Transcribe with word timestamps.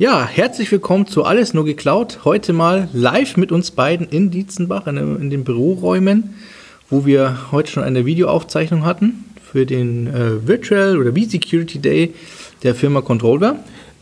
Ja, 0.00 0.26
herzlich 0.26 0.72
willkommen 0.72 1.06
zu 1.06 1.24
Alles 1.24 1.52
nur 1.52 1.66
geklaut. 1.66 2.20
Heute 2.24 2.54
mal 2.54 2.88
live 2.94 3.36
mit 3.36 3.52
uns 3.52 3.70
beiden 3.70 4.08
in 4.08 4.30
Dietzenbach, 4.30 4.86
in, 4.86 4.96
in 4.96 5.28
den 5.28 5.44
Büroräumen, 5.44 6.36
wo 6.88 7.04
wir 7.04 7.52
heute 7.52 7.70
schon 7.70 7.82
eine 7.82 8.06
Videoaufzeichnung 8.06 8.86
hatten 8.86 9.26
für 9.44 9.66
den 9.66 10.06
äh, 10.06 10.48
Virtual 10.48 10.96
oder 10.96 11.12
V-Security 11.12 11.80
Day 11.80 12.14
der 12.62 12.74
Firma 12.74 13.02
Controlware. 13.02 13.56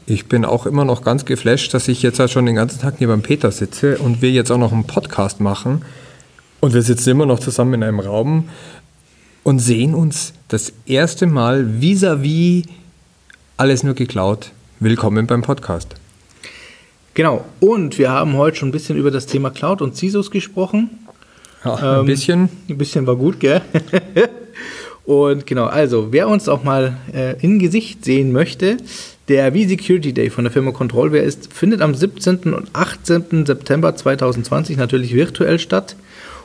Ich 0.07 0.27
bin 0.27 0.45
auch 0.45 0.67
immer 0.67 0.85
noch 0.85 1.03
ganz 1.03 1.25
geflasht, 1.25 1.75
dass 1.75 1.89
ich 1.89 2.01
jetzt 2.01 2.21
halt 2.21 2.31
schon 2.31 2.47
den 2.47 2.55
ganzen 2.55 2.79
Tag 2.79 2.99
hier 2.99 3.09
beim 3.09 3.23
Peter 3.23 3.51
sitze 3.51 3.99
und 3.99 4.23
wir 4.23 4.31
jetzt 4.31 4.53
auch 4.53 4.59
noch 4.59 4.71
einen 4.71 4.87
Podcast 4.87 5.41
machen. 5.41 5.83
Und 6.61 6.75
wir 6.75 6.83
sitzen 6.83 7.11
immer 7.11 7.27
noch 7.27 7.41
zusammen 7.41 7.75
in 7.75 7.83
einem 7.83 7.99
Raum 7.99 8.49
und 9.43 9.59
sehen 9.59 9.97
uns 9.97 10.33
das 10.47 10.73
erste 10.87 11.27
Mal 11.27 11.65
vis-à-vis 11.81 12.63
-vis 12.63 12.69
alles 13.57 13.83
nur 13.83 13.95
geklaut 13.95 14.53
Willkommen 14.81 15.27
beim 15.27 15.43
Podcast. 15.43 15.97
Genau, 17.15 17.45
und 17.59 17.99
wir 17.99 18.13
haben 18.13 18.37
heute 18.37 18.59
schon 18.59 18.69
ein 18.69 18.73
bisschen 18.73 18.97
über 18.97 19.11
das 19.11 19.27
Thema 19.27 19.51
Cloud 19.51 19.83
und 19.83 19.97
CISOs 19.97 20.31
gesprochen. 20.31 20.91
Ja, 21.65 21.75
ein 21.75 22.01
ähm, 22.01 22.07
bisschen. 22.07 22.49
Ein 22.69 22.79
bisschen 22.79 23.05
war 23.05 23.17
gut, 23.17 23.41
gell? 23.41 23.61
und 25.05 25.49
genau, 25.49 25.65
also 25.65 26.13
wer 26.13 26.29
uns 26.29 26.49
auch 26.49 26.63
mal 26.63 26.97
äh, 27.13 27.35
in 27.45 27.59
Gesicht 27.59 28.05
sehen 28.05 28.31
möchte, 28.31 28.77
der 29.27 29.51
V-Security 29.51 30.13
Day 30.13 30.31
von 30.31 30.45
der 30.45 30.53
Firma 30.53 30.71
Controlware 30.71 31.25
ist, 31.25 31.53
findet 31.53 31.81
am 31.81 31.97
17. 31.97 32.55
und 32.55 32.69
18. 32.73 33.47
September 33.47 33.97
2020 33.97 34.77
natürlich 34.77 35.13
virtuell 35.13 35.59
statt. 35.59 35.97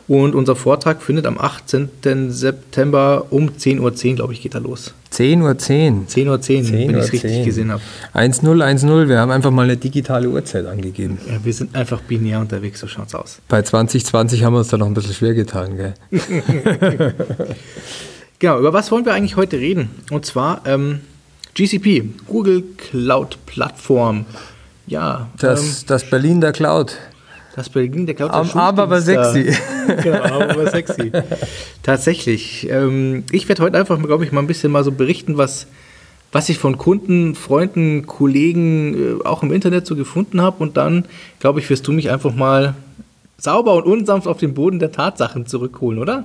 Und 0.08 0.36
unser 0.36 0.56
Vortrag 0.56 1.02
findet 1.02 1.26
am 1.26 1.38
18. 1.38 1.90
September 2.30 3.28
um 3.30 3.50
10.10 3.50 3.80
Uhr, 3.80 3.96
10, 3.96 4.16
glaube 4.18 4.34
ich, 4.34 4.42
geht 4.42 4.54
da 4.54 4.60
los. 4.60 4.94
10.10 5.14 5.42
Uhr. 5.42 5.50
10.10 5.52 6.28
Uhr, 6.28 6.42
10, 6.42 6.72
wenn 6.72 6.90
ich 6.90 6.96
es 6.98 7.14
richtig 7.14 7.46
gesehen 7.46 7.72
habe. 7.72 7.82
1.0, 8.14 8.44
1.0, 8.44 9.08
wir 9.08 9.20
haben 9.20 9.32
einfach 9.32 9.52
mal 9.52 9.64
eine 9.64 9.78
digitale 9.78 10.30
Uhrzeit 10.30 10.66
angegeben. 10.66 11.20
Ja, 11.30 11.44
wir 11.44 11.54
sind 11.54 11.76
einfach 11.76 12.02
binär 12.02 12.40
unterwegs, 12.42 12.82
so 12.82 12.88
schaut's 12.88 13.16
aus. 13.16 13.40
Bei 13.48 13.62
2020 13.62 14.44
haben 14.44 14.54
wir 14.54 14.60
uns 14.60 14.68
da 14.68 14.78
noch 14.78 14.88
ein 14.88 14.94
bisschen 14.94 15.14
schwer 15.14 15.34
getan, 15.34 15.78
gell? 15.78 15.94
genau, 18.40 18.60
über 18.60 18.74
was 18.74 18.92
wollen 18.92 19.06
wir 19.06 19.14
eigentlich 19.14 19.38
heute 19.38 19.58
reden? 19.58 19.90
Und 20.12 20.26
zwar 20.26 20.62
ähm, 20.66 21.00
GCP, 21.54 22.10
Google 22.28 22.64
Cloud 22.78 23.38
Plattform. 23.46 24.26
Ja. 24.88 25.30
Das, 25.38 25.62
ähm, 25.62 25.76
das 25.88 26.10
Berlin 26.10 26.42
der 26.42 26.52
Cloud. 26.52 26.98
Das 27.56 27.70
Berlin 27.70 28.08
der 28.08 28.16
Cloud. 28.16 28.32
Am, 28.32 28.50
aber, 28.56 28.84
aber 28.84 29.02
sexy. 29.02 29.56
genau, 30.04 30.42
aber 30.42 30.72
sexy. 30.72 31.12
Tatsächlich. 31.84 32.68
Ähm, 32.70 33.26
ich 33.32 33.48
werde 33.48 33.62
heute 33.62 33.78
einfach, 33.78 34.02
glaube 34.02 34.26
ich, 34.26 34.32
mal 34.32 34.42
ein 34.42 34.48
bisschen 34.48 34.72
mal 34.72 34.84
so 34.84 34.92
berichten, 34.92 35.38
was, 35.38 35.68
was 36.32 36.50
ich 36.50 36.58
von 36.58 36.80
Kunden, 36.80 37.36
Freunden, 37.36 38.08
Kollegen 38.08 39.20
äh, 39.22 39.26
auch 39.26 39.44
im 39.44 39.52
Internet 39.52 39.86
so 39.86 39.96
gefunden 39.96 40.42
habe. 40.42 40.64
Und 40.64 40.78
dann, 40.78 41.06
glaube 41.40 41.60
ich, 41.60 41.70
wirst 41.70 41.86
du 41.88 41.92
mich 41.92 42.10
einfach 42.10 42.34
mal 42.34 42.74
sauber 43.38 43.76
und 43.76 43.86
unsanft 43.86 44.28
auf 44.28 44.38
den 44.38 44.56
Boden 44.56 44.80
der 44.80 44.92
Tatsachen 44.92 45.46
zurückholen, 45.46 46.00
oder? 46.00 46.24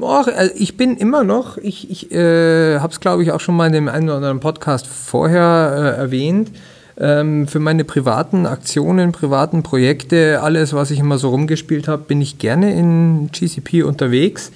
Och, 0.00 0.28
also 0.28 0.54
ich 0.56 0.76
bin 0.76 0.96
immer 0.96 1.24
noch, 1.24 1.58
ich, 1.58 1.90
ich 1.90 2.12
äh, 2.12 2.78
habe 2.78 2.92
es, 2.92 3.00
glaube 3.00 3.24
ich, 3.24 3.32
auch 3.32 3.40
schon 3.40 3.56
mal 3.56 3.66
in 3.66 3.72
dem 3.72 3.88
einen 3.88 4.08
oder 4.08 4.16
anderen 4.16 4.40
Podcast 4.40 4.86
vorher 4.86 5.96
äh, 5.98 6.00
erwähnt 6.00 6.52
ähm, 6.98 7.48
für 7.48 7.58
meine 7.58 7.84
privaten 7.84 8.46
Aktionen, 8.46 9.12
privaten 9.12 9.62
Projekte, 9.62 10.40
alles, 10.42 10.72
was 10.72 10.90
ich 10.90 10.98
immer 10.98 11.18
so 11.18 11.30
rumgespielt 11.30 11.88
habe, 11.88 12.04
bin 12.04 12.20
ich 12.20 12.38
gerne 12.38 12.72
in 12.74 13.30
GCP 13.32 13.82
unterwegs. 13.82 14.52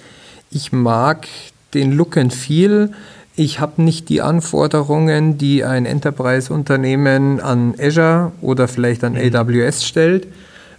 Ich 0.51 0.73
mag 0.73 1.27
den 1.75 1.93
Look 1.93 2.17
and 2.17 2.33
Feel. 2.33 2.91
Ich 3.37 3.61
habe 3.61 3.83
nicht 3.83 4.09
die 4.09 4.23
Anforderungen, 4.23 5.39
die 5.39 5.65
ein 5.65 5.87
Enterprise-Unternehmen 5.87 7.41
an 7.41 7.75
Azure 7.79 8.33
oder 8.41 8.69
vielleicht 8.69 9.05
an 9.05 9.15
mhm. 9.15 9.35
AWS 9.35 9.85
stellt. 9.85 10.27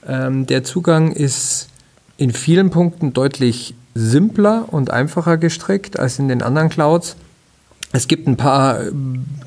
Ähm, 0.08 0.48
der 0.48 0.64
Zugang 0.64 1.12
ist 1.12 1.70
in 2.18 2.32
vielen 2.32 2.72
Punkten 2.72 3.14
deutlich 3.14 3.76
simpler 3.94 4.66
und 4.72 4.92
einfacher 4.92 5.38
gestrickt 5.38 6.00
als 6.00 6.20
in 6.20 6.28
den 6.28 6.42
anderen 6.42 6.70
Clouds. 6.70 7.16
Es 7.94 8.08
gibt 8.08 8.28
ein 8.28 8.38
paar 8.38 8.82
äh, 8.82 8.92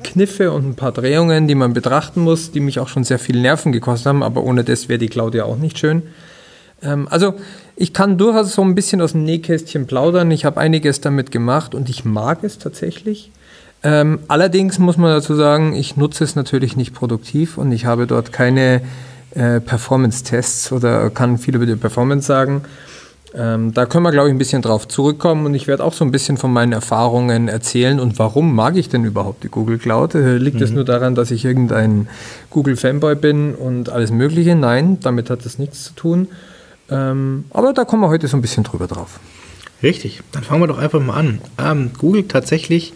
Kniffe 0.03 0.51
und 0.51 0.69
ein 0.69 0.75
paar 0.75 0.91
Drehungen, 0.91 1.47
die 1.47 1.55
man 1.55 1.73
betrachten 1.73 2.21
muss, 2.21 2.51
die 2.51 2.59
mich 2.59 2.79
auch 2.79 2.87
schon 2.87 3.03
sehr 3.03 3.19
viel 3.19 3.39
Nerven 3.39 3.71
gekostet 3.71 4.07
haben, 4.07 4.23
aber 4.23 4.43
ohne 4.43 4.63
das 4.63 4.89
wäre 4.89 4.99
die 4.99 5.09
Cloud 5.09 5.35
ja 5.35 5.45
auch 5.45 5.57
nicht 5.57 5.77
schön. 5.77 6.03
Ähm, 6.81 7.07
also 7.09 7.35
ich 7.75 7.93
kann 7.93 8.17
durchaus 8.17 8.53
so 8.53 8.63
ein 8.63 8.75
bisschen 8.75 9.01
aus 9.01 9.11
dem 9.11 9.23
Nähkästchen 9.23 9.87
plaudern. 9.87 10.31
Ich 10.31 10.45
habe 10.45 10.59
einiges 10.59 11.01
damit 11.01 11.31
gemacht 11.31 11.75
und 11.75 11.89
ich 11.89 12.05
mag 12.05 12.43
es 12.43 12.57
tatsächlich. 12.57 13.31
Ähm, 13.83 14.19
allerdings 14.27 14.77
muss 14.79 14.97
man 14.97 15.11
dazu 15.11 15.35
sagen, 15.35 15.73
ich 15.73 15.97
nutze 15.97 16.23
es 16.23 16.35
natürlich 16.35 16.75
nicht 16.75 16.93
produktiv 16.93 17.57
und 17.57 17.71
ich 17.71 17.85
habe 17.85 18.05
dort 18.05 18.31
keine 18.31 18.81
äh, 19.33 19.59
Performance-Tests 19.59 20.71
oder 20.71 21.09
kann 21.09 21.37
viel 21.37 21.55
über 21.55 21.65
die 21.65 21.75
Performance 21.75 22.27
sagen. 22.27 22.63
Ähm, 23.33 23.73
da 23.73 23.85
können 23.85 24.03
wir, 24.03 24.11
glaube 24.11 24.27
ich, 24.27 24.35
ein 24.35 24.37
bisschen 24.37 24.61
drauf 24.61 24.87
zurückkommen 24.87 25.45
und 25.45 25.53
ich 25.53 25.67
werde 25.67 25.83
auch 25.83 25.93
so 25.93 26.03
ein 26.03 26.11
bisschen 26.11 26.35
von 26.35 26.51
meinen 26.51 26.73
Erfahrungen 26.73 27.47
erzählen 27.47 27.99
und 27.99 28.19
warum 28.19 28.53
mag 28.53 28.75
ich 28.75 28.89
denn 28.89 29.05
überhaupt 29.05 29.43
die 29.43 29.47
Google 29.47 29.77
Cloud? 29.77 30.15
Äh, 30.15 30.37
liegt 30.37 30.57
mhm. 30.57 30.63
es 30.63 30.71
nur 30.71 30.83
daran, 30.83 31.15
dass 31.15 31.31
ich 31.31 31.45
irgendein 31.45 32.09
Google-Fanboy 32.49 33.15
bin 33.15 33.55
und 33.55 33.89
alles 33.89 34.11
Mögliche? 34.11 34.55
Nein, 34.55 34.97
damit 35.01 35.29
hat 35.29 35.45
das 35.45 35.59
nichts 35.59 35.85
zu 35.85 35.93
tun. 35.93 36.27
Ähm, 36.89 37.45
aber 37.51 37.71
da 37.71 37.85
kommen 37.85 38.01
wir 38.01 38.09
heute 38.09 38.27
so 38.27 38.35
ein 38.35 38.41
bisschen 38.41 38.63
drüber 38.63 38.87
drauf. 38.87 39.19
Richtig, 39.81 40.21
dann 40.33 40.43
fangen 40.43 40.61
wir 40.61 40.67
doch 40.67 40.77
einfach 40.77 40.99
mal 40.99 41.15
an. 41.15 41.41
Ähm, 41.57 41.91
Google 41.97 42.27
tatsächlich 42.27 42.93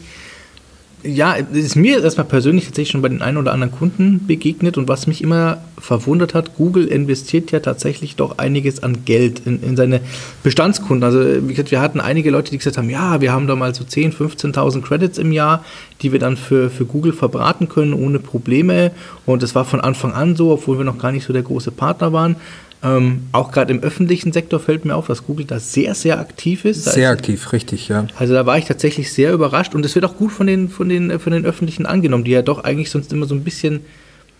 ja, 1.05 1.33
ist 1.33 1.75
mir 1.75 2.03
erstmal 2.03 2.25
persönlich 2.25 2.65
tatsächlich 2.65 2.91
schon 2.91 3.01
bei 3.01 3.09
den 3.09 3.21
einen 3.21 3.37
oder 3.37 3.53
anderen 3.53 3.71
Kunden 3.71 4.25
begegnet 4.25 4.77
und 4.77 4.87
was 4.87 5.07
mich 5.07 5.21
immer 5.21 5.59
verwundert 5.77 6.33
hat, 6.33 6.55
Google 6.55 6.87
investiert 6.87 7.51
ja 7.51 7.59
tatsächlich 7.59 8.15
doch 8.15 8.37
einiges 8.37 8.81
an 8.81 9.05
Geld 9.05 9.41
in, 9.45 9.61
in 9.61 9.75
seine 9.75 10.01
Bestandskunden. 10.43 11.03
Also 11.03 11.47
wie 11.47 11.53
gesagt, 11.53 11.71
wir 11.71 11.81
hatten 11.81 11.99
einige 11.99 12.31
Leute, 12.31 12.51
die 12.51 12.57
gesagt 12.57 12.77
haben, 12.77 12.89
ja, 12.89 13.21
wir 13.21 13.31
haben 13.31 13.47
da 13.47 13.55
mal 13.55 13.75
so 13.75 13.83
10.000, 13.83 14.15
15.000 14.53 14.81
Credits 14.81 15.17
im 15.17 15.31
Jahr, 15.31 15.63
die 16.01 16.11
wir 16.11 16.19
dann 16.19 16.37
für, 16.37 16.69
für 16.69 16.85
Google 16.85 17.13
verbraten 17.13 17.69
können 17.69 17.93
ohne 17.93 18.19
Probleme 18.19 18.91
und 19.25 19.43
das 19.43 19.55
war 19.55 19.65
von 19.65 19.81
Anfang 19.81 20.13
an 20.13 20.35
so, 20.35 20.51
obwohl 20.51 20.77
wir 20.77 20.85
noch 20.85 20.97
gar 20.97 21.11
nicht 21.11 21.25
so 21.25 21.33
der 21.33 21.43
große 21.43 21.71
Partner 21.71 22.13
waren. 22.13 22.35
Ähm, 22.83 23.23
auch 23.31 23.51
gerade 23.51 23.73
im 23.73 23.81
öffentlichen 23.81 24.31
Sektor 24.31 24.59
fällt 24.59 24.85
mir 24.85 24.95
auf, 24.95 25.07
dass 25.07 25.25
Google 25.25 25.45
da 25.45 25.59
sehr, 25.59 25.95
sehr 25.95 26.19
aktiv 26.19 26.65
ist. 26.65 26.83
sehr 26.83 27.11
ist, 27.11 27.17
aktiv, 27.19 27.51
richtig, 27.51 27.87
ja. 27.87 28.05
Also 28.17 28.33
da 28.33 28.45
war 28.45 28.57
ich 28.57 28.65
tatsächlich 28.65 29.11
sehr 29.11 29.33
überrascht 29.33 29.73
und 29.73 29.85
es 29.85 29.95
wird 29.95 30.05
auch 30.05 30.17
gut 30.17 30.31
von 30.31 30.45
den, 30.45 30.69
von, 30.69 30.89
den, 30.89 31.19
von 31.19 31.33
den 31.33 31.45
Öffentlichen 31.45 31.85
angenommen, 31.85 32.23
die 32.23 32.31
ja 32.31 32.41
doch 32.41 32.63
eigentlich 32.63 32.91
sonst 32.91 33.11
immer 33.11 33.25
so 33.25 33.33
ein 33.33 33.43
bisschen 33.43 33.81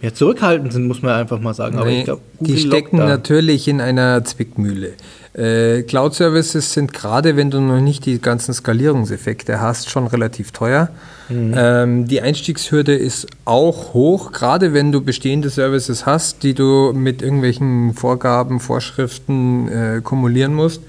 ja, 0.05 0.13
zurückhaltend 0.13 0.71
sind, 0.71 0.85
muss 0.85 1.01
man 1.01 1.13
einfach 1.13 1.39
mal 1.39 1.55
sagen. 1.55 1.79
Nee, 1.83 2.03
glaub, 2.03 2.21
die 2.39 2.57
stecken 2.57 2.97
natürlich 2.97 3.67
in 3.67 3.81
einer 3.81 4.23
Zwickmühle. 4.23 4.93
Äh, 5.33 5.81
Cloud-Services 5.81 6.73
sind 6.73 6.93
gerade, 6.93 7.35
wenn 7.35 7.49
du 7.49 7.59
noch 7.59 7.81
nicht 7.81 8.05
die 8.05 8.21
ganzen 8.21 8.53
Skalierungseffekte 8.53 9.59
hast, 9.59 9.89
schon 9.89 10.05
relativ 10.05 10.51
teuer. 10.51 10.89
Mhm. 11.27 11.53
Ähm, 11.57 12.07
die 12.07 12.21
Einstiegshürde 12.21 12.94
ist 12.94 13.25
auch 13.45 13.95
hoch, 13.95 14.31
gerade 14.31 14.73
wenn 14.75 14.91
du 14.91 15.01
bestehende 15.01 15.49
Services 15.49 16.05
hast, 16.05 16.44
die 16.44 16.53
du 16.53 16.94
mit 16.94 17.23
irgendwelchen 17.23 17.95
Vorgaben, 17.95 18.59
Vorschriften 18.59 19.67
äh, 19.69 20.01
kumulieren 20.03 20.53
musst. 20.53 20.83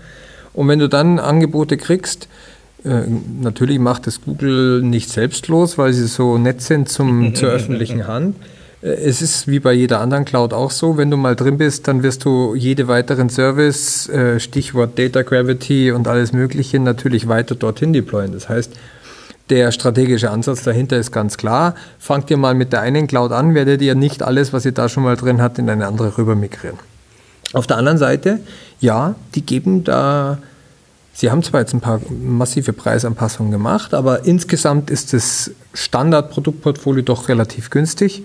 Und 0.53 0.69
wenn 0.69 0.78
du 0.78 0.91
dann 0.91 1.19
Angebote 1.19 1.78
kriegst, 1.78 2.28
äh, 2.84 3.05
natürlich 3.41 3.78
macht 3.78 4.06
es 4.09 4.21
Google 4.21 4.82
nicht 4.82 5.09
selbstlos, 5.09 5.78
weil 5.78 5.94
sie 5.94 6.06
so 6.06 6.37
nett 6.37 6.60
sind 6.60 6.91
zum, 6.91 7.34
zur 7.34 7.49
öffentlichen 7.53 8.06
Hand. 8.06 8.37
Äh, 8.87 9.09
es 9.09 9.23
ist 9.23 9.49
wie 9.49 9.61
bei 9.61 9.73
jeder 9.73 10.01
anderen 10.01 10.25
Cloud 10.25 10.53
auch 10.53 10.71
so, 10.71 10.97
wenn 10.97 11.11
du 11.11 11.17
mal 11.17 11.37
drin 11.37 11.59
bist, 11.59 11.89
dann 11.89 12.03
wirst 12.03 12.25
du 12.25 12.55
jede 12.55 12.89
weiteren 12.89 13.29
Service, 13.29 14.09
äh, 14.09 14.41
Stichwort 14.41 14.99
Data 14.99 15.23
Gravity 15.23 15.91
und 15.91 16.09
alles 16.09 16.33
Mögliche, 16.33 16.79
natürlich 16.79 17.29
weiter 17.29 17.55
dorthin 17.55 17.93
deployen. 17.93 18.33
Das 18.33 18.49
heißt, 18.49 18.73
der 19.51 19.71
strategische 19.71 20.31
Ansatz 20.31 20.63
dahinter 20.63 20.97
ist 20.97 21.13
ganz 21.13 21.37
klar. 21.37 21.75
Fangt 21.99 22.31
ihr 22.31 22.37
mal 22.37 22.55
mit 22.55 22.73
der 22.73 22.81
einen 22.81 23.06
Cloud 23.06 23.31
an, 23.33 23.55
werdet 23.55 23.81
ihr 23.81 23.94
nicht 23.94 24.23
alles, 24.23 24.53
was 24.53 24.65
ihr 24.65 24.73
da 24.73 24.89
schon 24.89 25.05
mal 25.05 25.17
drin 25.17 25.41
habt, 25.41 25.59
in 25.59 25.71
eine 25.71 25.87
andere 25.87 26.19
rüber 26.19 26.35
migrieren. 26.35 26.79
Auf 27.53 27.69
der 27.69 27.77
anderen 27.77 27.99
Seite, 27.99 28.41
ja, 28.81 29.15
die 29.37 29.43
geben 29.43 29.85
da, 29.85 30.39
sie 31.12 31.31
haben 31.31 31.44
zwar 31.44 31.61
jetzt 31.61 31.75
ein 31.75 31.81
paar 31.81 32.00
massive 32.11 32.73
Preisanpassungen 32.73 33.53
gemacht, 33.53 33.94
aber 33.94 34.25
insgesamt 34.25 34.91
ist 34.91 35.12
das 35.12 35.53
Standardproduktportfolio 35.75 37.03
doch 37.03 37.29
relativ 37.29 37.71
günstig 37.71 38.25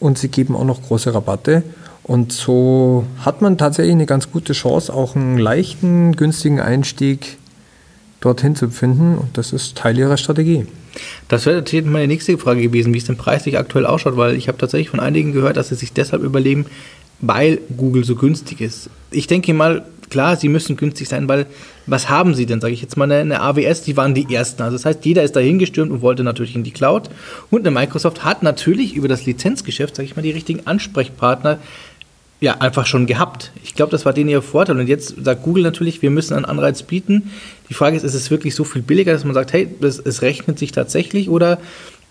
und 0.00 0.18
sie 0.18 0.28
geben 0.28 0.56
auch 0.56 0.64
noch 0.64 0.82
große 0.82 1.14
Rabatte. 1.14 1.62
Und 2.02 2.32
so 2.32 3.04
hat 3.20 3.42
man 3.42 3.58
tatsächlich 3.58 3.94
eine 3.94 4.06
ganz 4.06 4.32
gute 4.32 4.52
Chance, 4.52 4.92
auch 4.92 5.14
einen 5.14 5.38
leichten, 5.38 6.16
günstigen 6.16 6.60
Einstieg 6.60 7.38
dorthin 8.20 8.56
zu 8.56 8.70
finden. 8.70 9.16
Und 9.16 9.38
das 9.38 9.52
ist 9.52 9.76
Teil 9.76 9.96
ihrer 9.96 10.16
Strategie. 10.16 10.66
Das 11.28 11.46
wäre 11.46 11.56
natürlich 11.56 11.86
meine 11.86 12.08
nächste 12.08 12.36
Frage 12.36 12.62
gewesen, 12.62 12.92
wie 12.92 12.98
es 12.98 13.04
denn 13.04 13.16
preislich 13.16 13.58
aktuell 13.58 13.86
ausschaut, 13.86 14.16
weil 14.16 14.34
ich 14.34 14.48
habe 14.48 14.58
tatsächlich 14.58 14.90
von 14.90 14.98
einigen 14.98 15.32
gehört, 15.32 15.56
dass 15.56 15.68
sie 15.68 15.76
sich 15.76 15.92
deshalb 15.92 16.22
überlegen, 16.22 16.66
weil 17.20 17.58
Google 17.76 18.04
so 18.04 18.14
günstig 18.14 18.60
ist. 18.60 18.90
Ich 19.10 19.26
denke 19.26 19.52
mal, 19.54 19.84
klar, 20.10 20.36
sie 20.36 20.48
müssen 20.48 20.76
günstig 20.76 21.08
sein, 21.08 21.28
weil 21.28 21.46
was 21.86 22.08
haben 22.08 22.34
sie 22.34 22.46
denn, 22.46 22.60
sage 22.60 22.74
ich 22.74 22.82
jetzt 22.82 22.96
mal, 22.96 23.10
eine, 23.10 23.40
AWS, 23.40 23.82
die 23.82 23.96
waren 23.96 24.14
die 24.14 24.32
ersten. 24.32 24.62
Also 24.62 24.76
das 24.76 24.84
heißt, 24.84 25.04
jeder 25.04 25.22
ist 25.22 25.34
da 25.34 25.40
hingestürmt 25.40 25.90
und 25.90 26.02
wollte 26.02 26.22
natürlich 26.22 26.54
in 26.54 26.64
die 26.64 26.70
Cloud. 26.70 27.10
Und 27.50 27.66
eine 27.66 27.70
Microsoft 27.70 28.24
hat 28.24 28.42
natürlich 28.42 28.94
über 28.94 29.08
das 29.08 29.26
Lizenzgeschäft, 29.26 29.96
sage 29.96 30.06
ich 30.06 30.16
mal, 30.16 30.22
die 30.22 30.30
richtigen 30.30 30.66
Ansprechpartner 30.66 31.58
ja, 32.40 32.56
einfach 32.58 32.86
schon 32.86 33.06
gehabt. 33.06 33.52
Ich 33.62 33.74
glaube, 33.74 33.92
das 33.92 34.06
war 34.06 34.14
denen 34.14 34.30
ihr 34.30 34.40
Vorteil. 34.40 34.78
Und 34.78 34.86
jetzt 34.86 35.14
sagt 35.22 35.42
Google 35.42 35.62
natürlich, 35.62 36.00
wir 36.00 36.10
müssen 36.10 36.34
einen 36.34 36.46
Anreiz 36.46 36.82
bieten. 36.82 37.30
Die 37.68 37.74
Frage 37.74 37.96
ist, 37.96 38.02
ist 38.02 38.14
es 38.14 38.30
wirklich 38.30 38.54
so 38.54 38.64
viel 38.64 38.80
billiger, 38.80 39.12
dass 39.12 39.24
man 39.24 39.34
sagt, 39.34 39.52
hey, 39.52 39.68
es 39.82 40.22
rechnet 40.22 40.58
sich 40.58 40.72
tatsächlich 40.72 41.28
oder 41.28 41.58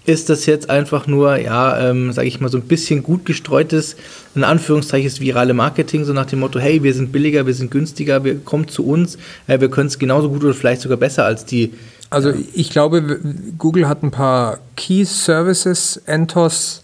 ist 0.10 0.30
das 0.30 0.48
jetzt 0.48 0.70
einfach 0.70 1.06
nur, 1.06 1.38
ja, 1.38 1.90
ähm, 1.90 2.12
sage 2.12 2.28
ich 2.28 2.40
mal, 2.42 2.50
so 2.50 2.58
ein 2.58 2.64
bisschen 2.64 3.04
gut 3.04 3.26
gestreutes, 3.26 3.96
in 4.34 4.44
Anführungszeichen, 4.44 5.20
virale 5.20 5.54
Marketing, 5.54 6.04
so 6.04 6.14
nach 6.14 6.26
dem 6.26 6.40
Motto, 6.40 6.60
hey, 6.60 6.82
wir 6.82 6.94
sind 6.96 7.12
billiger, 7.12 7.46
wir 7.46 7.54
sind 7.54 7.70
günstiger, 7.70 8.24
wir 8.24 8.40
kommen 8.40 8.68
zu 8.68 8.86
uns, 8.88 9.18
äh, 9.48 9.60
wir 9.60 9.70
können 9.70 9.88
es 9.88 10.00
genauso 10.00 10.30
gut 10.30 10.44
oder 10.44 10.56
vielleicht 10.56 10.82
sogar 10.82 10.98
besser 10.98 11.26
als 11.26 11.46
die. 11.46 11.74
Also 12.10 12.34
ich 12.54 12.72
glaube, 12.72 13.20
Google 13.60 13.88
hat 13.88 14.02
ein 14.02 14.10
paar 14.10 14.58
Key 14.76 15.06
Services, 15.06 16.02
Entos, 16.08 16.84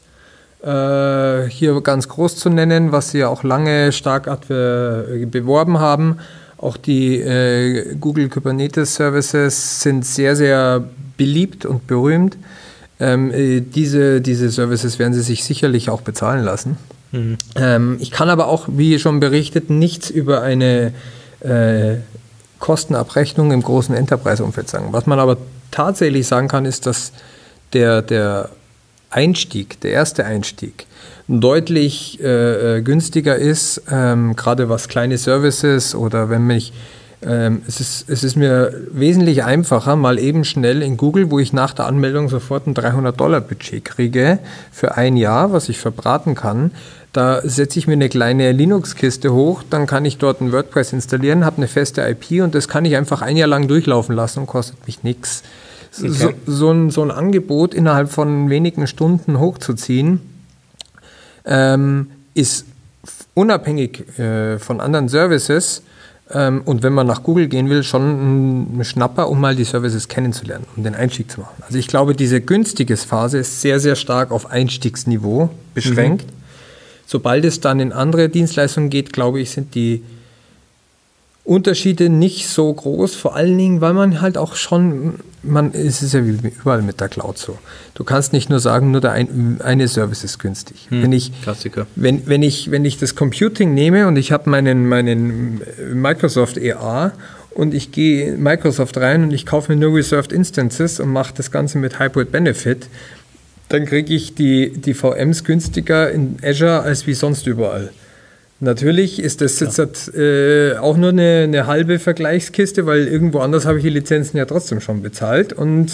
äh, 0.64 1.50
hier 1.50 1.82
ganz 1.82 2.08
groß 2.08 2.36
zu 2.36 2.52
nennen, 2.52 2.92
was 2.92 3.10
sie 3.10 3.20
ja 3.20 3.30
auch 3.30 3.44
lange 3.44 3.92
stark 3.92 4.28
äh, 4.28 5.26
beworben 5.26 5.80
haben. 5.80 6.18
Auch 6.58 6.78
die 6.78 7.20
äh, 7.20 7.96
Google 8.00 8.30
Kubernetes 8.30 8.94
Services 8.96 9.82
sind 9.82 10.06
sehr, 10.06 10.36
sehr 10.36 10.84
beliebt 11.18 11.66
und 11.66 11.88
berühmt. 11.88 12.38
Ähm, 13.00 13.32
äh, 13.32 13.62
diese, 13.62 14.22
diese 14.22 14.50
Services 14.50 15.00
werden 15.00 15.14
sie 15.14 15.22
sich 15.22 15.44
sicherlich 15.44 15.90
auch 15.90 16.02
bezahlen 16.02 16.44
lassen. 16.44 16.78
Mhm. 17.12 17.38
Ähm, 17.56 17.98
ich 18.00 18.12
kann 18.12 18.30
aber 18.30 18.48
auch, 18.48 18.68
wie 18.70 18.98
schon 19.00 19.20
berichtet, 19.20 19.70
nichts 19.70 20.10
über 20.10 20.42
eine 20.42 20.94
äh, 21.42 21.98
Kostenabrechnung 22.60 23.52
im 23.52 23.62
großen 23.62 23.96
Enterprise-Umfeld 23.96 24.70
sagen. 24.70 24.88
Was 24.92 25.06
man 25.06 25.20
aber 25.20 25.38
tatsächlich 25.72 26.26
sagen 26.28 26.48
kann, 26.48 26.66
ist, 26.66 26.86
dass 26.86 27.12
der, 27.74 28.02
der 28.02 28.50
Einstieg, 29.10 29.80
der 29.82 29.92
erste 29.92 30.26
Einstieg, 30.26 30.88
deutlich 31.28 32.20
äh, 32.22 32.78
äh, 32.78 32.82
günstiger 32.82 33.36
ist, 33.36 33.82
ähm, 33.92 34.36
gerade 34.36 34.70
was 34.70 34.88
kleine 34.88 35.18
Services 35.18 35.96
oder 35.96 36.30
wenn 36.30 36.46
mich 36.48 36.74
ähm, 37.26 37.64
es, 37.68 37.80
ist, 37.80 38.10
es 38.10 38.24
ist 38.24 38.36
mir 38.36 38.74
wesentlich 38.92 39.44
einfacher, 39.44 39.96
mal 39.96 40.20
eben 40.20 40.44
schnell 40.44 40.82
in 40.84 40.96
Google, 40.96 41.32
wo 41.32 41.40
ich 41.40 41.54
nach 41.54 41.74
der 41.74 41.88
Anmeldung 41.88 42.30
sofort 42.30 42.68
ein 42.68 42.76
300-Dollar-Budget 42.76 43.84
kriege 43.84 44.40
für 44.72 44.96
ein 44.96 45.18
Jahr, 45.18 45.52
was 45.52 45.70
ich 45.70 45.80
verbraten 45.80 46.36
kann. 46.36 46.72
Da 47.14 47.42
setze 47.44 47.80
ich 47.80 47.88
mir 47.88 47.94
eine 47.94 48.10
kleine 48.10 48.52
Linux-Kiste 48.52 49.34
hoch, 49.34 49.64
dann 49.70 49.88
kann 49.88 50.06
ich 50.06 50.18
dort 50.18 50.42
ein 50.42 50.52
WordPress 50.52 50.94
installieren, 50.94 51.46
habe 51.46 51.58
eine 51.58 51.68
feste 51.68 52.02
IP 52.02 52.44
und 52.44 52.54
das 52.54 52.68
kann 52.68 52.86
ich 52.86 52.96
einfach 52.96 53.22
ein 53.22 53.38
Jahr 53.38 53.48
lang 53.48 53.68
durchlaufen 53.68 54.16
lassen 54.16 54.42
und 54.42 54.48
kostet 54.48 54.86
mich 54.86 55.04
nichts. 55.04 55.42
Okay. 55.98 56.10
So, 56.10 56.34
so, 56.46 56.72
ein, 56.72 56.90
so 56.92 57.02
ein 57.02 57.12
Angebot 57.12 57.74
innerhalb 57.74 58.12
von 58.12 58.50
wenigen 58.50 58.86
Stunden 58.86 59.40
hochzuziehen, 59.40 60.20
ähm, 61.46 62.12
ist 62.34 62.66
unabhängig 63.34 64.20
äh, 64.20 64.60
von 64.60 64.82
anderen 64.82 65.08
Services 65.08 65.82
ähm, 66.32 66.64
und 66.66 66.82
wenn 66.82 66.94
man 66.94 67.06
nach 67.06 67.22
Google 67.24 67.48
gehen 67.48 67.70
will, 67.70 67.84
schon 67.84 68.80
ein 68.80 68.84
Schnapper, 68.84 69.30
um 69.30 69.40
mal 69.40 69.56
die 69.56 69.64
Services 69.64 70.08
kennenzulernen, 70.08 70.66
um 70.76 70.84
den 70.84 70.96
Einstieg 70.96 71.30
zu 71.30 71.42
machen. 71.42 71.62
Also 71.62 71.78
ich 71.78 71.88
glaube, 71.88 72.16
diese 72.16 72.42
günstige 72.42 72.98
Phase 72.98 73.38
ist 73.38 73.62
sehr, 73.62 73.80
sehr 73.80 73.96
stark 73.96 74.32
auf 74.32 74.50
Einstiegsniveau 74.50 75.50
beschränkt. 75.74 76.26
Mhm. 76.26 76.36
Sobald 77.06 77.46
es 77.46 77.62
dann 77.62 77.80
in 77.80 77.92
andere 77.92 78.30
Dienstleistungen 78.30 78.90
geht, 78.90 79.14
glaube 79.14 79.40
ich, 79.40 79.52
sind 79.52 79.76
die 79.76 80.04
Unterschiede 81.46 82.10
nicht 82.10 82.48
so 82.48 82.74
groß, 82.74 83.14
vor 83.14 83.36
allen 83.36 83.56
Dingen, 83.56 83.80
weil 83.80 83.94
man 83.94 84.20
halt 84.20 84.36
auch 84.36 84.56
schon, 84.56 85.20
man, 85.44 85.74
es 85.74 86.02
ist 86.02 86.16
ja 86.16 86.26
wie 86.26 86.32
überall 86.32 86.82
mit 86.82 87.00
der 87.00 87.08
Cloud 87.08 87.38
so. 87.38 87.60
Du 87.94 88.04
kannst 88.04 88.34
nicht 88.34 88.50
nur 88.50 88.60
sagen, 88.60 88.90
nur 88.90 89.00
der 89.00 89.12
ein, 89.12 89.62
eine 89.64 89.88
Service 89.88 90.24
ist 90.24 90.40
günstig. 90.40 90.88
Hm, 90.90 91.04
wenn 91.04 91.14
ich, 91.14 91.32
Klassiker. 91.44 91.86
Wenn, 91.96 92.26
wenn, 92.26 92.42
ich, 92.42 92.72
wenn 92.72 92.84
ich 92.84 92.98
das 92.98 93.16
Computing 93.16 93.76
nehme 93.76 94.08
und 94.08 94.16
ich 94.18 94.32
habe 94.32 94.50
meinen, 94.50 94.90
meinen 94.90 95.62
Microsoft 95.94 96.58
EA 96.58 97.14
und 97.52 97.76
ich 97.76 97.92
gehe 97.92 98.36
Microsoft 98.38 98.98
rein 98.98 99.22
und 99.22 99.32
ich 99.32 99.46
kaufe 99.46 99.72
mir 99.72 99.80
nur 99.80 99.96
Reserved 99.96 100.34
Instances 100.34 101.00
und 101.00 101.10
mache 101.10 101.36
das 101.38 101.52
Ganze 101.52 101.78
mit 101.78 102.00
Hybrid 102.00 102.32
Benefit, 102.32 102.90
dann 103.70 103.86
kriege 103.86 104.16
ich 104.16 104.34
die, 104.34 104.72
die 104.72 104.96
VMs 104.96 105.44
günstiger 105.44 106.10
in 106.10 106.38
Azure 106.44 106.82
als 106.82 107.06
wie 107.06 107.14
sonst 107.14 107.46
überall. 107.46 107.92
Natürlich 108.62 109.22
ist 109.22 109.42
das 109.42 109.60
jetzt 109.60 110.12
ja. 110.14 110.22
äh, 110.22 110.78
auch 110.78 110.96
nur 110.96 111.10
eine, 111.10 111.42
eine, 111.44 111.68
halbe 111.68 112.00
Vergleichskiste, 112.00 112.86
weil 112.86 113.08
irgendwo 113.08 113.40
anders 113.40 113.66
habe 113.66 113.80
ich 113.80 113.84
die 113.84 113.90
Lizenzen 113.90 114.38
ja 114.38 114.46
trotzdem 114.46 114.80
schon 114.80 115.02
bezahlt. 115.02 115.52
Und 115.52 115.92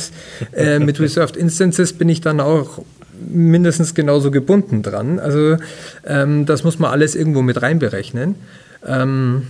äh, 0.52 0.78
mit 0.80 1.00
Reserved 1.00 1.36
Instances 1.36 1.94
bin 1.94 2.08
ich 2.08 2.22
dann 2.22 2.40
auch 2.40 2.84
mindestens 3.30 3.96
genauso 3.96 4.30
gebunden 4.30 4.84
dran. 4.84 5.20
Also 5.20 5.58
ähm, 6.06 6.46
das 6.46 6.64
muss 6.64 6.78
man 6.78 6.92
alles 6.92 7.16
irgendwo 7.16 7.42
mit 7.42 7.62
reinberechnen. 7.62 8.36
Ähm, 8.86 9.48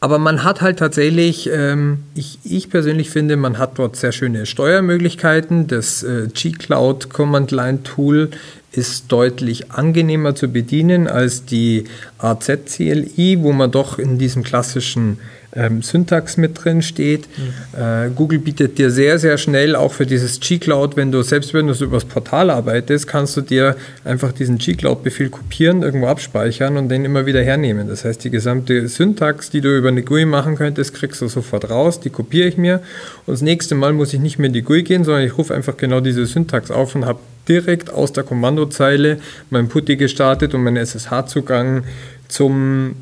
aber 0.00 0.18
man 0.18 0.44
hat 0.44 0.60
halt 0.60 0.78
tatsächlich, 0.78 1.50
ähm, 1.50 2.04
ich, 2.14 2.38
ich, 2.44 2.68
persönlich 2.68 3.10
finde, 3.10 3.36
man 3.36 3.58
hat 3.58 3.78
dort 3.78 3.96
sehr 3.96 4.12
schöne 4.12 4.44
Steuermöglichkeiten. 4.44 5.66
Das 5.68 6.02
äh, 6.02 6.28
G-Cloud 6.32 7.08
Command 7.10 7.50
Line 7.50 7.82
Tool 7.82 8.30
ist 8.76 9.10
deutlich 9.12 9.70
angenehmer 9.70 10.34
zu 10.34 10.48
bedienen 10.48 11.08
als 11.08 11.44
die 11.44 11.84
AZ-CLI, 12.18 13.38
wo 13.40 13.52
man 13.52 13.70
doch 13.70 13.98
in 13.98 14.18
diesem 14.18 14.42
klassischen 14.42 15.18
ähm, 15.56 15.82
Syntax 15.82 16.36
mit 16.36 16.62
drin 16.62 16.82
steht. 16.82 17.26
Mhm. 17.36 17.80
Äh, 17.80 18.10
Google 18.14 18.38
bietet 18.38 18.78
dir 18.78 18.90
sehr, 18.90 19.18
sehr 19.18 19.38
schnell 19.38 19.74
auch 19.74 19.92
für 19.92 20.06
dieses 20.06 20.38
G-Cloud, 20.40 20.96
wenn 20.96 21.10
du 21.10 21.22
selbst 21.22 21.54
wenn 21.54 21.66
du 21.66 21.74
so 21.74 21.86
übers 21.86 22.04
Portal 22.04 22.50
arbeitest, 22.50 23.06
kannst 23.06 23.36
du 23.36 23.40
dir 23.40 23.76
einfach 24.04 24.32
diesen 24.32 24.58
G-Cloud-Befehl 24.58 25.30
kopieren, 25.30 25.82
irgendwo 25.82 26.06
abspeichern 26.06 26.76
und 26.76 26.88
den 26.88 27.04
immer 27.04 27.26
wieder 27.26 27.42
hernehmen. 27.42 27.88
Das 27.88 28.04
heißt, 28.04 28.22
die 28.24 28.30
gesamte 28.30 28.88
Syntax, 28.88 29.50
die 29.50 29.60
du 29.60 29.76
über 29.76 29.88
eine 29.88 30.02
GUI 30.02 30.26
machen 30.26 30.56
könntest, 30.56 30.94
kriegst 30.94 31.20
du 31.22 31.28
sofort 31.28 31.70
raus, 31.70 32.00
die 32.00 32.10
kopiere 32.10 32.48
ich 32.48 32.56
mir 32.56 32.80
und 33.26 33.32
das 33.32 33.42
nächste 33.42 33.74
Mal 33.74 33.92
muss 33.92 34.12
ich 34.12 34.20
nicht 34.20 34.38
mehr 34.38 34.48
in 34.48 34.52
die 34.52 34.62
GUI 34.62 34.82
gehen, 34.82 35.04
sondern 35.04 35.24
ich 35.24 35.36
rufe 35.38 35.54
einfach 35.54 35.76
genau 35.76 36.00
diese 36.00 36.26
Syntax 36.26 36.70
auf 36.70 36.94
und 36.94 37.06
habe 37.06 37.18
direkt 37.48 37.92
aus 37.92 38.12
der 38.12 38.24
Kommandozeile 38.24 39.18
mein 39.50 39.68
Putty 39.68 39.96
gestartet 39.96 40.54
und 40.54 40.62
meinen 40.62 40.76
SSH-Zugang 40.76 41.84
zum 42.28 42.96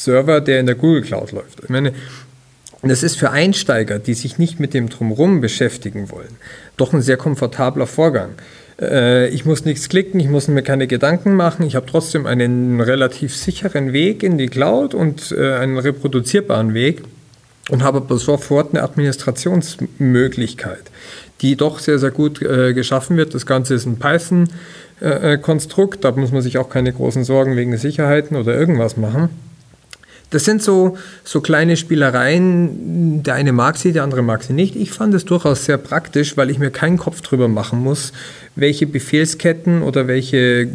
Server, 0.00 0.40
der 0.40 0.60
in 0.60 0.66
der 0.66 0.76
Google 0.76 1.02
Cloud 1.02 1.32
läuft. 1.32 1.60
Ich 1.62 1.68
meine, 1.68 1.92
das 2.82 3.02
ist 3.02 3.16
für 3.16 3.30
Einsteiger, 3.30 3.98
die 3.98 4.14
sich 4.14 4.38
nicht 4.38 4.58
mit 4.58 4.72
dem 4.72 4.88
Drumherum 4.88 5.42
beschäftigen 5.42 6.10
wollen, 6.10 6.38
doch 6.78 6.94
ein 6.94 7.02
sehr 7.02 7.18
komfortabler 7.18 7.86
Vorgang. 7.86 8.30
Äh, 8.80 9.28
ich 9.28 9.44
muss 9.44 9.66
nichts 9.66 9.90
klicken, 9.90 10.18
ich 10.18 10.28
muss 10.28 10.48
mir 10.48 10.62
keine 10.62 10.86
Gedanken 10.86 11.34
machen, 11.34 11.66
ich 11.66 11.76
habe 11.76 11.84
trotzdem 11.84 12.24
einen 12.24 12.80
relativ 12.80 13.36
sicheren 13.36 13.92
Weg 13.92 14.22
in 14.22 14.38
die 14.38 14.48
Cloud 14.48 14.94
und 14.94 15.34
äh, 15.36 15.56
einen 15.56 15.76
reproduzierbaren 15.76 16.72
Weg 16.72 17.02
und 17.68 17.82
habe 17.82 17.98
aber 17.98 18.16
sofort 18.16 18.72
eine 18.72 18.82
Administrationsmöglichkeit, 18.82 20.90
die 21.42 21.56
doch 21.56 21.78
sehr, 21.78 21.98
sehr 21.98 22.10
gut 22.10 22.40
äh, 22.40 22.72
geschaffen 22.72 23.18
wird. 23.18 23.34
Das 23.34 23.44
Ganze 23.44 23.74
ist 23.74 23.84
ein 23.84 23.98
Python-Konstrukt, 23.98 26.04
da 26.04 26.12
muss 26.12 26.32
man 26.32 26.40
sich 26.40 26.56
auch 26.56 26.70
keine 26.70 26.94
großen 26.94 27.24
Sorgen 27.24 27.56
wegen 27.56 27.76
Sicherheiten 27.76 28.38
oder 28.38 28.58
irgendwas 28.58 28.96
machen. 28.96 29.49
Das 30.30 30.44
sind 30.44 30.62
so, 30.62 30.96
so 31.24 31.40
kleine 31.40 31.76
Spielereien. 31.76 33.22
Der 33.24 33.34
eine 33.34 33.52
mag 33.52 33.76
sie, 33.76 33.92
der 33.92 34.04
andere 34.04 34.22
mag 34.22 34.44
sie 34.44 34.52
nicht. 34.52 34.76
Ich 34.76 34.92
fand 34.92 35.12
es 35.12 35.24
durchaus 35.24 35.64
sehr 35.64 35.76
praktisch, 35.76 36.36
weil 36.36 36.50
ich 36.50 36.58
mir 36.58 36.70
keinen 36.70 36.98
Kopf 36.98 37.20
drüber 37.20 37.48
machen 37.48 37.80
muss, 37.80 38.12
welche 38.54 38.86
Befehlsketten 38.86 39.82
oder 39.82 40.06
welche 40.06 40.36
äh, 40.36 40.68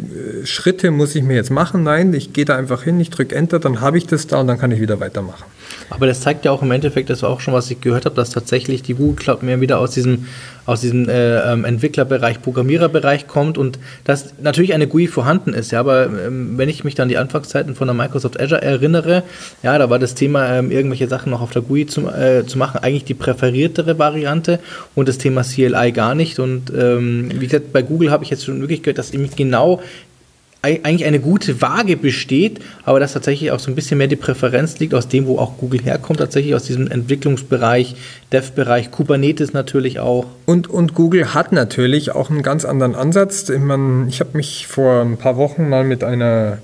Schritte 0.44 0.90
muss 0.90 1.14
ich 1.14 1.22
mir 1.22 1.36
jetzt 1.36 1.50
machen. 1.50 1.82
Nein, 1.82 2.12
ich 2.12 2.34
gehe 2.34 2.44
da 2.44 2.56
einfach 2.56 2.82
hin, 2.82 3.00
ich 3.00 3.10
drücke 3.10 3.34
Enter, 3.34 3.58
dann 3.58 3.80
habe 3.80 3.96
ich 3.96 4.06
das 4.06 4.26
da 4.26 4.40
und 4.40 4.46
dann 4.46 4.58
kann 4.58 4.70
ich 4.70 4.80
wieder 4.80 5.00
weitermachen. 5.00 5.44
Aber 5.90 6.06
das 6.06 6.20
zeigt 6.20 6.44
ja 6.44 6.50
auch 6.50 6.62
im 6.62 6.70
Endeffekt, 6.70 7.10
das 7.10 7.22
war 7.22 7.30
auch 7.30 7.40
schon, 7.40 7.54
was 7.54 7.70
ich 7.70 7.80
gehört 7.80 8.04
habe, 8.06 8.16
dass 8.16 8.30
tatsächlich 8.30 8.82
die 8.82 8.94
Google 8.94 9.16
Cloud 9.16 9.42
mehr 9.42 9.60
wieder 9.60 9.78
aus 9.78 9.92
diesem, 9.92 10.26
aus 10.64 10.80
diesem 10.80 11.08
äh, 11.08 11.52
ähm, 11.52 11.64
Entwicklerbereich, 11.64 12.42
Programmiererbereich 12.42 13.26
kommt 13.28 13.56
und 13.56 13.78
dass 14.04 14.34
natürlich 14.40 14.74
eine 14.74 14.88
GUI 14.88 15.06
vorhanden 15.06 15.54
ist. 15.54 15.70
Ja, 15.70 15.80
aber 15.80 16.06
ähm, 16.06 16.58
wenn 16.58 16.68
ich 16.68 16.84
mich 16.84 16.94
dann 16.94 17.08
die 17.08 17.18
Anfangszeiten 17.18 17.74
von 17.74 17.86
der 17.86 17.94
Microsoft 17.94 18.40
Azure 18.40 18.62
erinnere, 18.62 19.22
ja, 19.62 19.78
da 19.78 19.88
war 19.90 19.98
das 19.98 20.14
Thema, 20.14 20.48
ähm, 20.58 20.70
irgendwelche 20.70 21.08
Sachen 21.08 21.30
noch 21.30 21.40
auf 21.40 21.52
der 21.52 21.62
GUI 21.62 21.86
zu, 21.86 22.08
äh, 22.08 22.44
zu 22.46 22.58
machen, 22.58 22.78
eigentlich 22.82 23.04
die 23.04 23.14
präferiertere 23.14 23.98
Variante 23.98 24.58
und 24.94 25.08
das 25.08 25.18
Thema 25.18 25.42
CLI 25.42 25.92
gar 25.92 26.14
nicht. 26.14 26.38
Und 26.38 26.72
ähm, 26.76 27.30
wie 27.34 27.46
gesagt, 27.46 27.72
bei 27.72 27.82
Google 27.82 28.10
habe 28.10 28.24
ich 28.24 28.30
jetzt 28.30 28.44
schon 28.44 28.60
wirklich 28.60 28.82
gehört, 28.82 28.98
dass 28.98 29.12
nämlich 29.12 29.36
genau 29.36 29.80
eigentlich 30.62 31.04
eine 31.04 31.20
gute 31.20 31.62
Waage 31.62 31.96
besteht, 31.96 32.60
aber 32.84 32.98
dass 32.98 33.12
tatsächlich 33.12 33.52
auch 33.52 33.60
so 33.60 33.70
ein 33.70 33.76
bisschen 33.76 33.98
mehr 33.98 34.08
die 34.08 34.16
Präferenz 34.16 34.78
liegt 34.78 34.94
aus 34.94 35.06
dem, 35.06 35.26
wo 35.26 35.38
auch 35.38 35.58
Google 35.58 35.80
herkommt, 35.82 36.18
tatsächlich 36.18 36.54
aus 36.54 36.64
diesem 36.64 36.90
Entwicklungsbereich, 36.90 37.94
Dev-Bereich, 38.32 38.90
Kubernetes 38.90 39.52
natürlich 39.52 40.00
auch. 40.00 40.26
Und, 40.44 40.68
und 40.68 40.94
Google 40.94 41.34
hat 41.34 41.52
natürlich 41.52 42.12
auch 42.12 42.30
einen 42.30 42.42
ganz 42.42 42.64
anderen 42.64 42.94
Ansatz. 42.96 43.48
Ich, 43.48 43.60
mein, 43.60 44.08
ich 44.08 44.20
habe 44.20 44.36
mich 44.36 44.66
vor 44.66 45.02
ein 45.02 45.18
paar 45.18 45.36
Wochen 45.36 45.68
mal 45.68 45.84
mit 45.84 46.02
einer 46.02 46.58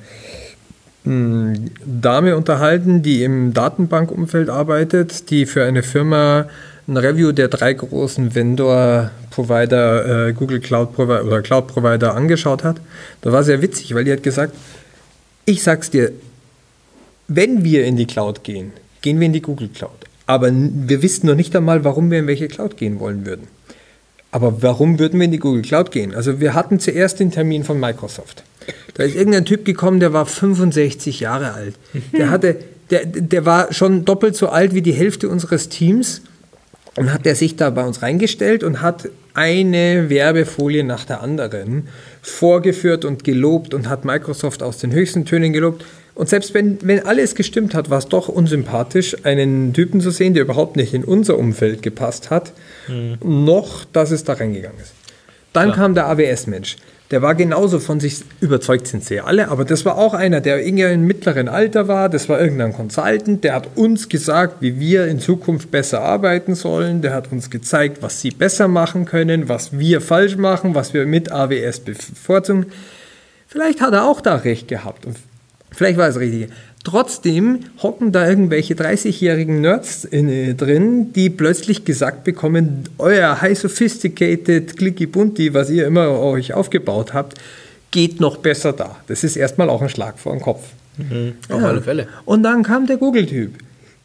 Dame 1.04 2.36
unterhalten, 2.36 3.02
die 3.02 3.24
im 3.24 3.52
Datenbankumfeld 3.52 4.48
arbeitet, 4.48 5.30
die 5.30 5.46
für 5.46 5.64
eine 5.64 5.82
Firma 5.82 6.46
ein 6.92 6.96
Review 6.96 7.32
der 7.32 7.48
drei 7.48 7.72
großen 7.72 8.34
Vendor-Provider, 8.34 10.28
äh, 10.28 10.32
Google 10.32 10.60
Cloud 10.60 10.94
Provider 10.94 11.24
oder 11.24 11.42
Cloud 11.42 11.66
Provider 11.66 12.14
angeschaut 12.14 12.64
hat. 12.64 12.80
Das 13.22 13.32
war 13.32 13.42
sehr 13.42 13.62
witzig, 13.62 13.94
weil 13.94 14.04
die 14.04 14.12
hat 14.12 14.22
gesagt, 14.22 14.54
ich 15.44 15.62
sag's 15.62 15.90
dir, 15.90 16.12
wenn 17.28 17.64
wir 17.64 17.84
in 17.84 17.96
die 17.96 18.06
Cloud 18.06 18.44
gehen, 18.44 18.72
gehen 19.00 19.18
wir 19.18 19.26
in 19.26 19.32
die 19.32 19.42
Google 19.42 19.68
Cloud. 19.68 19.90
Aber 20.26 20.50
wir 20.52 21.02
wissen 21.02 21.26
noch 21.26 21.34
nicht 21.34 21.54
einmal, 21.56 21.84
warum 21.84 22.10
wir 22.10 22.18
in 22.18 22.26
welche 22.26 22.48
Cloud 22.48 22.76
gehen 22.76 23.00
wollen 23.00 23.26
würden. 23.26 23.48
Aber 24.30 24.62
warum 24.62 24.98
würden 24.98 25.18
wir 25.18 25.24
in 25.24 25.32
die 25.32 25.38
Google 25.38 25.62
Cloud 25.62 25.90
gehen? 25.90 26.14
Also 26.14 26.40
wir 26.40 26.54
hatten 26.54 26.78
zuerst 26.78 27.20
den 27.20 27.30
Termin 27.30 27.64
von 27.64 27.80
Microsoft. 27.80 28.44
Da 28.94 29.02
ist 29.02 29.16
irgendein 29.16 29.44
Typ 29.44 29.64
gekommen, 29.64 29.98
der 29.98 30.12
war 30.12 30.26
65 30.26 31.20
Jahre 31.20 31.52
alt. 31.52 31.74
Der 32.16 32.30
hatte, 32.30 32.56
der, 32.90 33.04
der 33.06 33.44
war 33.44 33.72
schon 33.72 34.04
doppelt 34.04 34.36
so 34.36 34.48
alt 34.48 34.74
wie 34.74 34.82
die 34.82 34.92
Hälfte 34.92 35.28
unseres 35.28 35.68
Teams 35.68 36.22
und 36.96 37.12
hat 37.12 37.26
er 37.26 37.34
sich 37.34 37.56
da 37.56 37.70
bei 37.70 37.84
uns 37.84 38.02
reingestellt 38.02 38.62
und 38.62 38.82
hat 38.82 39.08
eine 39.34 40.10
Werbefolie 40.10 40.84
nach 40.84 41.04
der 41.04 41.22
anderen 41.22 41.88
vorgeführt 42.20 43.04
und 43.04 43.24
gelobt 43.24 43.72
und 43.74 43.88
hat 43.88 44.04
Microsoft 44.04 44.62
aus 44.62 44.78
den 44.78 44.92
höchsten 44.92 45.24
Tönen 45.24 45.52
gelobt. 45.52 45.84
Und 46.14 46.28
selbst 46.28 46.52
wenn, 46.52 46.78
wenn 46.82 47.06
alles 47.06 47.34
gestimmt 47.34 47.74
hat, 47.74 47.88
war 47.88 47.98
es 47.98 48.08
doch 48.08 48.28
unsympathisch, 48.28 49.24
einen 49.24 49.72
Typen 49.72 50.02
zu 50.02 50.10
sehen, 50.10 50.34
der 50.34 50.42
überhaupt 50.42 50.76
nicht 50.76 50.92
in 50.92 51.04
unser 51.04 51.38
Umfeld 51.38 51.82
gepasst 51.82 52.30
hat, 52.30 52.52
mhm. 52.88 53.16
noch, 53.22 53.86
dass 53.86 54.10
es 54.10 54.24
da 54.24 54.34
reingegangen 54.34 54.78
ist. 54.78 54.92
Dann 55.54 55.72
Klar. 55.72 55.76
kam 55.76 55.94
der 55.94 56.08
AWS-Mensch 56.08 56.76
der 57.12 57.20
war 57.20 57.34
genauso 57.34 57.78
von 57.78 58.00
sich 58.00 58.24
überzeugt, 58.40 58.86
sind 58.88 59.04
sie 59.04 59.20
alle, 59.20 59.48
aber 59.48 59.66
das 59.66 59.84
war 59.84 59.98
auch 59.98 60.14
einer, 60.14 60.40
der 60.40 60.64
irgendwie 60.64 60.84
im 60.84 61.06
mittleren 61.06 61.46
Alter 61.46 61.86
war, 61.86 62.08
das 62.08 62.30
war 62.30 62.40
irgendein 62.40 62.72
Consultant, 62.72 63.44
der 63.44 63.54
hat 63.54 63.68
uns 63.76 64.08
gesagt, 64.08 64.56
wie 64.60 64.80
wir 64.80 65.06
in 65.06 65.20
Zukunft 65.20 65.70
besser 65.70 66.00
arbeiten 66.00 66.54
sollen, 66.54 67.02
der 67.02 67.12
hat 67.12 67.30
uns 67.30 67.50
gezeigt, 67.50 67.98
was 68.00 68.22
sie 68.22 68.30
besser 68.30 68.66
machen 68.66 69.04
können, 69.04 69.50
was 69.50 69.78
wir 69.78 70.00
falsch 70.00 70.36
machen, 70.36 70.74
was 70.74 70.94
wir 70.94 71.04
mit 71.04 71.30
AWS 71.30 71.80
bevorzugen. 71.80 72.66
Vielleicht 73.46 73.82
hat 73.82 73.92
er 73.92 74.06
auch 74.06 74.22
da 74.22 74.36
recht 74.36 74.66
gehabt 74.66 75.04
und 75.04 75.18
vielleicht 75.70 75.98
war 75.98 76.08
es 76.08 76.18
richtig. 76.18 76.48
Trotzdem 76.84 77.60
hocken 77.80 78.10
da 78.10 78.28
irgendwelche 78.28 78.74
30-jährigen 78.74 79.60
Nerds 79.60 80.04
in, 80.04 80.28
äh, 80.28 80.54
drin, 80.54 81.12
die 81.12 81.30
plötzlich 81.30 81.84
gesagt 81.84 82.24
bekommen, 82.24 82.88
euer 82.98 83.40
high 83.40 83.56
sophisticated 83.56 84.76
clicky 84.76 85.06
bunty, 85.06 85.54
was 85.54 85.70
ihr 85.70 85.86
immer 85.86 86.18
euch 86.18 86.54
aufgebaut 86.54 87.14
habt, 87.14 87.38
geht 87.92 88.20
noch 88.20 88.38
besser 88.38 88.72
da. 88.72 88.96
Das 89.06 89.22
ist 89.22 89.36
erstmal 89.36 89.70
auch 89.70 89.80
ein 89.80 89.88
Schlag 89.88 90.18
vor 90.18 90.32
den 90.32 90.40
Kopf. 90.40 90.62
Mhm, 90.96 91.34
auf 91.48 91.60
ja. 91.60 91.68
alle 91.68 91.82
Fälle. 91.82 92.08
Und 92.24 92.42
dann 92.42 92.64
kam 92.64 92.86
der 92.86 92.96
Google-Typ. 92.96 93.52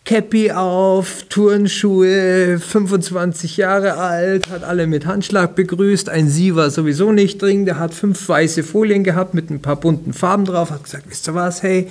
Cappy 0.07 0.51
auf, 0.51 1.23
Turnschuhe, 1.27 2.59
25 2.59 3.57
Jahre 3.57 3.97
alt, 3.97 4.49
hat 4.49 4.63
alle 4.63 4.87
mit 4.87 5.05
Handschlag 5.05 5.53
begrüßt. 5.53 6.07
Ein 6.07 6.29
Sie 6.29 6.55
war 6.55 6.69
sowieso 6.69 7.11
nicht 7.11 7.41
drin, 7.41 7.65
der 7.65 7.77
hat 7.77 7.93
fünf 7.93 8.29
weiße 8.29 8.63
Folien 8.63 9.03
gehabt 9.03 9.33
mit 9.33 9.49
ein 9.49 9.61
paar 9.61 9.75
bunten 9.75 10.13
Farben 10.13 10.45
drauf, 10.45 10.71
hat 10.71 10.85
gesagt, 10.85 11.03
wisst 11.09 11.27
ihr 11.27 11.35
was, 11.35 11.61
hey, 11.61 11.89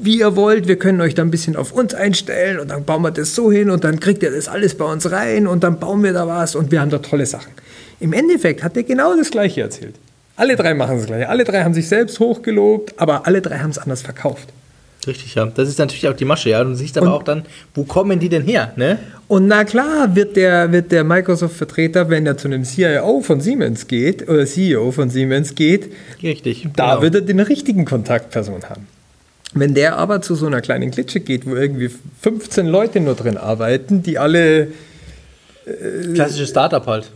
wie 0.00 0.20
ihr 0.20 0.36
wollt, 0.36 0.68
wir 0.68 0.78
können 0.78 1.02
euch 1.02 1.14
da 1.14 1.20
ein 1.20 1.30
bisschen 1.30 1.54
auf 1.54 1.72
uns 1.72 1.92
einstellen 1.92 2.58
und 2.60 2.70
dann 2.70 2.86
bauen 2.86 3.02
wir 3.02 3.10
das 3.10 3.34
so 3.34 3.52
hin 3.52 3.68
und 3.68 3.84
dann 3.84 4.00
kriegt 4.00 4.22
ihr 4.22 4.30
das 4.30 4.48
alles 4.48 4.74
bei 4.74 4.86
uns 4.86 5.12
rein 5.12 5.46
und 5.46 5.62
dann 5.64 5.78
bauen 5.78 6.02
wir 6.02 6.14
da 6.14 6.26
was 6.26 6.54
und 6.54 6.72
wir 6.72 6.80
haben 6.80 6.88
da 6.88 6.96
tolle 6.96 7.26
Sachen. 7.26 7.52
Im 8.00 8.14
Endeffekt 8.14 8.62
hat 8.62 8.74
er 8.74 8.84
genau 8.84 9.14
das 9.18 9.30
Gleiche 9.30 9.60
erzählt. 9.60 9.96
Alle 10.36 10.56
drei 10.56 10.72
machen 10.72 10.96
das 10.96 11.06
Gleiche. 11.08 11.28
Alle 11.28 11.44
drei 11.44 11.62
haben 11.62 11.74
sich 11.74 11.88
selbst 11.88 12.18
hochgelobt, 12.20 12.94
aber 12.96 13.26
alle 13.26 13.42
drei 13.42 13.58
haben 13.58 13.68
es 13.68 13.76
anders 13.76 14.00
verkauft. 14.00 14.48
Richtig, 15.06 15.34
ja. 15.34 15.46
Das 15.46 15.68
ist 15.68 15.78
natürlich 15.78 16.08
auch 16.08 16.14
die 16.14 16.24
Masche, 16.24 16.50
ja. 16.50 16.62
Du 16.64 16.74
siehst 16.74 16.96
aber 16.96 17.08
und, 17.08 17.12
auch 17.12 17.22
dann, 17.22 17.44
wo 17.74 17.84
kommen 17.84 18.18
die 18.18 18.28
denn 18.28 18.42
her, 18.42 18.72
ne? 18.76 18.98
Und 19.28 19.46
na 19.46 19.64
klar 19.64 20.14
wird 20.14 20.36
der, 20.36 20.70
wird 20.72 20.92
der 20.92 21.04
Microsoft-Vertreter, 21.04 22.10
wenn 22.10 22.26
er 22.26 22.36
zu 22.36 22.48
einem 22.48 22.64
CIO 22.64 23.20
von 23.20 23.40
Siemens 23.40 23.86
geht 23.86 24.28
oder 24.28 24.46
CEO 24.46 24.90
von 24.90 25.10
Siemens 25.10 25.54
geht, 25.54 25.92
Richtig, 26.22 26.68
da 26.76 26.90
genau. 26.90 27.02
wird 27.02 27.14
er 27.16 27.20
den 27.22 27.40
richtigen 27.40 27.84
Kontaktperson 27.84 28.62
haben. 28.68 28.86
Wenn 29.54 29.74
der 29.74 29.96
aber 29.98 30.20
zu 30.20 30.34
so 30.34 30.46
einer 30.46 30.60
kleinen 30.60 30.90
Klitsche 30.90 31.20
geht, 31.20 31.46
wo 31.46 31.54
irgendwie 31.54 31.90
15 32.22 32.66
Leute 32.66 33.00
nur 33.00 33.14
drin 33.14 33.36
arbeiten, 33.36 34.02
die 34.02 34.18
alle 34.18 34.68
äh, 35.66 36.12
Klassisches 36.14 36.50
Startup 36.50 36.84
halt. 36.86 37.10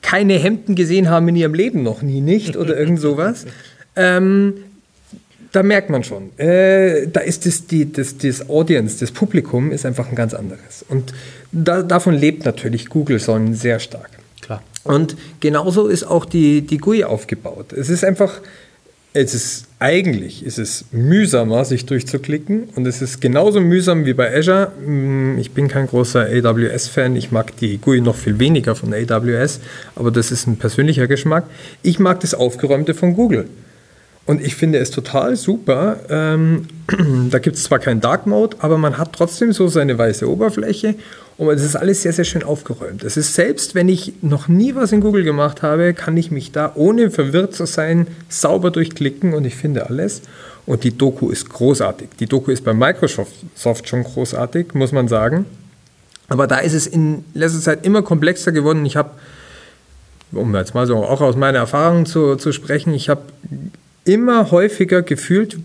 Keine 0.00 0.34
Hemden 0.34 0.74
gesehen 0.74 1.10
haben 1.10 1.28
in 1.28 1.36
ihrem 1.36 1.54
Leben 1.54 1.82
noch 1.82 2.02
nie, 2.02 2.20
nicht? 2.20 2.56
Oder 2.56 2.78
irgend 2.78 3.00
sowas. 3.00 3.46
ähm, 3.96 4.54
da 5.52 5.62
merkt 5.62 5.90
man 5.90 6.02
schon, 6.02 6.36
äh, 6.38 7.06
da 7.08 7.20
ist 7.20 7.46
das, 7.46 7.66
die, 7.66 7.92
das, 7.92 8.16
das 8.16 8.48
Audience, 8.48 8.98
das 8.98 9.10
Publikum 9.10 9.70
ist 9.70 9.84
einfach 9.84 10.08
ein 10.08 10.14
ganz 10.14 10.34
anderes. 10.34 10.84
Und 10.88 11.12
da, 11.52 11.82
davon 11.82 12.14
lebt 12.14 12.44
natürlich 12.44 12.88
Google 12.88 13.18
Sonnen 13.18 13.54
sehr 13.54 13.78
stark. 13.78 14.10
Klar. 14.40 14.62
Und 14.84 15.16
genauso 15.40 15.88
ist 15.88 16.04
auch 16.04 16.24
die, 16.24 16.62
die 16.62 16.78
GUI 16.78 17.04
aufgebaut. 17.04 17.72
Es 17.72 17.90
ist 17.90 18.04
einfach, 18.04 18.40
es 19.12 19.34
ist 19.34 19.66
eigentlich 19.78 20.46
ist 20.46 20.58
es 20.58 20.86
mühsamer, 20.92 21.64
sich 21.64 21.86
durchzuklicken 21.86 22.68
und 22.76 22.86
es 22.86 23.02
ist 23.02 23.20
genauso 23.20 23.60
mühsam 23.60 24.06
wie 24.06 24.14
bei 24.14 24.34
Azure. 24.34 24.72
Hm, 24.84 25.38
ich 25.38 25.50
bin 25.50 25.68
kein 25.68 25.86
großer 25.86 26.26
AWS-Fan, 26.26 27.14
ich 27.16 27.30
mag 27.30 27.56
die 27.58 27.78
GUI 27.78 28.00
noch 28.00 28.16
viel 28.16 28.38
weniger 28.38 28.74
von 28.74 28.94
AWS, 28.94 29.60
aber 29.96 30.10
das 30.10 30.30
ist 30.30 30.46
ein 30.46 30.56
persönlicher 30.56 31.08
Geschmack. 31.08 31.44
Ich 31.82 31.98
mag 31.98 32.20
das 32.20 32.32
Aufgeräumte 32.32 32.94
von 32.94 33.14
Google. 33.14 33.48
Und 34.24 34.40
ich 34.40 34.54
finde 34.54 34.78
es 34.78 34.90
total 34.90 35.36
super. 35.36 35.96
Ähm, 36.08 36.68
da 37.30 37.38
gibt 37.38 37.56
es 37.56 37.64
zwar 37.64 37.80
keinen 37.80 38.00
Dark 38.00 38.26
Mode, 38.26 38.56
aber 38.60 38.78
man 38.78 38.98
hat 38.98 39.12
trotzdem 39.12 39.52
so 39.52 39.68
seine 39.68 39.98
weiße 39.98 40.28
Oberfläche 40.30 40.94
und 41.38 41.48
es 41.48 41.64
ist 41.64 41.76
alles 41.76 42.02
sehr, 42.02 42.12
sehr 42.12 42.24
schön 42.24 42.44
aufgeräumt. 42.44 43.02
Es 43.02 43.16
ist 43.16 43.34
selbst, 43.34 43.74
wenn 43.74 43.88
ich 43.88 44.12
noch 44.22 44.48
nie 44.48 44.74
was 44.74 44.92
in 44.92 45.00
Google 45.00 45.24
gemacht 45.24 45.62
habe, 45.62 45.92
kann 45.92 46.16
ich 46.16 46.30
mich 46.30 46.52
da, 46.52 46.72
ohne 46.74 47.10
verwirrt 47.10 47.54
zu 47.54 47.66
sein, 47.66 48.06
sauber 48.28 48.70
durchklicken 48.70 49.34
und 49.34 49.44
ich 49.44 49.56
finde 49.56 49.88
alles. 49.88 50.22
Und 50.66 50.84
die 50.84 50.96
Doku 50.96 51.30
ist 51.30 51.48
großartig. 51.48 52.10
Die 52.20 52.26
Doku 52.26 52.52
ist 52.52 52.64
bei 52.64 52.72
Microsoft 52.72 53.88
schon 53.88 54.04
großartig, 54.04 54.74
muss 54.74 54.92
man 54.92 55.08
sagen. 55.08 55.46
Aber 56.28 56.46
da 56.46 56.58
ist 56.58 56.74
es 56.74 56.86
in 56.86 57.24
letzter 57.34 57.60
Zeit 57.60 57.84
immer 57.84 58.02
komplexer 58.02 58.52
geworden. 58.52 58.86
Ich 58.86 58.96
habe, 58.96 59.10
um 60.30 60.54
jetzt 60.54 60.74
mal 60.74 60.86
so 60.86 60.98
auch 60.98 61.20
aus 61.20 61.34
meiner 61.34 61.58
Erfahrung 61.58 62.06
zu, 62.06 62.36
zu 62.36 62.52
sprechen, 62.52 62.94
ich 62.94 63.08
habe 63.08 63.22
immer 64.04 64.50
häufiger 64.50 65.02
gefühlt, 65.02 65.58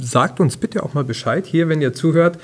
sagt 0.00 0.40
uns 0.40 0.56
bitte 0.56 0.82
auch 0.82 0.94
mal 0.94 1.04
Bescheid 1.04 1.46
hier, 1.46 1.68
wenn 1.68 1.80
ihr 1.80 1.92
zuhört, 1.92 2.38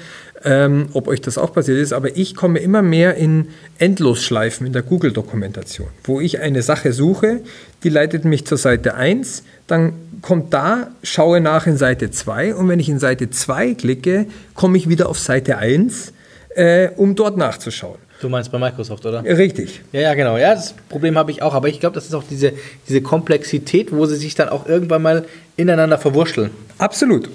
ähm, 0.44 0.88
ob 0.92 1.08
euch 1.08 1.20
das 1.20 1.36
auch 1.38 1.52
passiert 1.52 1.78
ist, 1.78 1.92
aber 1.92 2.16
ich 2.16 2.34
komme 2.34 2.60
immer 2.60 2.82
mehr 2.82 3.16
in 3.16 3.48
Endlosschleifen 3.78 4.66
in 4.66 4.72
der 4.72 4.82
Google-Dokumentation, 4.82 5.88
wo 6.04 6.20
ich 6.20 6.40
eine 6.40 6.62
Sache 6.62 6.92
suche, 6.92 7.40
die 7.82 7.90
leitet 7.90 8.24
mich 8.24 8.46
zur 8.46 8.58
Seite 8.58 8.94
1, 8.94 9.42
dann 9.66 9.92
kommt 10.22 10.54
da, 10.54 10.90
schaue 11.02 11.40
nach 11.40 11.66
in 11.66 11.76
Seite 11.76 12.10
2 12.10 12.54
und 12.54 12.68
wenn 12.68 12.80
ich 12.80 12.88
in 12.88 12.98
Seite 12.98 13.30
2 13.30 13.74
klicke, 13.74 14.26
komme 14.54 14.78
ich 14.78 14.88
wieder 14.88 15.08
auf 15.08 15.18
Seite 15.18 15.58
1, 15.58 16.12
äh, 16.54 16.88
um 16.96 17.16
dort 17.16 17.36
nachzuschauen. 17.36 17.98
Du 18.20 18.28
meinst 18.28 18.52
bei 18.52 18.58
Microsoft, 18.58 19.06
oder? 19.06 19.24
Richtig. 19.24 19.80
Ja, 19.92 20.00
ja, 20.00 20.14
genau. 20.14 20.36
Ja, 20.36 20.54
das 20.54 20.74
Problem 20.88 21.16
habe 21.16 21.30
ich 21.30 21.42
auch. 21.42 21.54
Aber 21.54 21.68
ich 21.68 21.80
glaube, 21.80 21.94
das 21.94 22.04
ist 22.04 22.14
auch 22.14 22.24
diese, 22.28 22.52
diese 22.86 23.00
Komplexität, 23.00 23.92
wo 23.92 24.04
sie 24.06 24.16
sich 24.16 24.34
dann 24.34 24.50
auch 24.50 24.66
irgendwann 24.66 25.02
mal 25.02 25.24
ineinander 25.56 25.98
verwurschteln. 25.98 26.50
Absolut. 26.78 27.30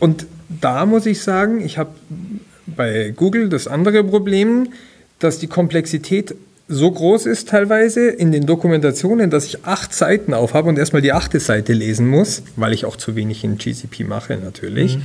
Und 0.00 0.26
da 0.48 0.86
muss 0.86 1.06
ich 1.06 1.22
sagen, 1.22 1.60
ich 1.60 1.78
habe 1.78 1.90
bei 2.66 3.12
Google 3.14 3.48
das 3.48 3.68
andere 3.68 4.02
Problem, 4.02 4.72
dass 5.20 5.38
die 5.38 5.46
Komplexität 5.46 6.34
so 6.66 6.90
groß 6.90 7.26
ist 7.26 7.50
teilweise 7.50 8.08
in 8.08 8.32
den 8.32 8.46
Dokumentationen, 8.46 9.28
dass 9.28 9.44
ich 9.44 9.66
acht 9.66 9.92
Seiten 9.92 10.32
aufhabe 10.32 10.70
und 10.70 10.78
erstmal 10.78 11.02
die 11.02 11.12
achte 11.12 11.38
Seite 11.38 11.74
lesen 11.74 12.08
muss, 12.08 12.42
weil 12.56 12.72
ich 12.72 12.86
auch 12.86 12.96
zu 12.96 13.16
wenig 13.16 13.44
in 13.44 13.58
GCP 13.58 14.04
mache 14.04 14.36
natürlich. 14.36 14.96
Mhm. 14.96 15.02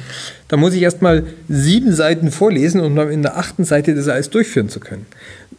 Da 0.47 0.55
muss 0.55 0.73
ich 0.73 0.81
erstmal 0.81 1.25
sieben 1.49 1.93
Seiten 1.93 2.31
vorlesen, 2.31 2.79
um 2.79 2.95
dann 2.95 3.11
in 3.11 3.23
der 3.23 3.37
achten 3.37 3.65
Seite 3.65 3.93
das 3.93 4.07
alles 4.07 4.29
durchführen 4.29 4.69
zu 4.69 4.79
können. 4.79 5.05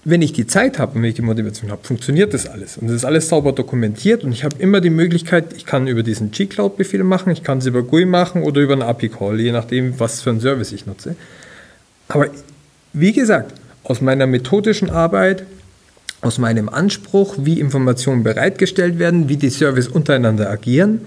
Wenn 0.03 0.23
ich 0.23 0.33
die 0.33 0.47
Zeit 0.47 0.79
habe 0.79 0.97
und 0.97 1.03
wenn 1.03 1.11
ich 1.11 1.17
die 1.17 1.23
Motivation 1.23 1.71
habe, 1.71 1.87
funktioniert 1.87 2.33
das 2.33 2.47
alles. 2.47 2.79
Und 2.79 2.87
das 2.87 2.97
ist 2.97 3.05
alles 3.05 3.29
sauber 3.29 3.53
dokumentiert 3.53 4.25
und 4.25 4.33
ich 4.33 4.43
habe 4.43 4.57
immer 4.59 4.81
die 4.81 4.89
Möglichkeit, 4.89 5.53
ich 5.55 5.67
kann 5.67 5.87
über 5.87 6.03
diesen 6.03 6.31
G-Cloud-Befehl 6.31 7.05
machen, 7.05 7.31
ich 7.31 7.43
kann 7.43 7.59
es 7.59 7.67
über 7.67 7.83
GUI 7.83 8.07
machen 8.07 8.43
oder 8.43 8.63
über 8.63 8.73
einen 8.73 8.83
API-Call, 8.83 9.39
je 9.39 9.53
nachdem, 9.53 10.01
was 10.01 10.23
für 10.23 10.31
einen 10.31 10.41
Service 10.41 10.73
ich 10.73 10.87
nutze. 10.87 11.15
Aber 12.09 12.29
wie 12.95 13.13
gesagt, 13.13 13.53
aus 13.85 14.01
meiner 14.01 14.27
methodischen 14.27 14.89
Arbeit 14.89 15.45
aus 16.21 16.39
meinem 16.39 16.69
Anspruch, 16.69 17.37
wie 17.39 17.61
Informationen 17.61 18.23
bereitgestellt 18.23 18.99
werden, 18.99 19.29
wie 19.29 19.37
die 19.37 19.51
Services 19.51 19.91
untereinander 19.91 20.51
agieren, 20.51 21.03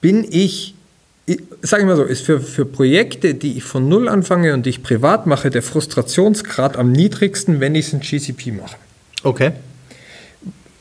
bin 0.00 0.26
ich, 0.28 0.74
sage 1.62 1.82
ich 1.82 1.88
mal 1.88 1.96
so, 1.96 2.04
ist 2.04 2.24
für, 2.24 2.40
für 2.40 2.64
Projekte, 2.64 3.34
die 3.34 3.56
ich 3.56 3.64
von 3.64 3.88
Null 3.88 4.08
anfange 4.08 4.54
und 4.54 4.66
die 4.66 4.70
ich 4.70 4.82
privat 4.82 5.26
mache, 5.26 5.50
der 5.50 5.62
Frustrationsgrad 5.62 6.76
am 6.76 6.92
niedrigsten, 6.92 7.60
wenn 7.60 7.74
ich 7.74 7.86
es 7.86 7.92
in 7.92 8.00
GCP 8.00 8.52
mache. 8.52 8.76
Okay. 9.22 9.52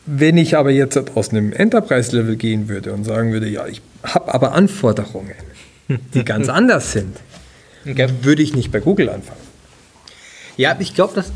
Wenn 0.07 0.37
ich 0.37 0.55
aber 0.55 0.69
jetzt 0.69 0.97
aus 1.15 1.29
einem 1.29 1.51
Enterprise-Level 1.51 2.35
gehen 2.35 2.67
würde 2.69 2.93
und 2.93 3.05
sagen 3.05 3.31
würde, 3.31 3.47
ja, 3.47 3.65
ich 3.65 3.81
habe 4.03 4.33
aber 4.33 4.53
Anforderungen, 4.53 5.33
die 6.13 6.23
ganz 6.23 6.49
anders 6.49 6.91
sind, 6.91 7.17
Okay. 7.87 8.09
würde 8.21 8.41
ich 8.41 8.55
nicht 8.55 8.71
bei 8.71 8.79
Google 8.79 9.09
anfangen. 9.09 9.39
Ja, 10.57 10.75
ich 10.79 10.95
glaube, 10.95 11.13
das 11.13 11.31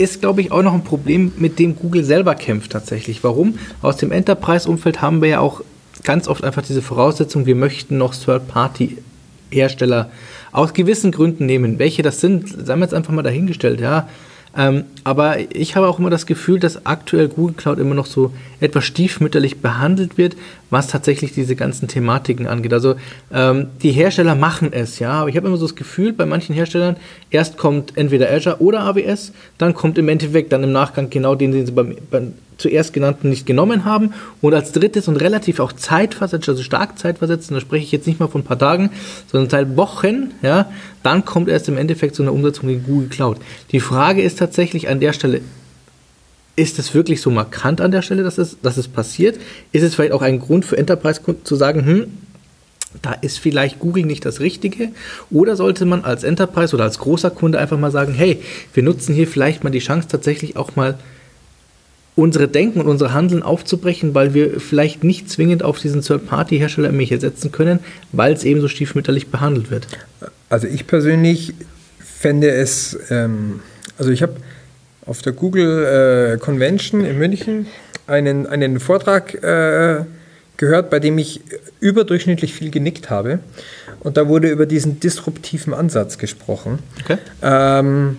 ist, 0.00 0.20
glaube 0.20 0.40
ich, 0.40 0.50
auch 0.50 0.62
noch 0.62 0.72
ein 0.72 0.82
Problem, 0.82 1.32
mit 1.36 1.58
dem 1.58 1.76
Google 1.76 2.04
selber 2.04 2.34
kämpft 2.34 2.72
tatsächlich. 2.72 3.22
Warum? 3.22 3.58
Aus 3.82 3.98
dem 3.98 4.12
Enterprise-Umfeld 4.12 5.02
haben 5.02 5.20
wir 5.20 5.28
ja 5.28 5.40
auch 5.40 5.60
ganz 6.04 6.26
oft 6.26 6.42
einfach 6.42 6.62
diese 6.62 6.80
Voraussetzung, 6.80 7.44
wir 7.44 7.54
möchten 7.54 7.98
noch 7.98 8.14
Third-Party-Hersteller 8.14 10.10
aus 10.52 10.72
gewissen 10.72 11.12
Gründen 11.12 11.44
nehmen. 11.44 11.78
Welche 11.78 12.02
das 12.02 12.20
sind, 12.20 12.48
sagen 12.48 12.80
wir 12.80 12.86
jetzt 12.86 12.94
einfach 12.94 13.12
mal 13.12 13.22
dahingestellt, 13.22 13.80
ja. 13.80 14.08
Ähm, 14.56 14.84
aber 15.04 15.38
ich 15.54 15.76
habe 15.76 15.88
auch 15.88 15.98
immer 15.98 16.10
das 16.10 16.26
Gefühl, 16.26 16.60
dass 16.60 16.86
aktuell 16.86 17.28
Google 17.28 17.54
Cloud 17.54 17.78
immer 17.78 17.94
noch 17.94 18.06
so 18.06 18.32
etwas 18.60 18.84
stiefmütterlich 18.84 19.60
behandelt 19.60 20.18
wird, 20.18 20.36
was 20.68 20.88
tatsächlich 20.88 21.32
diese 21.32 21.56
ganzen 21.56 21.88
Thematiken 21.88 22.46
angeht. 22.46 22.72
Also 22.72 22.96
ähm, 23.32 23.68
die 23.82 23.92
Hersteller 23.92 24.34
machen 24.34 24.72
es, 24.72 24.98
ja, 24.98 25.12
aber 25.12 25.30
ich 25.30 25.36
habe 25.36 25.48
immer 25.48 25.56
so 25.56 25.66
das 25.66 25.76
Gefühl, 25.76 26.12
bei 26.12 26.26
manchen 26.26 26.54
Herstellern, 26.54 26.96
erst 27.30 27.56
kommt 27.56 27.96
entweder 27.96 28.30
Azure 28.30 28.60
oder 28.60 28.80
AWS, 28.80 29.32
dann 29.58 29.74
kommt 29.74 29.98
im 29.98 30.08
Endeffekt 30.08 30.52
dann 30.52 30.62
im 30.62 30.72
Nachgang 30.72 31.10
genau 31.10 31.34
den, 31.34 31.52
den 31.52 31.66
sie 31.66 31.72
beim, 31.72 31.96
beim 32.10 32.34
zuerst 32.60 32.92
genannten 32.92 33.30
nicht 33.30 33.46
genommen 33.46 33.84
haben 33.84 34.12
und 34.40 34.54
als 34.54 34.72
drittes 34.72 35.08
und 35.08 35.16
relativ 35.16 35.60
auch 35.60 35.72
zeitversetzt, 35.72 36.48
also 36.48 36.62
stark 36.62 36.98
zeitversetzt, 36.98 37.50
und 37.50 37.54
da 37.54 37.60
spreche 37.60 37.84
ich 37.84 37.92
jetzt 37.92 38.06
nicht 38.06 38.20
mal 38.20 38.28
von 38.28 38.42
ein 38.42 38.44
paar 38.44 38.58
Tagen, 38.58 38.90
sondern 39.30 39.50
seit 39.50 39.76
Wochen, 39.76 40.32
ja, 40.42 40.70
dann 41.02 41.24
kommt 41.24 41.48
erst 41.48 41.68
im 41.68 41.78
Endeffekt 41.78 42.14
so 42.14 42.22
eine 42.22 42.32
Umsetzung 42.32 42.68
in 42.68 42.84
Google 42.84 43.08
Cloud. 43.08 43.38
Die 43.72 43.80
Frage 43.80 44.20
ist 44.22 44.38
tatsächlich 44.38 44.88
an 44.90 45.00
der 45.00 45.12
Stelle, 45.12 45.40
ist 46.56 46.78
es 46.78 46.94
wirklich 46.94 47.20
so 47.20 47.30
markant 47.30 47.80
an 47.80 47.90
der 47.90 48.02
Stelle, 48.02 48.22
dass 48.22 48.38
es, 48.38 48.56
dass 48.60 48.76
es 48.76 48.88
passiert? 48.88 49.38
Ist 49.72 49.82
es 49.82 49.94
vielleicht 49.94 50.12
auch 50.12 50.22
ein 50.22 50.38
Grund 50.38 50.64
für 50.64 50.76
Enterprise-Kunden 50.76 51.44
zu 51.44 51.56
sagen, 51.56 51.86
hm, 51.86 52.06
da 53.02 53.12
ist 53.12 53.38
vielleicht 53.38 53.78
Google 53.78 54.04
nicht 54.04 54.24
das 54.24 54.40
Richtige? 54.40 54.88
Oder 55.30 55.56
sollte 55.56 55.86
man 55.86 56.04
als 56.04 56.24
Enterprise 56.24 56.74
oder 56.74 56.84
als 56.84 56.98
großer 56.98 57.30
Kunde 57.30 57.58
einfach 57.58 57.78
mal 57.78 57.90
sagen, 57.90 58.12
hey, 58.12 58.42
wir 58.74 58.82
nutzen 58.82 59.14
hier 59.14 59.28
vielleicht 59.28 59.64
mal 59.64 59.70
die 59.70 59.78
Chance, 59.78 60.08
tatsächlich 60.08 60.56
auch 60.56 60.76
mal 60.76 60.98
unsere 62.16 62.48
Denken 62.48 62.80
und 62.80 62.88
unsere 62.88 63.14
Handeln 63.14 63.42
aufzubrechen, 63.42 64.14
weil 64.14 64.34
wir 64.34 64.60
vielleicht 64.60 65.04
nicht 65.04 65.30
zwingend 65.30 65.62
auf 65.62 65.78
diesen 65.78 66.02
Third-Party-Hersteller 66.02 66.92
mich 66.92 67.08
setzen 67.10 67.52
können, 67.52 67.78
weil 68.12 68.32
es 68.32 68.44
eben 68.44 68.60
so 68.60 68.68
stiefmütterlich 68.68 69.28
behandelt 69.28 69.70
wird. 69.70 69.86
Also 70.48 70.66
ich 70.66 70.86
persönlich 70.86 71.54
fände 71.98 72.50
es, 72.50 72.98
ähm, 73.08 73.60
also 73.96 74.10
ich 74.10 74.22
habe 74.22 74.34
auf 75.10 75.22
der 75.22 75.32
Google 75.32 76.36
äh, 76.36 76.38
Convention 76.38 77.04
in 77.04 77.18
München 77.18 77.66
einen, 78.06 78.46
einen 78.46 78.78
Vortrag 78.78 79.34
äh, 79.42 80.04
gehört, 80.56 80.88
bei 80.88 81.00
dem 81.00 81.18
ich 81.18 81.40
überdurchschnittlich 81.80 82.54
viel 82.54 82.70
genickt 82.70 83.10
habe. 83.10 83.40
Und 84.00 84.16
da 84.16 84.28
wurde 84.28 84.48
über 84.48 84.66
diesen 84.66 85.00
disruptiven 85.00 85.74
Ansatz 85.74 86.16
gesprochen. 86.16 86.78
Okay. 87.02 87.18
Ähm, 87.42 88.18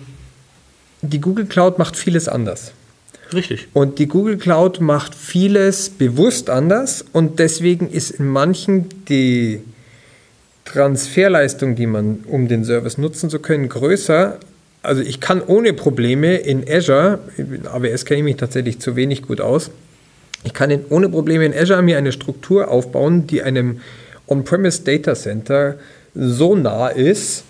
die 1.00 1.18
Google 1.18 1.46
Cloud 1.46 1.78
macht 1.78 1.96
vieles 1.96 2.28
anders. 2.28 2.72
Richtig. 3.32 3.68
Und 3.72 3.98
die 3.98 4.06
Google 4.06 4.36
Cloud 4.36 4.82
macht 4.82 5.14
vieles 5.14 5.88
bewusst 5.88 6.50
anders 6.50 7.06
und 7.12 7.38
deswegen 7.38 7.88
ist 7.88 8.10
in 8.10 8.26
manchen 8.26 8.90
die 9.06 9.62
Transferleistung, 10.66 11.74
die 11.74 11.86
man, 11.86 12.24
um 12.26 12.48
den 12.48 12.66
Service 12.66 12.98
nutzen 12.98 13.30
zu 13.30 13.38
können, 13.38 13.70
größer. 13.70 14.38
Also 14.82 15.02
ich 15.02 15.20
kann 15.20 15.40
ohne 15.40 15.72
Probleme 15.72 16.36
in 16.36 16.64
Azure, 16.68 17.20
in 17.36 17.66
AWS 17.66 18.04
kenne 18.04 18.18
ich 18.18 18.24
mich 18.24 18.36
tatsächlich 18.36 18.80
zu 18.80 18.96
wenig 18.96 19.22
gut 19.22 19.40
aus, 19.40 19.70
ich 20.44 20.54
kann 20.54 20.70
in, 20.70 20.84
ohne 20.88 21.08
Probleme 21.08 21.44
in 21.44 21.54
Azure 21.54 21.82
mir 21.82 21.98
eine 21.98 22.10
Struktur 22.10 22.68
aufbauen, 22.68 23.26
die 23.26 23.42
einem 23.42 23.80
On-Premise 24.26 24.82
Data 24.82 25.14
Center 25.14 25.76
so 26.14 26.56
nah 26.56 26.88
ist, 26.88 27.44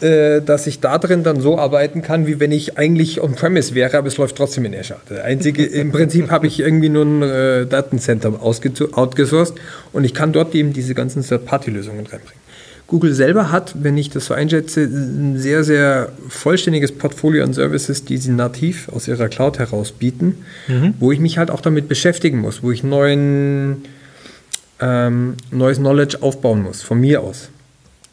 äh, 0.00 0.40
dass 0.40 0.66
ich 0.66 0.80
da 0.80 0.98
drin 0.98 1.24
dann 1.24 1.40
so 1.40 1.58
arbeiten 1.58 2.00
kann, 2.00 2.26
wie 2.26 2.40
wenn 2.40 2.52
ich 2.52 2.78
eigentlich 2.78 3.20
on-premise 3.20 3.74
wäre, 3.74 3.98
aber 3.98 4.08
es 4.08 4.16
läuft 4.16 4.36
trotzdem 4.36 4.64
in 4.64 4.74
Azure. 4.74 5.00
Der 5.10 5.24
einzige, 5.24 5.64
Im 5.66 5.92
Prinzip 5.92 6.30
habe 6.30 6.46
ich 6.46 6.60
irgendwie 6.60 6.88
nur 6.88 7.04
ein 7.04 7.22
äh, 7.22 7.66
Datencenter 7.66 8.32
outgesourced 8.42 9.54
und 9.92 10.04
ich 10.04 10.14
kann 10.14 10.32
dort 10.32 10.54
eben 10.54 10.72
diese 10.72 10.94
ganzen 10.94 11.22
Third-Party-Lösungen 11.22 12.06
reinbringen. 12.06 12.43
Google 12.86 13.14
selber 13.14 13.50
hat, 13.50 13.74
wenn 13.82 13.96
ich 13.96 14.10
das 14.10 14.26
so 14.26 14.34
einschätze, 14.34 14.82
ein 14.82 15.38
sehr, 15.38 15.64
sehr 15.64 16.12
vollständiges 16.28 16.92
Portfolio 16.92 17.42
an 17.42 17.54
Services, 17.54 18.04
die 18.04 18.18
sie 18.18 18.30
nativ 18.30 18.88
aus 18.90 19.08
ihrer 19.08 19.28
Cloud 19.28 19.58
heraus 19.58 19.92
bieten, 19.92 20.44
mhm. 20.68 20.94
wo 21.00 21.10
ich 21.10 21.18
mich 21.18 21.38
halt 21.38 21.50
auch 21.50 21.62
damit 21.62 21.88
beschäftigen 21.88 22.38
muss, 22.38 22.62
wo 22.62 22.70
ich 22.70 22.82
neuen, 22.82 23.84
ähm, 24.80 25.34
neues 25.50 25.78
Knowledge 25.78 26.18
aufbauen 26.20 26.62
muss, 26.62 26.82
von 26.82 27.00
mir 27.00 27.22
aus. 27.22 27.48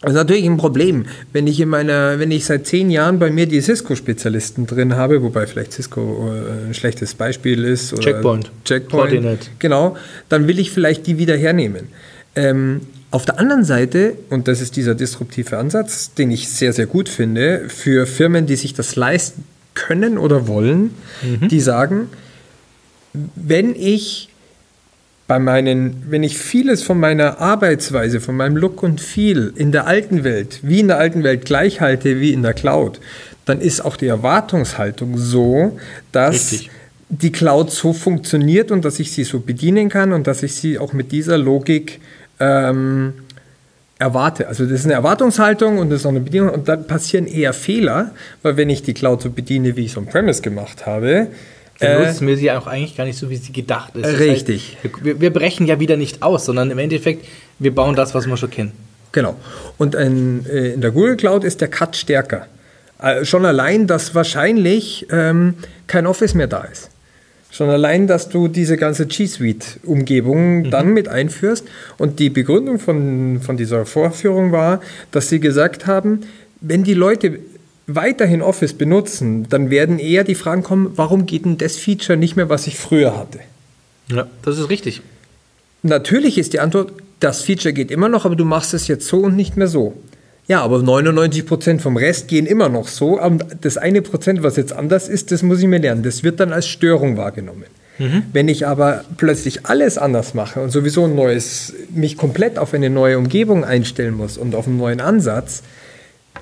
Das 0.01 0.11
ist 0.11 0.15
natürlich 0.15 0.45
ein 0.45 0.57
Problem, 0.57 1.05
wenn 1.31 1.45
ich 1.45 1.59
in 1.59 1.69
meiner, 1.69 2.17
wenn 2.17 2.31
ich 2.31 2.45
seit 2.45 2.65
zehn 2.65 2.89
Jahren 2.89 3.19
bei 3.19 3.29
mir 3.29 3.45
die 3.45 3.61
Cisco-Spezialisten 3.61 4.65
drin 4.65 4.95
habe, 4.95 5.21
wobei 5.21 5.45
vielleicht 5.45 5.73
Cisco 5.73 6.27
äh, 6.27 6.69
ein 6.69 6.73
schlechtes 6.73 7.13
Beispiel 7.13 7.63
ist. 7.65 7.93
Oder 7.93 8.01
Checkpoint. 8.01 8.51
Checkpoint. 8.65 9.09
Coordinate. 9.11 9.47
Genau, 9.59 9.95
dann 10.27 10.47
will 10.47 10.57
ich 10.57 10.71
vielleicht 10.71 11.05
die 11.05 11.19
wieder 11.19 11.37
hernehmen. 11.37 11.89
Ähm, 12.35 12.81
auf 13.11 13.25
der 13.25 13.39
anderen 13.39 13.65
Seite, 13.65 14.15
und 14.29 14.47
das 14.47 14.61
ist 14.61 14.77
dieser 14.77 14.95
disruptive 14.95 15.57
Ansatz, 15.57 16.13
den 16.13 16.31
ich 16.31 16.47
sehr, 16.47 16.71
sehr 16.71 16.85
gut 16.85 17.09
finde, 17.09 17.65
für 17.67 18.07
Firmen, 18.07 18.45
die 18.45 18.55
sich 18.55 18.73
das 18.73 18.95
leisten 18.95 19.43
können 19.73 20.17
oder 20.17 20.47
wollen, 20.47 20.91
mhm. 21.21 21.49
die 21.49 21.59
sagen, 21.59 22.09
wenn 23.13 23.75
ich 23.75 24.29
bei 25.27 25.39
meinen, 25.39 26.03
wenn 26.09 26.23
ich 26.23 26.37
vieles 26.37 26.83
von 26.83 26.99
meiner 26.99 27.39
Arbeitsweise, 27.39 28.19
von 28.19 28.35
meinem 28.35 28.57
Look 28.57 28.83
und 28.83 28.99
Feel 28.99 29.53
in 29.55 29.71
der 29.71 29.87
alten 29.87 30.23
Welt, 30.23 30.59
wie 30.61 30.79
in 30.79 30.87
der 30.87 30.97
alten 30.97 31.23
Welt 31.23 31.45
gleich 31.45 31.79
halte 31.79 32.19
wie 32.19 32.33
in 32.33 32.43
der 32.43 32.53
Cloud, 32.53 32.99
dann 33.45 33.61
ist 33.61 33.81
auch 33.81 33.95
die 33.95 34.07
Erwartungshaltung 34.07 35.17
so, 35.17 35.77
dass 36.11 36.51
Richtig. 36.51 36.71
die 37.09 37.31
Cloud 37.31 37.71
so 37.71 37.93
funktioniert 37.93 38.71
und 38.71 38.83
dass 38.83 38.99
ich 38.99 39.11
sie 39.11 39.23
so 39.23 39.39
bedienen 39.39 39.89
kann 39.89 40.11
und 40.11 40.27
dass 40.27 40.43
ich 40.43 40.55
sie 40.55 40.77
auch 40.77 40.93
mit 40.93 41.11
dieser 41.11 41.37
Logik 41.37 42.01
ähm, 42.41 43.13
erwarte. 43.99 44.47
Also 44.47 44.65
das 44.65 44.79
ist 44.79 44.85
eine 44.85 44.95
Erwartungshaltung 44.95 45.77
und 45.77 45.89
das 45.91 46.01
ist 46.01 46.05
auch 46.05 46.09
eine 46.09 46.19
Bedienung 46.19 46.49
und 46.49 46.67
dann 46.67 46.87
passieren 46.87 47.27
eher 47.27 47.53
Fehler, 47.53 48.11
weil 48.41 48.57
wenn 48.57 48.69
ich 48.69 48.81
die 48.83 48.93
Cloud 48.93 49.21
so 49.21 49.29
bediene, 49.29 49.77
wie 49.77 49.85
ich 49.85 49.91
es 49.91 49.97
on-premise 49.97 50.41
gemacht 50.41 50.85
habe, 50.85 51.27
dann 51.79 52.03
nutzen 52.03 52.27
wir 52.27 52.37
sie 52.37 52.51
auch 52.51 52.67
eigentlich 52.67 52.95
gar 52.95 53.05
nicht 53.05 53.17
so, 53.17 53.29
wie 53.29 53.37
sie 53.37 53.51
gedacht 53.51 53.95
ist. 53.95 54.05
Das 54.05 54.19
richtig. 54.19 54.77
Heißt, 54.83 55.03
wir, 55.03 55.19
wir, 55.19 55.33
brechen 55.33 55.65
ja 55.65 55.79
wieder 55.79 55.97
nicht 55.97 56.21
aus, 56.21 56.45
sondern 56.45 56.69
im 56.69 56.77
Endeffekt, 56.77 57.25
wir 57.57 57.73
bauen 57.73 57.95
das, 57.95 58.13
was 58.13 58.27
wir 58.27 58.37
schon 58.37 58.51
kennen. 58.51 58.71
Genau. 59.11 59.35
Und 59.79 59.95
ein, 59.95 60.45
äh, 60.45 60.73
in 60.73 60.81
der 60.81 60.91
Google 60.91 61.17
Cloud 61.17 61.43
ist 61.43 61.59
der 61.59 61.69
Cut 61.69 61.95
stärker. 61.95 62.45
Äh, 63.01 63.25
schon 63.25 63.45
allein, 63.45 63.87
dass 63.87 64.13
wahrscheinlich 64.13 65.07
ähm, 65.11 65.55
kein 65.87 66.05
Office 66.05 66.35
mehr 66.35 66.47
da 66.47 66.61
ist. 66.71 66.90
Schon 67.51 67.69
allein, 67.69 68.07
dass 68.07 68.29
du 68.29 68.47
diese 68.47 68.77
ganze 68.77 69.05
G 69.07 69.27
Suite-Umgebung 69.27 70.59
mhm. 70.59 70.71
dann 70.71 70.93
mit 70.93 71.09
einführst. 71.09 71.65
Und 71.97 72.19
die 72.19 72.29
Begründung 72.29 72.79
von, 72.79 73.41
von 73.41 73.57
dieser 73.57 73.85
Vorführung 73.85 74.53
war, 74.53 74.79
dass 75.11 75.27
sie 75.27 75.41
gesagt 75.41 75.85
haben, 75.85 76.21
wenn 76.61 76.83
die 76.83 76.93
Leute 76.93 77.39
weiterhin 77.87 78.41
Office 78.41 78.73
benutzen, 78.73 79.47
dann 79.49 79.69
werden 79.69 79.99
eher 79.99 80.23
die 80.23 80.35
Fragen 80.35 80.63
kommen, 80.63 80.93
warum 80.95 81.25
geht 81.25 81.43
denn 81.43 81.57
das 81.57 81.75
Feature 81.75 82.17
nicht 82.17 82.37
mehr, 82.37 82.47
was 82.47 82.67
ich 82.67 82.77
früher 82.77 83.17
hatte? 83.17 83.39
Ja, 84.07 84.27
das 84.43 84.57
ist 84.57 84.69
richtig. 84.69 85.01
Natürlich 85.83 86.37
ist 86.37 86.53
die 86.53 86.59
Antwort, 86.59 86.93
das 87.19 87.41
Feature 87.41 87.73
geht 87.73 87.91
immer 87.91 88.07
noch, 88.07 88.23
aber 88.23 88.35
du 88.35 88.45
machst 88.45 88.73
es 88.73 88.87
jetzt 88.87 89.07
so 89.07 89.17
und 89.17 89.35
nicht 89.35 89.57
mehr 89.57 89.67
so. 89.67 89.93
Ja, 90.47 90.61
aber 90.61 90.77
99% 90.77 91.79
vom 91.79 91.97
Rest 91.97 92.27
gehen 92.27 92.45
immer 92.45 92.67
noch 92.67 92.87
so. 92.87 93.19
Aber 93.19 93.45
das 93.61 93.77
eine 93.77 94.01
Prozent, 94.01 94.43
was 94.43 94.57
jetzt 94.57 94.73
anders 94.73 95.07
ist, 95.07 95.31
das 95.31 95.43
muss 95.43 95.59
ich 95.59 95.67
mir 95.67 95.79
lernen. 95.79 96.03
Das 96.03 96.23
wird 96.23 96.39
dann 96.39 96.51
als 96.51 96.67
Störung 96.67 97.17
wahrgenommen. 97.17 97.65
Mhm. 97.99 98.23
Wenn 98.33 98.47
ich 98.47 98.65
aber 98.65 99.05
plötzlich 99.17 99.65
alles 99.65 99.97
anders 99.97 100.33
mache 100.33 100.61
und 100.61 100.71
sowieso 100.71 101.05
ein 101.05 101.15
neues, 101.15 101.73
mich 101.89 102.17
komplett 102.17 102.57
auf 102.57 102.73
eine 102.73 102.89
neue 102.89 103.17
Umgebung 103.17 103.63
einstellen 103.63 104.15
muss 104.15 104.37
und 104.37 104.55
auf 104.55 104.67
einen 104.67 104.77
neuen 104.77 104.99
Ansatz, 104.99 105.61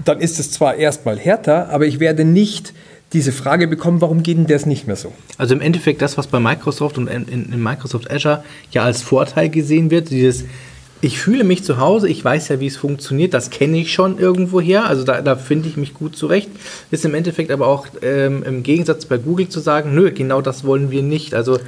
dann 0.06 0.22
ist 0.22 0.40
es 0.40 0.52
zwar 0.52 0.76
erstmal 0.76 1.18
härter, 1.18 1.70
aber 1.70 1.86
ich 1.86 2.00
werde 2.00 2.24
nicht 2.24 2.74
diese 3.12 3.32
Frage 3.32 3.68
bekommen, 3.68 4.02
warum 4.02 4.24
geht 4.24 4.38
denn 4.38 4.48
das 4.48 4.66
nicht 4.66 4.88
mehr 4.88 4.96
so? 4.96 5.12
Also 5.38 5.56
im 5.56 5.62
Endeffekt 5.62 6.02
das, 6.02 6.18
was 6.18 6.28
bei 6.28 6.40
Microsoft 6.40 6.98
und 6.98 7.08
in, 7.08 7.28
in 7.28 7.62
Microsoft 7.62 8.10
Azure 8.10 8.44
ja 8.72 8.84
als 8.84 9.02
Vorteil 9.02 9.50
gesehen 9.50 9.90
wird, 9.90 10.12
dieses 10.12 10.46
ich 11.02 11.20
fühle 11.20 11.44
mich 11.44 11.64
zu 11.64 11.78
Hause, 11.78 12.10
ich 12.10 12.24
weiß 12.24 12.50
ja, 12.50 12.60
wie 12.60 12.68
es 12.68 12.78
funktioniert, 12.78 13.34
das 13.34 13.50
kenne 13.50 13.78
ich 13.78 13.94
schon 13.94 14.20
irgendwoher, 14.20 14.86
also 14.86 15.04
da, 15.04 15.22
da 15.22 15.36
finde 15.36 15.70
ich 15.70 15.78
mich 15.78 15.94
gut 15.94 16.16
zurecht. 16.16 16.50
Ist 16.92 17.06
im 17.06 17.16
Endeffekt 17.16 17.52
aber 17.52 17.68
auch 17.68 17.88
ähm, 18.02 18.44
im 18.44 18.64
Gegensatz 18.64 19.06
bei 19.06 19.18
Google 19.18 19.50
zu 19.50 19.60
sagen, 19.60 19.96
nö, 19.96 20.12
genau 20.12 20.42
das 20.42 20.64
wollen 20.66 20.92
wir 20.92 21.02
nicht. 21.02 21.34
Also 21.34 21.60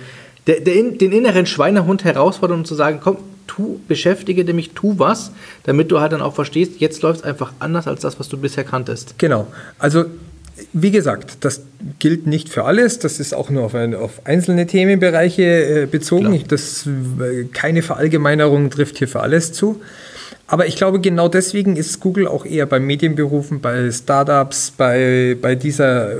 der, 0.48 0.60
der, 0.60 0.76
den 0.92 1.12
inneren 1.12 1.46
Schweinehund 1.46 2.04
herausfordern 2.04 2.60
und 2.60 2.68
zu 2.68 2.76
sagen, 2.76 3.00
komm, 3.02 3.18
tu, 3.48 3.80
beschäftige 3.88 4.44
dich, 4.44 4.72
tu 4.72 4.96
was, 4.98 5.32
damit 5.64 5.92
du 5.92 6.00
halt 6.00 6.12
dann 6.12 6.22
auch 6.22 6.34
verstehst, 6.34 6.80
jetzt 6.80 7.02
läuft 7.02 7.20
es 7.20 7.26
einfach 7.26 7.54
anders 7.60 7.88
als 7.88 8.02
das, 8.02 8.20
was 8.20 8.28
du 8.28 8.38
bisher 8.38 8.64
kanntest. 8.64 9.16
Genau. 9.18 9.48
Also 9.78 10.06
wie 10.74 10.92
gesagt, 10.92 11.38
das 11.42 11.64
gilt 12.00 12.28
nicht 12.28 12.50
für 12.50 12.64
alles. 12.64 13.00
Das 13.00 13.20
ist 13.20 13.34
auch 13.34 13.50
nur 13.50 13.64
auf, 13.64 13.76
eine, 13.76 13.98
auf 14.00 14.26
einzelne 14.26 14.68
Themenbereiche 14.68 15.84
äh, 15.84 15.86
bezogen. 15.86 16.44
Das, 16.48 16.88
äh, 16.88 17.46
keine 17.52 17.82
Verallgemeinerung 17.82 18.70
trifft 18.70 18.98
hier 18.98 19.08
für 19.08 19.22
alles 19.22 19.52
zu. 19.54 19.82
aber 20.48 20.68
ich 20.68 20.76
glaube, 20.76 21.00
genau 21.00 21.28
deswegen 21.28 21.76
ist 21.76 22.00
Google 22.00 22.28
auch 22.28 22.46
eher 22.46 22.66
bei 22.66 22.80
Medienberufen, 22.80 23.62
bei 23.62 23.92
Startups, 23.92 24.72
bei, 24.72 25.38
bei 25.42 25.56
dieser 25.56 26.12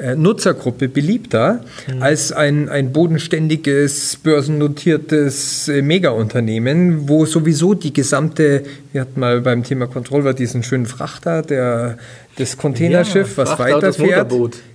äh, 0.00 0.16
Nutzergruppe 0.16 0.88
beliebter 0.88 1.60
mhm. 1.86 2.02
als 2.02 2.32
ein, 2.32 2.70
ein 2.70 2.90
bodenständiges, 2.90 4.16
börsennotiertes 4.22 5.68
äh, 5.68 5.82
Mega-Unternehmen, 5.82 7.06
wo 7.06 7.26
sowieso 7.26 7.74
die 7.74 7.92
gesamte, 7.92 8.62
wir 8.92 9.02
hatten 9.02 9.20
mal 9.20 9.42
beim 9.42 9.62
Thema 9.62 9.86
Controller 9.88 10.32
diesen 10.32 10.62
schönen 10.62 10.86
Frachter, 10.86 11.42
der, 11.42 11.98
das 12.40 12.56
Containerschiff, 12.56 13.36
ja, 13.36 13.44
was 13.44 13.58
weiterfährt. 13.58 14.32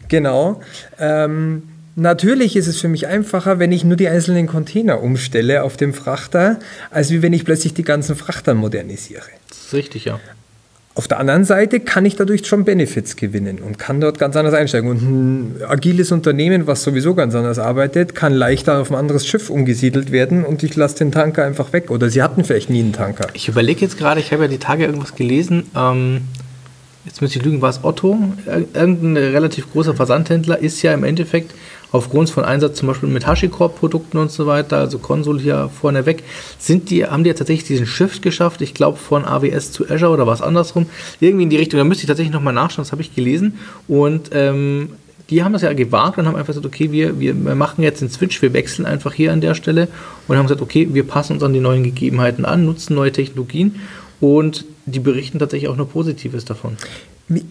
Genau. 0.08 0.62
Ähm, 1.00 1.64
Natürlich 1.98 2.58
ist 2.58 2.68
es 2.68 2.82
für 2.82 2.90
mich 2.90 3.08
einfacher, 3.08 3.58
wenn 3.58 3.72
ich 3.72 3.86
nur 3.86 3.96
die 3.96 4.10
einzelnen 4.10 4.48
Container 4.48 5.02
umstelle 5.02 5.64
auf 5.64 5.78
dem 5.78 5.94
Frachter, 5.94 6.60
als 6.92 7.10
wie 7.10 7.22
wenn 7.22 7.32
ich 7.32 7.46
plötzlich 7.46 7.74
die 7.74 7.84
ganzen 7.84 8.18
Frachter 8.18 8.54
modernisiere. 8.54 9.24
Das 9.48 9.60
ist 9.60 9.74
richtig, 9.74 10.04
ja. 10.04 10.20
Auf 10.94 11.08
der 11.08 11.20
anderen 11.20 11.46
Seite 11.46 11.80
kann 11.80 12.06
ich 12.06 12.18
dadurch 12.18 12.46
schon 12.46 12.66
Benefits 12.66 13.16
gewinnen 13.16 13.60
und 13.60 13.78
kann 13.78 14.02
dort 14.02 14.20
ganz 14.20 14.36
anders 14.36 14.54
einsteigen. 14.54 14.90
Und 14.90 15.02
ein 15.02 15.62
agiles 15.68 16.12
Unternehmen, 16.12 16.68
was 16.68 16.84
sowieso 16.84 17.16
ganz 17.16 17.34
anders 17.34 17.60
arbeitet, 17.60 18.14
kann 18.14 18.34
leichter 18.34 18.80
auf 18.80 18.92
ein 18.92 18.96
anderes 18.96 19.26
Schiff 19.26 19.50
umgesiedelt 19.50 20.12
werden 20.12 20.46
und 20.46 20.64
ich 20.64 20.76
lasse 20.76 20.98
den 20.98 21.14
Tanker 21.14 21.46
einfach 21.46 21.72
weg. 21.72 21.92
Oder 21.92 22.10
sie 22.10 22.22
hatten 22.22 22.44
vielleicht 22.44 22.70
nie 22.70 22.80
einen 22.80 22.94
Tanker. 22.94 23.28
Ich 23.34 23.48
überlege 23.48 23.82
jetzt 23.82 23.98
gerade, 23.98 24.20
ich 24.20 24.32
habe 24.32 24.44
ja 24.44 24.48
die 24.50 24.58
Tage 24.58 24.86
irgendwas 24.86 25.16
gelesen. 25.16 25.70
Ähm, 25.76 26.22
jetzt 27.06 27.22
müsste 27.22 27.40
ich 27.40 27.46
lügen, 27.46 27.62
war 27.62 27.70
es 27.70 27.84
Otto? 27.84 28.18
Irgendein 28.46 29.18
relativ 29.18 29.72
großer 29.72 29.96
Versandhändler 29.96 30.60
ist 30.60 30.82
ja 30.82 30.94
im 30.94 31.04
Endeffekt 31.04 31.54
aufgrund 31.92 32.30
von 32.30 32.44
Einsatz 32.44 32.78
zum 32.78 32.88
Beispiel 32.88 33.10
mit 33.10 33.26
HashiCorp-Produkten 33.26 34.18
und 34.18 34.32
so 34.32 34.48
weiter, 34.48 34.78
also 34.78 35.00
Konsul 35.00 35.40
hier 35.40 35.70
vorneweg, 35.70 36.24
sind 36.60 36.90
die, 36.90 37.06
haben 37.06 37.24
die 37.24 37.30
ja 37.30 37.36
tatsächlich 37.36 37.68
diesen 37.68 37.86
Shift 37.86 38.22
geschafft, 38.22 38.62
ich 38.62 38.74
glaube 38.74 38.98
von 38.98 39.24
AWS 39.24 39.72
zu 39.72 39.90
Azure 39.90 40.12
oder 40.12 40.28
was 40.28 40.42
andersrum, 40.42 40.88
irgendwie 41.20 41.44
in 41.44 41.50
die 41.50 41.58
Richtung, 41.58 41.78
da 41.78 41.84
müsste 41.84 42.04
ich 42.04 42.08
tatsächlich 42.08 42.34
nochmal 42.34 42.54
nachschauen, 42.54 42.84
das 42.84 42.92
habe 42.92 43.02
ich 43.02 43.16
gelesen. 43.16 43.58
Und 43.88 44.32
ähm, 44.34 44.90
die 45.30 45.44
haben 45.44 45.54
das 45.54 45.64
ja 45.64 45.74
gewagt 45.74 46.18
und 46.18 46.28
haben 46.28 46.36
einfach 46.36 46.48
gesagt, 46.48 46.66
okay, 46.66 46.92
wir, 46.92 47.20
wir 47.20 47.34
machen 47.34 47.82
jetzt 47.82 48.02
den 48.02 48.10
Switch, 48.10 48.42
wir 48.42 48.54
wechseln 48.54 48.86
einfach 48.86 49.14
hier 49.14 49.32
an 49.32 49.42
der 49.42 49.56
Stelle 49.56 49.88
und 50.28 50.38
haben 50.38 50.46
gesagt, 50.46 50.62
okay, 50.62 50.88
wir 50.92 51.04
passen 51.04 51.34
uns 51.34 51.44
an 51.44 51.54
die 51.54 51.60
neuen 51.60 51.84
Gegebenheiten 51.84 52.46
an, 52.46 52.66
nutzen 52.66 52.94
neue 52.94 53.12
Technologien 53.12 53.76
und 54.22 54.66
die 54.86 55.00
berichten 55.00 55.40
tatsächlich 55.40 55.70
auch 55.70 55.76
nur 55.76 55.90
Positives 55.90 56.46
davon. 56.46 56.78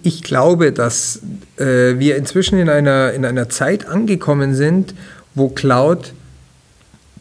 Ich 0.02 0.22
glaube, 0.22 0.72
dass 0.72 1.20
äh, 1.56 1.98
wir 1.98 2.16
inzwischen 2.16 2.58
in 2.58 2.68
einer, 2.68 3.12
in 3.12 3.24
einer 3.24 3.48
Zeit 3.48 3.86
angekommen 3.86 4.54
sind, 4.54 4.94
wo 5.34 5.48
Cloud 5.48 6.12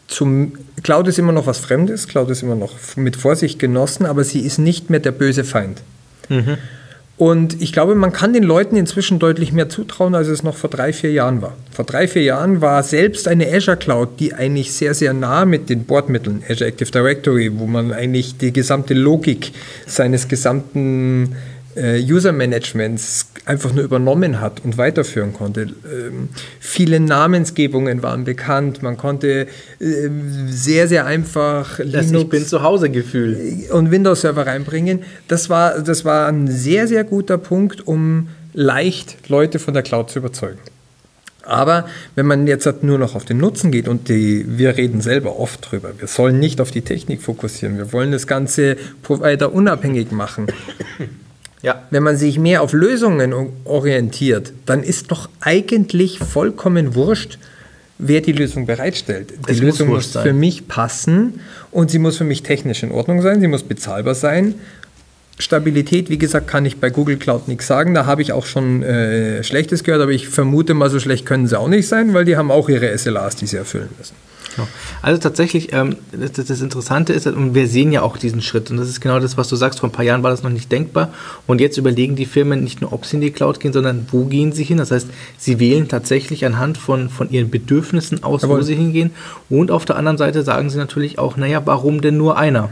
zum 0.06 0.52
Cloud 0.82 1.08
ist 1.08 1.18
immer 1.18 1.32
noch 1.32 1.46
was 1.46 1.58
Fremdes, 1.58 2.06
Cloud 2.08 2.30
ist 2.30 2.42
immer 2.42 2.54
noch 2.54 2.74
mit 2.96 3.16
Vorsicht 3.16 3.58
genossen, 3.58 4.06
aber 4.06 4.22
sie 4.22 4.40
ist 4.40 4.58
nicht 4.58 4.90
mehr 4.90 5.00
der 5.00 5.12
böse 5.12 5.44
Feind. 5.44 5.82
Mhm. 6.28 6.58
Und 7.16 7.62
ich 7.62 7.72
glaube, 7.72 7.94
man 7.94 8.12
kann 8.12 8.32
den 8.32 8.42
Leuten 8.42 8.74
inzwischen 8.74 9.20
deutlich 9.20 9.52
mehr 9.52 9.68
zutrauen, 9.68 10.16
als 10.16 10.26
es 10.26 10.42
noch 10.42 10.56
vor 10.56 10.68
drei, 10.68 10.92
vier 10.92 11.12
Jahren 11.12 11.42
war. 11.42 11.54
Vor 11.70 11.84
drei, 11.84 12.08
vier 12.08 12.22
Jahren 12.22 12.60
war 12.60 12.82
selbst 12.82 13.28
eine 13.28 13.46
Azure 13.52 13.76
Cloud, 13.76 14.18
die 14.18 14.34
eigentlich 14.34 14.72
sehr, 14.72 14.94
sehr 14.94 15.12
nah 15.14 15.44
mit 15.44 15.70
den 15.70 15.84
Bordmitteln, 15.84 16.42
Azure 16.48 16.68
Active 16.68 16.90
Directory, 16.90 17.52
wo 17.56 17.66
man 17.66 17.92
eigentlich 17.92 18.36
die 18.38 18.52
gesamte 18.52 18.94
Logik 18.94 19.52
seines 19.86 20.26
gesamten 20.26 21.36
User-Managements 21.76 23.26
einfach 23.46 23.72
nur 23.72 23.84
übernommen 23.84 24.40
hat 24.40 24.64
und 24.64 24.78
weiterführen 24.78 25.32
konnte. 25.32 25.62
Ähm, 25.62 26.28
viele 26.60 27.00
Namensgebungen 27.00 28.02
waren 28.02 28.24
bekannt, 28.24 28.82
man 28.82 28.96
konnte 28.96 29.46
äh, 29.80 30.08
sehr, 30.48 30.88
sehr 30.88 31.06
einfach 31.06 31.78
das 31.78 32.06
Linux 32.06 32.24
Ich 32.24 32.28
bin 32.28 32.46
zu 32.46 32.62
Hause 32.62 32.90
Gefühl 32.90 33.66
und 33.72 33.90
Windows-Server 33.90 34.46
reinbringen. 34.46 35.02
Das 35.28 35.50
war, 35.50 35.80
das 35.80 36.04
war 36.04 36.28
ein 36.28 36.48
sehr, 36.48 36.88
sehr 36.88 37.04
guter 37.04 37.38
Punkt, 37.38 37.86
um 37.86 38.28
leicht 38.52 39.28
Leute 39.28 39.58
von 39.58 39.74
der 39.74 39.82
Cloud 39.82 40.10
zu 40.10 40.20
überzeugen. 40.20 40.58
Aber 41.46 41.86
wenn 42.14 42.26
man 42.26 42.46
jetzt 42.46 42.64
halt 42.64 42.82
nur 42.82 42.98
noch 42.98 43.14
auf 43.14 43.24
den 43.24 43.38
Nutzen 43.38 43.70
geht 43.70 43.86
und 43.86 44.08
die, 44.08 44.46
wir 44.58 44.76
reden 44.76 45.02
selber 45.02 45.38
oft 45.38 45.70
drüber, 45.70 45.92
wir 45.98 46.08
sollen 46.08 46.38
nicht 46.38 46.60
auf 46.60 46.70
die 46.70 46.82
Technik 46.82 47.20
fokussieren, 47.20 47.76
wir 47.76 47.92
wollen 47.92 48.12
das 48.12 48.26
Ganze 48.26 48.76
Provider 49.02 49.52
unabhängig 49.52 50.10
machen. 50.10 50.46
Ja. 51.64 51.82
Wenn 51.90 52.02
man 52.02 52.18
sich 52.18 52.38
mehr 52.38 52.60
auf 52.60 52.74
Lösungen 52.74 53.32
orientiert, 53.64 54.52
dann 54.66 54.82
ist 54.82 55.10
doch 55.10 55.30
eigentlich 55.40 56.18
vollkommen 56.18 56.94
wurscht, 56.94 57.38
wer 57.96 58.20
die 58.20 58.32
Lösung 58.32 58.66
bereitstellt. 58.66 59.32
Die 59.48 59.52
es 59.52 59.60
Lösung 59.60 59.88
muss, 59.88 60.14
muss 60.14 60.22
für 60.22 60.34
mich 60.34 60.68
passen 60.68 61.40
und 61.70 61.90
sie 61.90 61.98
muss 61.98 62.18
für 62.18 62.24
mich 62.24 62.42
technisch 62.42 62.82
in 62.82 62.92
Ordnung 62.92 63.22
sein, 63.22 63.40
sie 63.40 63.48
muss 63.48 63.62
bezahlbar 63.62 64.14
sein. 64.14 64.56
Stabilität, 65.38 66.10
wie 66.10 66.18
gesagt, 66.18 66.48
kann 66.48 66.66
ich 66.66 66.80
bei 66.80 66.90
Google 66.90 67.16
Cloud 67.16 67.48
nichts 67.48 67.66
sagen. 67.66 67.94
Da 67.94 68.04
habe 68.04 68.20
ich 68.20 68.32
auch 68.32 68.44
schon 68.44 68.82
äh, 68.82 69.42
Schlechtes 69.42 69.84
gehört, 69.84 70.02
aber 70.02 70.12
ich 70.12 70.28
vermute 70.28 70.74
mal, 70.74 70.90
so 70.90 71.00
schlecht 71.00 71.24
können 71.24 71.48
sie 71.48 71.58
auch 71.58 71.68
nicht 71.68 71.88
sein, 71.88 72.12
weil 72.12 72.26
die 72.26 72.36
haben 72.36 72.50
auch 72.50 72.68
ihre 72.68 72.96
SLAs, 72.96 73.36
die 73.36 73.46
sie 73.46 73.56
erfüllen 73.56 73.88
müssen. 73.98 74.14
Genau. 74.54 74.68
Also 75.02 75.20
tatsächlich, 75.20 75.72
ähm, 75.72 75.96
das, 76.12 76.32
das, 76.32 76.60
Interessante 76.60 77.12
ist, 77.12 77.26
und 77.26 77.54
wir 77.54 77.66
sehen 77.66 77.92
ja 77.92 78.02
auch 78.02 78.16
diesen 78.16 78.42
Schritt, 78.42 78.70
und 78.70 78.76
das 78.76 78.88
ist 78.88 79.00
genau 79.00 79.18
das, 79.20 79.36
was 79.36 79.48
du 79.48 79.56
sagst, 79.56 79.80
vor 79.80 79.88
ein 79.88 79.92
paar 79.92 80.04
Jahren 80.04 80.22
war 80.22 80.30
das 80.30 80.42
noch 80.42 80.50
nicht 80.50 80.70
denkbar, 80.70 81.12
und 81.46 81.60
jetzt 81.60 81.76
überlegen 81.76 82.16
die 82.16 82.26
Firmen 82.26 82.62
nicht 82.62 82.80
nur, 82.80 82.92
ob 82.92 83.06
sie 83.06 83.16
in 83.16 83.22
die 83.22 83.30
Cloud 83.30 83.60
gehen, 83.60 83.72
sondern 83.72 84.06
wo 84.10 84.24
gehen 84.24 84.52
sie 84.52 84.64
hin. 84.64 84.78
Das 84.78 84.90
heißt, 84.90 85.08
sie 85.38 85.58
wählen 85.60 85.88
tatsächlich 85.88 86.44
anhand 86.44 86.78
von, 86.78 87.08
von 87.08 87.30
ihren 87.30 87.50
Bedürfnissen 87.50 88.22
aus, 88.22 88.44
Aber 88.44 88.58
wo 88.58 88.62
sie 88.62 88.74
hingehen, 88.74 89.10
und 89.50 89.70
auf 89.70 89.84
der 89.84 89.96
anderen 89.96 90.18
Seite 90.18 90.42
sagen 90.42 90.70
sie 90.70 90.78
natürlich 90.78 91.18
auch, 91.18 91.36
naja, 91.36 91.62
warum 91.64 92.00
denn 92.00 92.16
nur 92.16 92.38
einer? 92.38 92.70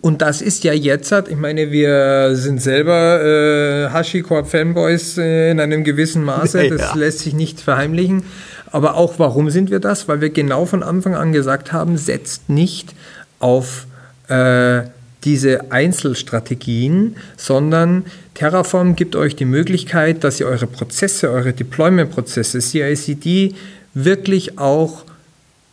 Und 0.00 0.22
das 0.22 0.42
ist 0.42 0.64
ja 0.64 0.72
jetzt, 0.72 1.12
ich 1.12 1.36
meine, 1.36 1.70
wir 1.70 2.34
sind 2.34 2.60
selber 2.60 3.22
äh, 3.22 3.88
HashiCorp-Fanboys 3.90 5.18
äh, 5.18 5.50
in 5.52 5.60
einem 5.60 5.84
gewissen 5.84 6.24
Maße, 6.24 6.68
das 6.70 6.80
ja. 6.80 6.94
lässt 6.94 7.20
sich 7.20 7.32
nicht 7.32 7.60
verheimlichen. 7.60 8.24
Aber 8.72 8.96
auch 8.96 9.18
warum 9.18 9.50
sind 9.50 9.70
wir 9.70 9.80
das? 9.80 10.08
Weil 10.08 10.20
wir 10.20 10.30
genau 10.30 10.66
von 10.66 10.82
Anfang 10.82 11.14
an 11.14 11.32
gesagt 11.32 11.72
haben, 11.72 11.96
setzt 11.96 12.48
nicht 12.48 12.94
auf 13.38 13.86
äh, 14.28 14.82
diese 15.24 15.72
Einzelstrategien, 15.72 17.16
sondern 17.36 18.04
Terraform 18.34 18.94
gibt 18.94 19.16
euch 19.16 19.34
die 19.36 19.44
Möglichkeit, 19.44 20.22
dass 20.22 20.38
ihr 20.40 20.46
eure 20.46 20.66
Prozesse, 20.66 21.30
eure 21.30 21.52
Deployment-Prozesse, 21.52 22.60
CI/CD 22.60 23.54
wirklich 23.94 24.58
auch 24.58 25.04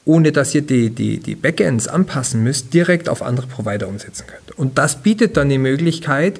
ohne 0.05 0.31
dass 0.31 0.53
ihr 0.53 0.61
die, 0.61 0.91
die, 0.91 1.17
die 1.17 1.35
Backends 1.35 1.87
anpassen 1.87 2.43
müsst, 2.43 2.73
direkt 2.73 3.09
auf 3.09 3.23
andere 3.23 3.47
Provider 3.47 3.87
umsetzen 3.87 4.25
könnt. 4.27 4.57
Und 4.57 4.77
das 4.77 5.01
bietet 5.01 5.35
dann 5.35 5.49
die 5.49 5.57
Möglichkeit, 5.57 6.39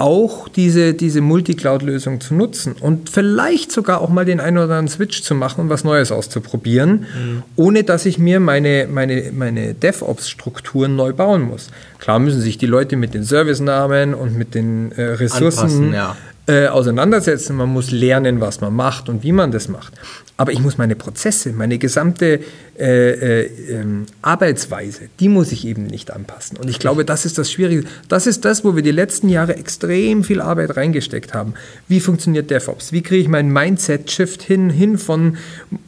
auch 0.00 0.48
diese, 0.48 0.94
diese 0.94 1.20
Multi-Cloud-Lösung 1.20 2.20
zu 2.20 2.34
nutzen 2.34 2.74
und 2.80 3.10
vielleicht 3.10 3.70
sogar 3.70 4.00
auch 4.00 4.08
mal 4.08 4.24
den 4.24 4.40
einen 4.40 4.56
oder 4.56 4.64
anderen 4.64 4.88
Switch 4.88 5.22
zu 5.22 5.34
machen 5.34 5.60
und 5.62 5.68
was 5.68 5.84
Neues 5.84 6.10
auszuprobieren, 6.10 7.00
mhm. 7.00 7.42
ohne 7.56 7.84
dass 7.84 8.06
ich 8.06 8.18
mir 8.18 8.40
meine, 8.40 8.88
meine, 8.90 9.30
meine 9.32 9.74
DevOps-Strukturen 9.74 10.96
neu 10.96 11.12
bauen 11.12 11.42
muss. 11.42 11.68
Klar 11.98 12.18
müssen 12.18 12.40
sich 12.40 12.56
die 12.56 12.66
Leute 12.66 12.96
mit 12.96 13.12
den 13.12 13.24
Servicenamen 13.24 14.14
und 14.14 14.36
mit 14.36 14.54
den 14.54 14.92
äh, 14.92 15.02
Ressourcen 15.02 15.92
ja 15.92 16.16
äh, 16.50 16.66
auseinandersetzen. 16.66 17.54
Man 17.56 17.68
muss 17.68 17.90
lernen, 17.90 18.40
was 18.40 18.60
man 18.60 18.74
macht 18.74 19.08
und 19.08 19.22
wie 19.22 19.32
man 19.32 19.52
das 19.52 19.68
macht. 19.68 19.92
Aber 20.40 20.52
ich 20.52 20.60
muss 20.60 20.78
meine 20.78 20.96
Prozesse, 20.96 21.52
meine 21.52 21.76
gesamte 21.76 22.40
äh, 22.78 23.10
äh, 23.10 23.50
ähm, 23.68 24.06
Arbeitsweise, 24.22 25.10
die 25.20 25.28
muss 25.28 25.52
ich 25.52 25.66
eben 25.66 25.84
nicht 25.84 26.10
anpassen. 26.10 26.56
Und 26.56 26.70
ich 26.70 26.78
glaube, 26.78 27.04
das 27.04 27.26
ist 27.26 27.36
das 27.36 27.52
Schwierige. 27.52 27.84
Das 28.08 28.26
ist 28.26 28.46
das, 28.46 28.64
wo 28.64 28.74
wir 28.74 28.82
die 28.82 28.90
letzten 28.90 29.28
Jahre 29.28 29.56
extrem 29.56 30.24
viel 30.24 30.40
Arbeit 30.40 30.78
reingesteckt 30.78 31.34
haben. 31.34 31.52
Wie 31.88 32.00
funktioniert 32.00 32.50
DevOps? 32.50 32.90
Wie 32.90 33.02
kriege 33.02 33.20
ich 33.20 33.28
meinen 33.28 33.52
Mindset-Shift 33.52 34.40
hin, 34.42 34.70
hin 34.70 34.96
von 34.96 35.36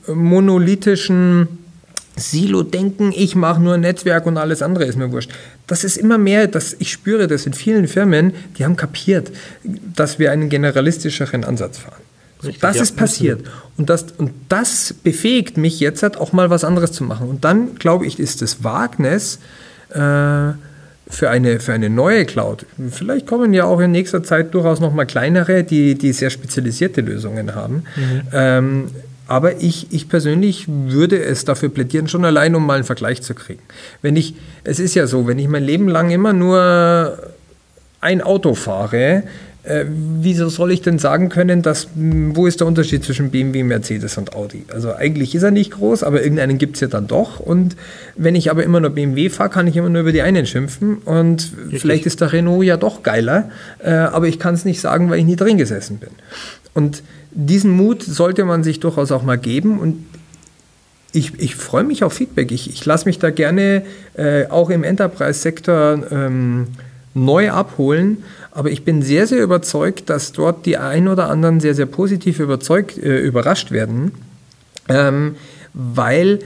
monolithischen 0.07 1.49
Silo-Denken, 2.17 3.11
ich 3.17 3.35
mache 3.35 3.63
nur 3.63 3.79
Netzwerk 3.79 4.27
und 4.27 4.37
alles 4.37 4.61
andere 4.61 4.85
ist 4.85 4.99
mir 4.99 5.11
wurscht. 5.13 5.31
Das 5.67 5.83
ist 5.83 5.97
immer 5.97 6.19
mehr, 6.19 6.47
dass 6.47 6.77
ich 6.79 6.93
spüre 6.93 7.27
das 7.27 7.47
in 7.47 7.55
vielen 7.55 7.89
Firmen, 7.89 8.35
die 8.59 8.67
haben 8.67 8.77
kapiert, 8.77 9.33
dass 9.65 10.19
wir 10.19 10.31
einen 10.31 10.51
generalistischeren 10.51 11.43
Ansatz 11.43 11.79
fahren. 11.79 12.03
Richtig, 12.43 12.61
das 12.61 12.77
ja, 12.77 12.83
ist 12.83 12.97
passiert. 12.97 13.45
Und 13.77 13.89
das, 13.89 14.07
und 14.19 14.33
das 14.49 14.95
befähigt 15.03 15.57
mich 15.57 15.81
jetzt 15.81 16.03
halt 16.03 16.17
auch 16.17 16.33
mal 16.33 16.51
was 16.51 16.65
anderes 16.65 16.93
zu 16.93 17.05
machen. 17.05 17.29
Und 17.29 17.45
dann, 17.45 17.77
glaube 17.77 18.07
ich, 18.07 18.19
ist 18.19 18.43
das 18.43 18.65
Wagnis 18.65 19.39
äh, 19.91 20.53
für, 21.09 21.31
eine, 21.31 21.61
für 21.61 21.73
eine 21.73 21.91
neue 21.91 22.25
Cloud. 22.25 22.67
Vielleicht 22.91 23.27
kommen 23.27 23.53
ja 23.55 23.65
auch 23.65 23.81
in 23.81 23.93
nächster 23.93 24.23
Zeit 24.23 24.55
durchaus 24.55 24.81
noch 24.81 24.93
mal 24.93 25.05
kleinere, 25.05 25.65
die, 25.65 25.95
die 25.95 26.13
sehr 26.13 26.31
spezialisierte 26.31 27.01
Lösungen 27.01 27.55
haben. 27.55 27.85
Mhm. 27.97 28.23
Ähm, 28.33 28.85
aber 29.29 29.63
ich, 29.63 29.87
ich 29.91 30.09
persönlich 30.09 30.67
würde 30.69 31.23
es 31.23 31.45
dafür 31.45 31.69
plädieren, 31.69 32.09
schon 32.09 32.25
allein, 32.25 32.55
um 32.55 32.67
mal 32.67 32.75
einen 32.75 32.85
Vergleich 32.85 33.23
zu 33.23 33.35
kriegen. 33.35 33.63
Wenn 34.03 34.17
ich, 34.17 34.35
es 34.65 34.79
ist 34.79 34.95
ja 34.95 35.07
so, 35.07 35.27
wenn 35.27 35.39
ich 35.39 35.49
mein 35.49 35.65
Leben 35.65 35.89
lang 35.89 36.11
immer 36.11 36.33
nur 36.33 37.19
ein 38.01 38.21
Auto 38.21 38.55
fahre, 38.55 39.23
äh, 39.65 39.85
wieso 39.89 40.49
soll 40.49 40.73
ich 40.73 40.83
denn 40.83 40.99
sagen 40.99 41.29
können, 41.29 41.63
dass, 41.63 41.89
wo 41.95 42.47
ist 42.47 42.59
der 42.61 42.67
Unterschied 42.67 43.05
zwischen 43.05 43.31
BMW, 43.31 43.63
Mercedes 43.63 44.19
und 44.19 44.35
Audi? 44.35 44.65
Also 44.73 44.95
eigentlich 44.95 45.37
ist 45.37 45.45
er 45.45 45.53
nicht 45.53 45.71
groß, 45.71 46.03
aber 46.03 46.23
irgendeinen 46.23 46.59
gibt 46.59 46.75
es 46.75 46.81
ja 46.81 46.89
dann 46.89 47.07
doch. 47.07 47.39
Und 47.39 47.77
wenn 48.17 48.35
ich 48.35 48.51
aber 48.51 48.65
immer 48.65 48.81
nur 48.81 48.91
BMW 48.91 49.31
fahre, 49.31 49.51
kann 49.51 49.69
ich 49.69 49.77
immer 49.77 49.89
nur 49.89 50.03
über 50.03 50.13
die 50.13 50.23
einen 50.23 50.47
schimpfen. 50.47 50.97
Und 50.99 51.53
Richtig. 51.57 51.81
vielleicht 51.81 52.07
ist 52.07 52.21
der 52.21 52.33
Renault 52.33 52.65
ja 52.65 52.77
doch 52.77 53.05
geiler, 53.05 53.51
äh, 53.79 53.93
aber 53.93 54.27
ich 54.27 54.41
kann 54.41 54.55
es 54.55 54.65
nicht 54.65 54.81
sagen, 54.81 55.09
weil 55.11 55.21
ich 55.21 55.25
nie 55.25 55.37
drin 55.37 55.59
gesessen 55.59 55.99
bin. 55.99 56.11
Und 56.75 57.05
diesen 57.31 57.71
Mut 57.71 58.03
sollte 58.03 58.45
man 58.45 58.65
sich 58.65 58.81
durchaus 58.81 59.13
auch 59.13 59.23
mal 59.23 59.39
geben. 59.39 59.79
Und 59.79 60.05
ich, 61.13 61.39
ich 61.39 61.55
freue 61.55 61.85
mich 61.85 62.03
auf 62.03 62.15
Feedback. 62.15 62.51
Ich, 62.51 62.69
ich 62.69 62.85
lasse 62.85 63.05
mich 63.05 63.21
da 63.21 63.31
gerne 63.31 63.85
äh, 64.15 64.47
auch 64.47 64.71
im 64.71 64.83
Enterprise-Sektor 64.83 66.03
ähm, 66.11 66.67
neu 67.15 67.51
abholen. 67.51 68.25
Aber 68.51 68.71
ich 68.71 68.85
bin 68.85 69.03
sehr, 69.03 69.27
sehr 69.27 69.43
überzeugt, 69.43 70.11
dass 70.11 70.33
dort 70.33 70.67
die 70.67 70.77
ein 70.77 71.09
oder 71.09 71.31
anderen 71.31 71.61
sehr, 71.61 71.75
sehr 71.75 71.87
positiv 71.87 72.39
überzeugt, 72.39 72.99
äh, 72.99 73.19
überrascht 73.21 73.71
werden, 73.71 74.13
ähm, 74.89 75.37
weil 75.73 76.41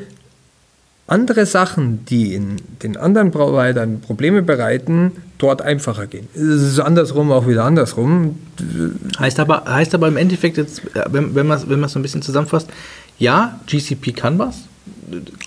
andere 1.08 1.46
Sachen, 1.46 2.04
die 2.06 2.34
in 2.34 2.56
den 2.82 2.96
anderen 2.96 3.30
Providern 3.30 4.00
Probleme 4.00 4.42
bereiten, 4.42 5.12
dort 5.38 5.62
einfacher 5.62 6.06
gehen. 6.06 6.28
Es 6.34 6.40
ist 6.40 6.80
andersrum 6.80 7.30
auch 7.30 7.46
wieder 7.46 7.64
andersrum. 7.64 8.38
Heißt 9.18 9.38
aber, 9.38 9.64
heißt 9.66 9.94
aber 9.94 10.08
im 10.08 10.16
Endeffekt, 10.16 10.56
jetzt, 10.56 10.80
äh, 10.96 11.04
wenn, 11.10 11.34
wenn 11.34 11.46
man 11.46 11.58
es 11.58 11.68
wenn 11.68 11.86
so 11.88 11.98
ein 11.98 12.02
bisschen 12.02 12.22
zusammenfasst, 12.22 12.68
ja, 13.18 13.60
GCP 13.66 14.12
kann 14.12 14.38
was, 14.38 14.64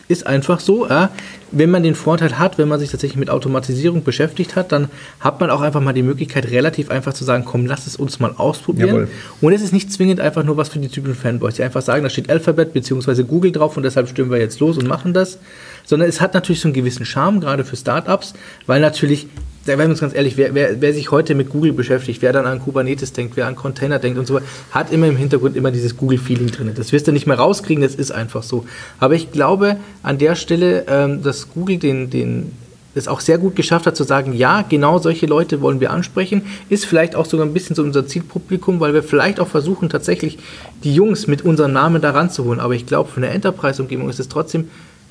ist 0.07 0.25
einfach 0.25 0.59
so. 0.59 0.87
Ja. 0.87 1.09
Wenn 1.51 1.71
man 1.71 1.83
den 1.83 1.95
Vorteil 1.95 2.37
hat, 2.37 2.57
wenn 2.57 2.67
man 2.67 2.79
sich 2.79 2.91
tatsächlich 2.91 3.19
mit 3.19 3.29
Automatisierung 3.29 4.03
beschäftigt 4.03 4.55
hat, 4.55 4.71
dann 4.71 4.89
hat 5.19 5.39
man 5.39 5.49
auch 5.49 5.61
einfach 5.61 5.81
mal 5.81 5.93
die 5.93 6.03
Möglichkeit, 6.03 6.51
relativ 6.51 6.91
einfach 6.91 7.13
zu 7.13 7.23
sagen, 7.23 7.43
komm, 7.45 7.65
lass 7.65 7.87
es 7.87 7.95
uns 7.95 8.19
mal 8.19 8.33
ausprobieren. 8.37 8.87
Jawohl. 8.87 9.07
Und 9.41 9.53
es 9.53 9.61
ist 9.61 9.73
nicht 9.73 9.91
zwingend 9.91 10.19
einfach 10.19 10.43
nur 10.43 10.57
was 10.57 10.69
für 10.69 10.79
die 10.79 10.89
typischen 10.89 11.15
Fanboys, 11.15 11.55
die 11.55 11.63
einfach 11.63 11.81
sagen, 11.81 12.03
da 12.03 12.09
steht 12.09 12.29
Alphabet 12.29 12.73
bzw. 12.73 13.23
Google 13.23 13.51
drauf 13.51 13.77
und 13.77 13.83
deshalb 13.83 14.07
stimmen 14.07 14.31
wir 14.31 14.39
jetzt 14.39 14.59
los 14.59 14.77
und 14.77 14.87
machen 14.87 15.13
das. 15.13 15.39
Sondern 15.85 16.07
es 16.07 16.21
hat 16.21 16.33
natürlich 16.33 16.61
so 16.61 16.67
einen 16.67 16.73
gewissen 16.73 17.05
Charme, 17.05 17.41
gerade 17.41 17.65
für 17.65 17.75
Startups, 17.75 18.33
weil 18.67 18.79
natürlich 18.79 19.27
da 19.69 19.77
werden 19.77 19.89
wir 19.89 19.91
uns 19.91 19.99
ganz 20.01 20.15
ehrlich, 20.15 20.35
wer, 20.35 20.55
wer, 20.55 20.81
wer, 20.81 20.93
sich 20.95 21.11
heute 21.11 21.35
mit 21.35 21.49
Google 21.49 21.73
beschäftigt, 21.73 22.23
wer 22.23 22.33
dann 22.33 22.47
an 22.47 22.59
Kubernetes 22.59 23.13
denkt, 23.13 23.37
wer 23.37 23.45
an 23.45 23.55
Container 23.55 23.99
denkt 23.99 24.17
und 24.17 24.25
so 24.25 24.39
hat 24.71 24.91
immer 24.91 25.05
im 25.05 25.15
Hintergrund 25.15 25.55
immer 25.55 25.69
dieses 25.69 25.95
Google-Feeling 25.95 26.47
drin. 26.47 26.71
Das 26.75 26.91
wirst 26.91 27.07
du 27.07 27.11
nicht 27.11 27.27
mehr 27.27 27.37
rauskriegen, 27.37 27.83
das 27.83 27.93
ist 27.93 28.11
einfach 28.11 28.41
so. 28.41 28.65
Aber 28.99 29.13
ich 29.13 29.31
glaube 29.31 29.77
an 30.01 30.17
der 30.17 30.35
Stelle, 30.35 30.85
ähm, 30.87 31.21
dass 31.21 31.51
Google 31.53 31.77
den, 31.77 32.09
den, 32.09 32.51
es 32.95 33.07
auch 33.07 33.19
sehr 33.19 33.37
gut 33.37 33.55
geschafft 33.55 33.85
hat 33.85 33.95
zu 33.95 34.03
sagen, 34.03 34.33
ja, 34.33 34.63
genau 34.67 34.97
solche 34.97 35.27
Leute 35.27 35.61
wollen 35.61 35.79
wir 35.79 35.91
ansprechen, 35.91 36.41
ist 36.69 36.85
vielleicht 36.85 37.15
auch 37.15 37.27
sogar 37.27 37.45
ein 37.45 37.53
bisschen 37.53 37.75
so 37.75 37.83
unser 37.83 38.07
Zielpublikum, 38.07 38.79
weil 38.79 38.95
wir 38.95 39.03
vielleicht 39.03 39.39
auch 39.39 39.47
versuchen, 39.47 39.89
tatsächlich 39.89 40.39
die 40.83 40.95
Jungs 40.95 41.27
mit 41.27 41.43
unserem 41.43 41.73
Namen 41.73 42.01
da 42.01 42.09
ranzuholen. 42.09 42.59
Aber 42.59 42.73
ich 42.73 42.87
glaube, 42.87 43.11
für 43.11 43.17
eine 43.17 43.29
Enterprise-Umgebung 43.29 44.09
ist 44.09 44.19
es 44.19 44.29
trotzdem 44.29 44.69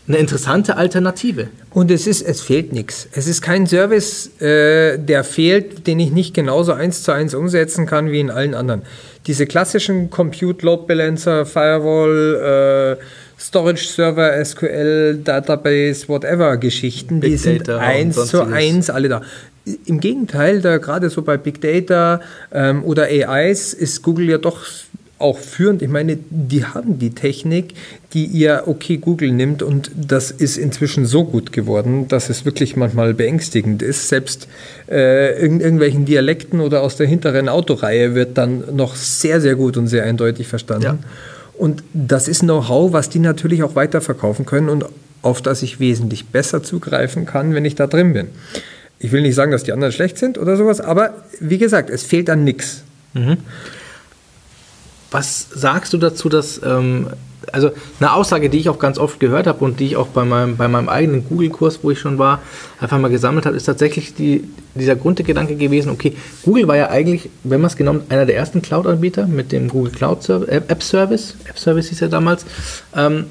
eine 0.08 0.16
interessante 0.16 0.76
Alternative. 0.76 1.48
Und 1.70 1.90
es 1.90 2.06
ist, 2.06 2.22
es 2.22 2.40
fehlt 2.40 2.72
nichts. 2.72 3.08
Es 3.12 3.26
ist 3.26 3.42
kein 3.42 3.66
Service, 3.66 4.40
äh, 4.40 4.98
der 4.98 5.22
fehlt, 5.22 5.86
den 5.86 6.00
ich 6.00 6.10
nicht 6.10 6.34
genauso 6.34 6.72
eins 6.72 7.02
zu 7.02 7.12
eins 7.12 7.34
umsetzen 7.34 7.86
kann 7.86 8.10
wie 8.10 8.20
in 8.20 8.30
allen 8.30 8.54
anderen. 8.54 8.82
Diese 9.26 9.46
klassischen 9.46 10.08
Compute 10.08 10.64
Load 10.64 10.84
Balancer, 10.86 11.44
Firewall, 11.44 12.96
äh, 12.98 13.04
Storage 13.40 13.86
Server, 13.86 14.44
SQL, 14.44 15.20
Database, 15.22 16.08
whatever 16.08 16.56
Geschichten, 16.56 17.20
Big 17.20 17.32
die 17.32 17.36
sind 17.36 17.68
eins 17.68 18.26
zu 18.26 18.42
eins 18.42 18.90
alle 18.90 19.08
da. 19.08 19.22
Im 19.84 20.00
Gegenteil, 20.00 20.62
da 20.62 20.78
gerade 20.78 21.10
so 21.10 21.22
bei 21.22 21.36
Big 21.36 21.60
Data 21.60 22.20
ähm, 22.50 22.82
oder 22.84 23.04
AIs 23.04 23.74
ist 23.74 24.02
Google 24.02 24.30
ja 24.30 24.38
doch 24.38 24.64
auch 25.18 25.38
führend. 25.38 25.82
Ich 25.82 25.88
meine, 25.88 26.18
die 26.30 26.64
haben 26.64 26.98
die 26.98 27.10
Technik, 27.10 27.74
die 28.12 28.24
ihr 28.24 28.64
okay 28.66 28.98
Google 28.98 29.32
nimmt 29.32 29.62
und 29.62 29.90
das 29.94 30.30
ist 30.30 30.56
inzwischen 30.56 31.06
so 31.06 31.24
gut 31.24 31.52
geworden, 31.52 32.06
dass 32.08 32.30
es 32.30 32.44
wirklich 32.44 32.76
manchmal 32.76 33.14
beängstigend 33.14 33.82
ist. 33.82 34.08
Selbst 34.08 34.48
äh, 34.88 35.44
in 35.44 35.60
irgendwelchen 35.60 36.04
Dialekten 36.04 36.60
oder 36.60 36.82
aus 36.82 36.96
der 36.96 37.06
hinteren 37.06 37.48
Autoreihe 37.48 38.14
wird 38.14 38.38
dann 38.38 38.76
noch 38.76 38.94
sehr, 38.94 39.40
sehr 39.40 39.56
gut 39.56 39.76
und 39.76 39.88
sehr 39.88 40.04
eindeutig 40.04 40.46
verstanden. 40.46 40.84
Ja. 40.84 40.98
Und 41.54 41.82
das 41.92 42.28
ist 42.28 42.40
Know-how, 42.40 42.92
was 42.92 43.10
die 43.10 43.18
natürlich 43.18 43.64
auch 43.64 43.74
weiterverkaufen 43.74 44.46
können 44.46 44.68
und 44.68 44.84
auf 45.22 45.42
das 45.42 45.62
ich 45.62 45.80
wesentlich 45.80 46.26
besser 46.26 46.62
zugreifen 46.62 47.26
kann, 47.26 47.52
wenn 47.54 47.64
ich 47.64 47.74
da 47.74 47.88
drin 47.88 48.12
bin. 48.12 48.28
Ich 49.00 49.10
will 49.10 49.22
nicht 49.22 49.34
sagen, 49.34 49.50
dass 49.50 49.64
die 49.64 49.72
anderen 49.72 49.92
schlecht 49.92 50.18
sind 50.18 50.38
oder 50.38 50.56
sowas, 50.56 50.80
aber 50.80 51.14
wie 51.40 51.58
gesagt, 51.58 51.90
es 51.90 52.04
fehlt 52.04 52.30
an 52.30 52.44
nichts. 52.44 52.82
Mhm. 53.14 53.38
Was 55.10 55.48
sagst 55.50 55.92
du 55.92 55.98
dazu, 55.98 56.28
dass, 56.28 56.60
ähm, 56.62 57.08
also 57.52 57.70
eine 57.98 58.12
Aussage, 58.12 58.50
die 58.50 58.58
ich 58.58 58.68
auch 58.68 58.78
ganz 58.78 58.98
oft 58.98 59.20
gehört 59.20 59.46
habe 59.46 59.64
und 59.64 59.80
die 59.80 59.86
ich 59.86 59.96
auch 59.96 60.08
bei 60.08 60.24
meinem, 60.24 60.56
bei 60.56 60.68
meinem 60.68 60.88
eigenen 60.88 61.26
Google-Kurs, 61.26 61.80
wo 61.82 61.90
ich 61.90 61.98
schon 61.98 62.18
war, 62.18 62.42
einfach 62.80 62.98
mal 62.98 63.08
gesammelt 63.08 63.46
habe, 63.46 63.56
ist 63.56 63.64
tatsächlich 63.64 64.14
die, 64.14 64.44
dieser 64.74 64.96
Grundgedanke 64.96 65.56
gewesen, 65.56 65.90
okay, 65.90 66.14
Google 66.42 66.68
war 66.68 66.76
ja 66.76 66.88
eigentlich, 66.90 67.30
wenn 67.44 67.60
man 67.60 67.68
es 67.68 67.76
genommen, 67.76 68.02
einer 68.08 68.26
der 68.26 68.36
ersten 68.36 68.60
Cloud-Anbieter 68.60 69.26
mit 69.26 69.52
dem 69.52 69.68
Google 69.68 69.92
Cloud 69.92 70.22
Service, 70.22 70.48
App 70.48 70.82
Service, 70.82 71.36
App 71.48 71.58
Service 71.58 71.88
hieß 71.88 72.00
ja 72.00 72.08
damals, 72.08 72.44
ähm, 72.94 73.26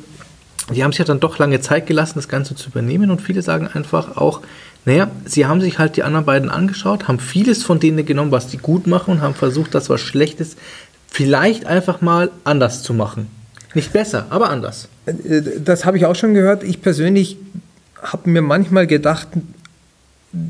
die 0.74 0.84
haben 0.84 0.92
sich 0.92 1.00
ja 1.00 1.06
dann 1.06 1.20
doch 1.20 1.38
lange 1.38 1.62
Zeit 1.62 1.88
gelassen, 1.88 2.14
das 2.16 2.28
Ganze 2.28 2.56
zu 2.56 2.70
übernehmen 2.70 3.10
und 3.10 3.22
viele 3.22 3.42
sagen 3.42 3.68
einfach 3.68 4.18
auch, 4.18 4.42
naja, 4.88 5.12
sie 5.26 5.46
haben 5.46 5.60
sich 5.60 5.80
halt 5.80 5.98
die 5.98 6.04
anderen 6.04 6.26
beiden 6.26 6.50
angeschaut, 6.50 7.10
haben 7.10 7.20
vieles 7.20 7.62
von 7.62 7.80
denen 7.80 8.06
genommen, 8.06 8.32
was 8.32 8.48
die 8.48 8.58
gut 8.58 8.88
machen 8.88 9.16
und 9.16 9.22
haben 9.22 9.34
versucht, 9.34 9.76
das, 9.76 9.90
was 9.90 10.00
Schlechtes 10.00 10.56
vielleicht 11.18 11.66
einfach 11.66 12.02
mal 12.02 12.30
anders 12.44 12.84
zu 12.84 12.94
machen. 12.94 13.28
Nicht 13.74 13.92
besser, 13.92 14.28
aber 14.30 14.52
anders. 14.52 14.88
Das 15.66 15.84
habe 15.84 15.98
ich 15.98 16.06
auch 16.06 16.14
schon 16.14 16.36
gehört. 16.36 16.64
Ich 16.64 16.84
persönlich 16.84 17.38
habe 18.00 18.30
mir 18.30 18.44
manchmal 18.44 18.86
gedacht, 18.86 19.28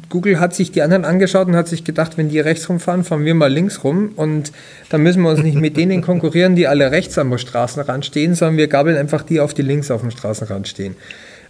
Google 0.10 0.42
hat 0.42 0.54
sich 0.54 0.74
die 0.74 0.82
anderen 0.82 1.06
angeschaut 1.06 1.48
und 1.48 1.56
hat 1.56 1.70
sich 1.70 1.86
gedacht, 1.86 2.18
wenn 2.18 2.28
die 2.28 2.42
rechts 2.42 2.68
rumfahren, 2.68 3.06
fahren 3.06 3.24
wir 3.24 3.34
mal 3.34 3.50
links 3.50 3.86
rum. 3.86 4.10
Und 4.18 4.52
dann 4.90 5.04
müssen 5.04 5.22
wir 5.22 5.30
uns 5.30 5.42
nicht 5.42 5.56
mit 5.56 5.78
denen 5.78 6.02
konkurrieren, 6.02 6.58
die 6.58 6.68
alle 6.68 6.92
rechts 6.92 7.18
am 7.18 7.38
Straßenrand 7.38 8.06
stehen, 8.06 8.36
sondern 8.36 8.58
wir 8.58 8.68
gabeln 8.68 8.98
einfach 8.98 9.22
die 9.22 9.40
auf, 9.40 9.54
die 9.54 9.62
links 9.62 9.90
auf 9.90 10.02
dem 10.02 10.12
Straßenrand 10.12 10.68
stehen. 10.68 10.98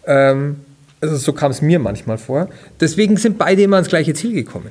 Ähm, 0.05 0.57
also 1.01 1.17
so 1.17 1.33
kam 1.33 1.49
es 1.49 1.63
mir 1.63 1.79
manchmal 1.79 2.19
vor. 2.19 2.49
Deswegen 2.79 3.17
sind 3.17 3.39
beide 3.39 3.63
immer 3.63 3.77
ans 3.77 3.89
gleiche 3.89 4.13
Ziel 4.13 4.33
gekommen. 4.33 4.69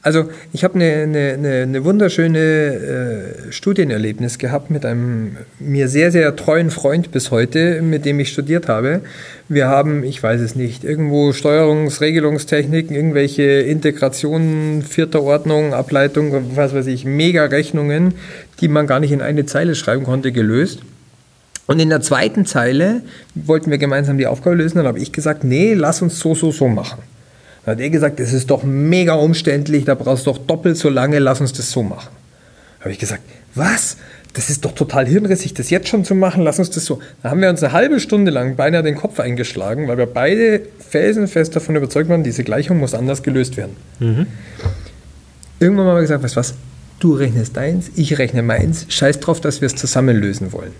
Also 0.00 0.30
ich 0.52 0.62
habe 0.62 0.76
eine, 0.76 1.02
eine, 1.02 1.62
eine, 1.62 1.84
wunderschöne 1.84 2.38
äh, 2.38 3.52
Studienerlebnis 3.52 4.38
gehabt 4.38 4.70
mit 4.70 4.86
einem 4.86 5.36
mir 5.58 5.88
sehr, 5.88 6.12
sehr 6.12 6.36
treuen 6.36 6.70
Freund 6.70 7.10
bis 7.10 7.32
heute, 7.32 7.82
mit 7.82 8.04
dem 8.04 8.20
ich 8.20 8.28
studiert 8.28 8.68
habe. 8.68 9.00
Wir 9.48 9.66
haben, 9.66 10.04
ich 10.04 10.22
weiß 10.22 10.40
es 10.40 10.54
nicht, 10.54 10.84
irgendwo 10.84 11.30
Steuerungs-, 11.30 12.00
Regelungstechniken, 12.00 12.94
irgendwelche 12.94 13.42
Integrationen 13.42 14.82
vierter 14.82 15.22
Ordnung, 15.22 15.74
Ableitung, 15.74 16.54
was 16.54 16.74
weiß 16.74 16.86
ich, 16.86 17.04
Mega-Rechnungen, 17.04 18.14
die 18.60 18.68
man 18.68 18.86
gar 18.86 19.00
nicht 19.00 19.10
in 19.10 19.20
eine 19.20 19.46
Zeile 19.46 19.74
schreiben 19.74 20.04
konnte, 20.04 20.30
gelöst. 20.30 20.78
Und 21.66 21.80
in 21.80 21.88
der 21.88 22.02
zweiten 22.02 22.46
Zeile 22.46 23.02
wollten 23.34 23.70
wir 23.70 23.78
gemeinsam 23.78 24.16
die 24.16 24.28
Aufgabe 24.28 24.56
lösen, 24.56 24.78
dann 24.78 24.86
habe 24.86 25.00
ich 25.00 25.12
gesagt, 25.12 25.42
nee, 25.42 25.74
lass 25.74 26.02
uns 26.02 26.20
so, 26.20 26.36
so, 26.36 26.52
so 26.52 26.68
machen. 26.68 27.02
Da 27.68 27.72
hat 27.72 27.80
er 27.80 27.90
gesagt, 27.90 28.18
das 28.18 28.32
ist 28.32 28.48
doch 28.48 28.62
mega 28.62 29.12
umständlich, 29.12 29.84
da 29.84 29.94
brauchst 29.94 30.26
du 30.26 30.32
doch 30.32 30.38
doppelt 30.38 30.78
so 30.78 30.88
lange, 30.88 31.18
lass 31.18 31.42
uns 31.42 31.52
das 31.52 31.70
so 31.70 31.82
machen. 31.82 32.08
Da 32.78 32.84
habe 32.84 32.92
ich 32.92 32.98
gesagt, 32.98 33.20
was? 33.54 33.98
Das 34.32 34.48
ist 34.48 34.64
doch 34.64 34.72
total 34.72 35.04
hirnrissig, 35.06 35.52
das 35.52 35.68
jetzt 35.68 35.86
schon 35.88 36.02
zu 36.02 36.14
machen, 36.14 36.42
lass 36.42 36.58
uns 36.58 36.70
das 36.70 36.86
so. 36.86 36.98
Da 37.22 37.28
haben 37.28 37.42
wir 37.42 37.50
uns 37.50 37.62
eine 37.62 37.74
halbe 37.74 38.00
Stunde 38.00 38.30
lang 38.30 38.56
beinahe 38.56 38.82
den 38.82 38.94
Kopf 38.94 39.20
eingeschlagen, 39.20 39.86
weil 39.86 39.98
wir 39.98 40.06
beide 40.06 40.62
felsenfest 40.78 41.54
davon 41.54 41.76
überzeugt 41.76 42.08
waren, 42.08 42.24
diese 42.24 42.42
Gleichung 42.42 42.78
muss 42.78 42.94
anders 42.94 43.22
gelöst 43.22 43.58
werden. 43.58 43.76
Mhm. 43.98 44.26
Irgendwann 45.60 45.88
haben 45.88 45.96
wir 45.96 46.00
gesagt, 46.00 46.24
weißt 46.24 46.36
du 46.36 46.40
was, 46.40 46.54
du 47.00 47.12
rechnest 47.12 47.54
deins, 47.54 47.90
ich 47.96 48.16
rechne 48.16 48.42
meins, 48.42 48.86
scheiß 48.88 49.20
drauf, 49.20 49.42
dass 49.42 49.60
wir 49.60 49.66
es 49.66 49.76
zusammen 49.76 50.16
lösen 50.16 50.54
wollen. 50.54 50.72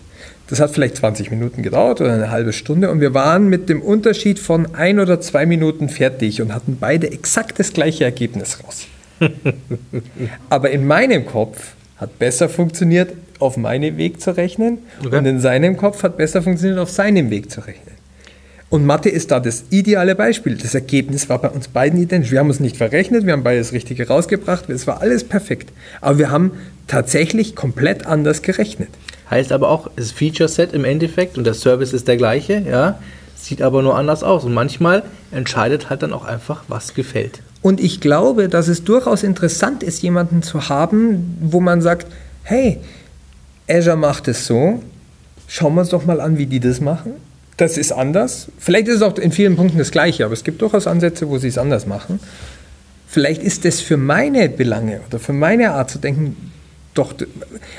Das 0.48 0.60
hat 0.60 0.70
vielleicht 0.70 0.96
20 0.96 1.30
Minuten 1.30 1.62
gedauert 1.62 2.00
oder 2.00 2.14
eine 2.14 2.30
halbe 2.30 2.52
Stunde 2.52 2.90
und 2.90 3.00
wir 3.00 3.12
waren 3.12 3.48
mit 3.48 3.68
dem 3.68 3.82
Unterschied 3.82 4.38
von 4.38 4.74
ein 4.74 4.98
oder 4.98 5.20
zwei 5.20 5.44
Minuten 5.44 5.88
fertig 5.90 6.40
und 6.40 6.54
hatten 6.54 6.78
beide 6.80 7.12
exakt 7.12 7.58
das 7.58 7.72
gleiche 7.72 8.04
Ergebnis 8.04 8.58
raus. 8.64 8.86
Aber 10.48 10.70
in 10.70 10.86
meinem 10.86 11.26
Kopf 11.26 11.74
hat 11.98 12.18
besser 12.18 12.48
funktioniert, 12.48 13.12
auf 13.40 13.56
meinem 13.56 13.96
Weg 13.98 14.20
zu 14.20 14.36
rechnen 14.36 14.78
okay. 15.04 15.18
und 15.18 15.26
in 15.26 15.40
seinem 15.40 15.76
Kopf 15.76 16.02
hat 16.02 16.16
besser 16.16 16.42
funktioniert, 16.42 16.78
auf 16.78 16.90
seinem 16.90 17.30
Weg 17.30 17.50
zu 17.50 17.60
rechnen. 17.60 17.98
Und 18.70 18.84
Mathe 18.84 19.08
ist 19.08 19.30
da 19.30 19.40
das 19.40 19.64
ideale 19.70 20.14
Beispiel. 20.14 20.56
Das 20.56 20.74
Ergebnis 20.74 21.28
war 21.28 21.40
bei 21.40 21.48
uns 21.48 21.68
beiden 21.68 22.00
identisch. 22.00 22.32
Wir 22.32 22.40
haben 22.40 22.48
uns 22.48 22.60
nicht 22.60 22.76
verrechnet, 22.76 23.24
wir 23.24 23.32
haben 23.32 23.42
beides 23.42 23.72
Richtige 23.72 24.08
rausgebracht, 24.08 24.68
es 24.68 24.86
war 24.86 25.00
alles 25.00 25.24
perfekt. 25.24 25.72
Aber 26.00 26.18
wir 26.18 26.30
haben 26.30 26.52
tatsächlich 26.86 27.54
komplett 27.54 28.06
anders 28.06 28.42
gerechnet. 28.42 28.90
Heißt 29.30 29.52
aber 29.52 29.68
auch, 29.68 29.90
das 29.96 30.10
Feature 30.12 30.48
Set 30.48 30.72
im 30.72 30.84
Endeffekt 30.84 31.36
und 31.36 31.44
der 31.44 31.54
Service 31.54 31.92
ist 31.92 32.08
der 32.08 32.16
gleiche, 32.16 32.64
ja, 32.68 32.98
sieht 33.36 33.62
aber 33.62 33.82
nur 33.82 33.96
anders 33.96 34.22
aus. 34.22 34.44
Und 34.44 34.54
manchmal 34.54 35.02
entscheidet 35.30 35.90
halt 35.90 36.02
dann 36.02 36.12
auch 36.12 36.24
einfach, 36.24 36.64
was 36.68 36.94
gefällt. 36.94 37.40
Und 37.60 37.80
ich 37.80 38.00
glaube, 38.00 38.48
dass 38.48 38.68
es 38.68 38.84
durchaus 38.84 39.22
interessant 39.22 39.82
ist, 39.82 40.02
jemanden 40.02 40.42
zu 40.42 40.68
haben, 40.68 41.36
wo 41.40 41.60
man 41.60 41.82
sagt, 41.82 42.06
hey, 42.42 42.78
Azure 43.68 43.96
macht 43.96 44.28
es 44.28 44.46
so, 44.46 44.82
schauen 45.46 45.74
wir 45.74 45.80
uns 45.80 45.90
doch 45.90 46.06
mal 46.06 46.20
an, 46.20 46.38
wie 46.38 46.46
die 46.46 46.60
das 46.60 46.80
machen. 46.80 47.12
Das 47.56 47.76
ist 47.76 47.92
anders. 47.92 48.48
Vielleicht 48.58 48.86
ist 48.88 48.96
es 48.96 49.02
auch 49.02 49.18
in 49.18 49.32
vielen 49.32 49.56
Punkten 49.56 49.78
das 49.78 49.90
Gleiche, 49.90 50.24
aber 50.24 50.32
es 50.32 50.44
gibt 50.44 50.62
durchaus 50.62 50.86
Ansätze, 50.86 51.28
wo 51.28 51.38
sie 51.38 51.48
es 51.48 51.58
anders 51.58 51.86
machen. 51.86 52.20
Vielleicht 53.08 53.42
ist 53.42 53.64
das 53.64 53.80
für 53.80 53.96
meine 53.96 54.48
Belange 54.48 55.00
oder 55.08 55.18
für 55.18 55.32
meine 55.32 55.72
Art 55.72 55.90
zu 55.90 55.98
denken 55.98 56.52
doch, 56.94 57.14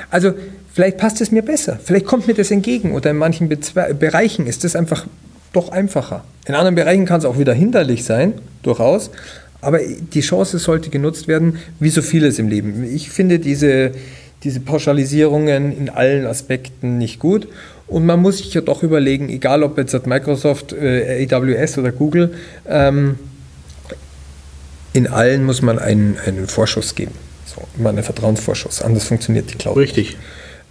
also 0.10 0.34
vielleicht 0.74 0.98
passt 0.98 1.22
es 1.22 1.32
mir 1.32 1.42
besser. 1.42 1.80
Vielleicht 1.84 2.06
kommt 2.06 2.28
mir 2.28 2.34
das 2.34 2.52
entgegen 2.52 2.94
oder 2.94 3.12
in 3.12 3.18
manchen 3.18 3.50
Bezwe 3.50 3.94
Bereichen 3.94 4.48
ist 4.48 4.64
das 4.64 4.76
einfach 4.76 5.06
doch 5.54 5.70
einfacher. 5.72 6.24
In 6.46 6.56
anderen 6.56 6.76
Bereichen 6.76 7.06
kann 7.06 7.20
es 7.20 7.26
auch 7.26 7.40
wieder 7.40 7.54
hinderlich 7.54 8.04
sein, 8.04 8.34
durchaus. 8.64 9.10
Aber 9.62 9.80
die 9.80 10.22
Chance 10.22 10.58
sollte 10.58 10.90
genutzt 10.90 11.28
werden, 11.28 11.60
wie 11.80 11.90
so 11.90 12.02
vieles 12.02 12.40
im 12.40 12.48
Leben. 12.48 12.84
Ich 12.84 13.10
finde 13.10 13.40
diese, 13.40 13.92
diese 14.44 14.62
Pauschalisierungen 14.62 15.76
in 15.76 15.90
allen 15.90 16.26
Aspekten 16.26 16.98
nicht 16.98 17.20
gut. 17.20 17.48
Und 17.88 18.06
man 18.06 18.22
muss 18.22 18.38
sich 18.38 18.54
ja 18.54 18.62
doch 18.62 18.84
überlegen, 18.84 19.30
egal 19.30 19.64
ob 19.64 19.78
jetzt 19.78 20.06
Microsoft, 20.06 20.74
äh, 20.74 21.28
AWS 21.30 21.78
oder 21.80 21.92
Google, 21.92 22.36
ähm, 22.68 23.18
in 24.94 25.08
allen 25.08 25.44
muss 25.44 25.62
man 25.62 25.80
einen, 25.80 26.18
einen 26.26 26.48
Vorschuss 26.48 26.96
geben. 26.96 27.12
So, 27.46 27.62
immer 27.78 27.90
einen 27.90 28.04
Vertrauensvorschuss. 28.04 28.82
Anders 28.82 29.06
funktioniert 29.06 29.52
die 29.52 29.58
Cloud. 29.58 29.76
Richtig. 29.78 30.18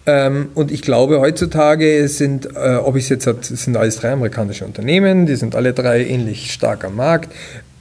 Ähm, 0.09 0.49
und 0.55 0.71
ich 0.71 0.81
glaube, 0.81 1.21
heutzutage 1.21 2.09
sind, 2.09 2.49
äh, 2.57 2.77
ob 2.77 2.97
ich 2.97 3.05
es 3.05 3.09
jetzt 3.11 3.27
hat, 3.27 3.45
sind 3.45 3.77
alles 3.77 3.97
drei 3.97 4.13
amerikanische 4.13 4.65
Unternehmen, 4.65 5.27
die 5.27 5.37
sind 5.37 5.55
alle 5.55 5.75
drei 5.75 6.03
ähnlich 6.03 6.51
stark 6.51 6.83
am 6.87 6.97
Markt. 6.97 7.31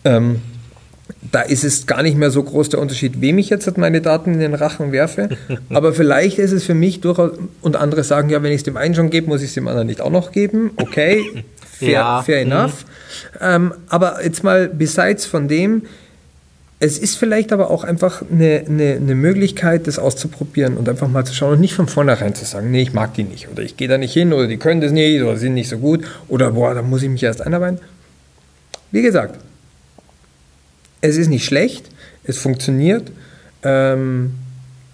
Ähm, 0.04 0.42
da 1.32 1.40
ist 1.40 1.64
es 1.64 1.88
gar 1.88 2.04
nicht 2.04 2.18
mehr 2.18 2.30
so 2.30 2.44
groß 2.44 2.68
der 2.68 2.82
Unterschied, 2.82 3.22
wem 3.22 3.38
ich 3.38 3.50
jetzt 3.50 3.78
meine 3.78 4.02
Daten 4.02 4.34
in 4.34 4.40
den 4.42 4.56
Rachen 4.56 4.92
werfe. 4.92 5.30
Aber 5.70 5.94
vielleicht 5.94 6.38
ist 6.38 6.52
es 6.52 6.66
für 6.66 6.74
mich 6.74 7.00
durchaus, 7.00 7.32
und 7.62 7.78
andere 7.78 8.04
sagen, 8.04 8.30
ja, 8.30 8.44
wenn 8.44 8.52
ich 8.52 8.58
es 8.58 8.64
dem 8.64 8.76
einen 8.76 8.94
schon 8.94 9.10
gebe, 9.10 9.28
muss 9.28 9.42
ich 9.42 9.48
es 9.48 9.54
dem 9.54 9.70
anderen 9.70 9.88
nicht 9.88 10.02
auch 10.02 10.12
noch 10.12 10.34
geben. 10.34 10.72
Okay, 10.76 11.46
fair, 11.80 11.90
ja. 11.90 12.22
fair 12.24 12.46
mhm. 12.46 12.52
enough. 12.52 12.84
Mhm. 13.36 13.40
Ähm, 13.40 13.74
aber 13.88 14.22
jetzt 14.22 14.44
mal, 14.44 14.68
besides 14.68 15.26
von 15.26 15.48
dem, 15.48 15.84
es 16.80 17.00
ist 17.00 17.16
vielleicht 17.16 17.52
aber 17.52 17.72
auch 17.72 17.84
einfach 17.84 18.24
eine, 18.32 18.64
eine, 18.68 18.94
eine, 18.94 19.16
Möglichkeit, 19.16 19.88
das 19.88 19.98
auszuprobieren 19.98 20.78
und 20.78 20.88
einfach 20.88 21.08
mal 21.08 21.26
zu 21.26 21.34
schauen 21.34 21.54
und 21.54 21.60
nicht 21.60 21.74
von 21.74 21.88
vornherein 21.88 22.36
zu 22.36 22.46
sagen, 22.46 22.70
nee, 22.70 22.84
ich 22.84 22.94
mag 22.94 23.16
die 23.16 23.24
nicht 23.24 23.50
oder 23.50 23.64
ich 23.64 23.78
gehe 23.78 23.88
da 23.88 23.98
nicht 23.98 24.14
hin 24.14 24.32
oder 24.32 24.48
die 24.48 24.58
können 24.58 24.82
das 24.82 24.92
nicht 24.92 25.22
oder 25.22 25.38
sind 25.38 25.56
nicht 25.56 25.70
so 25.70 25.80
gut 25.80 26.06
oder 26.28 26.52
boah, 26.52 26.76
da 26.76 26.84
muss 26.84 27.02
ich 27.02 27.10
mich 27.10 27.24
erst 27.24 27.42
einarbeiten. 27.42 27.80
Wie 28.92 29.02
gesagt, 29.02 29.40
es 31.02 31.18
ist 31.18 31.30
nicht 31.30 31.46
schlecht, 31.46 31.90
es 32.24 32.38
funktioniert. 32.38 33.12
Ähm, 33.64 34.36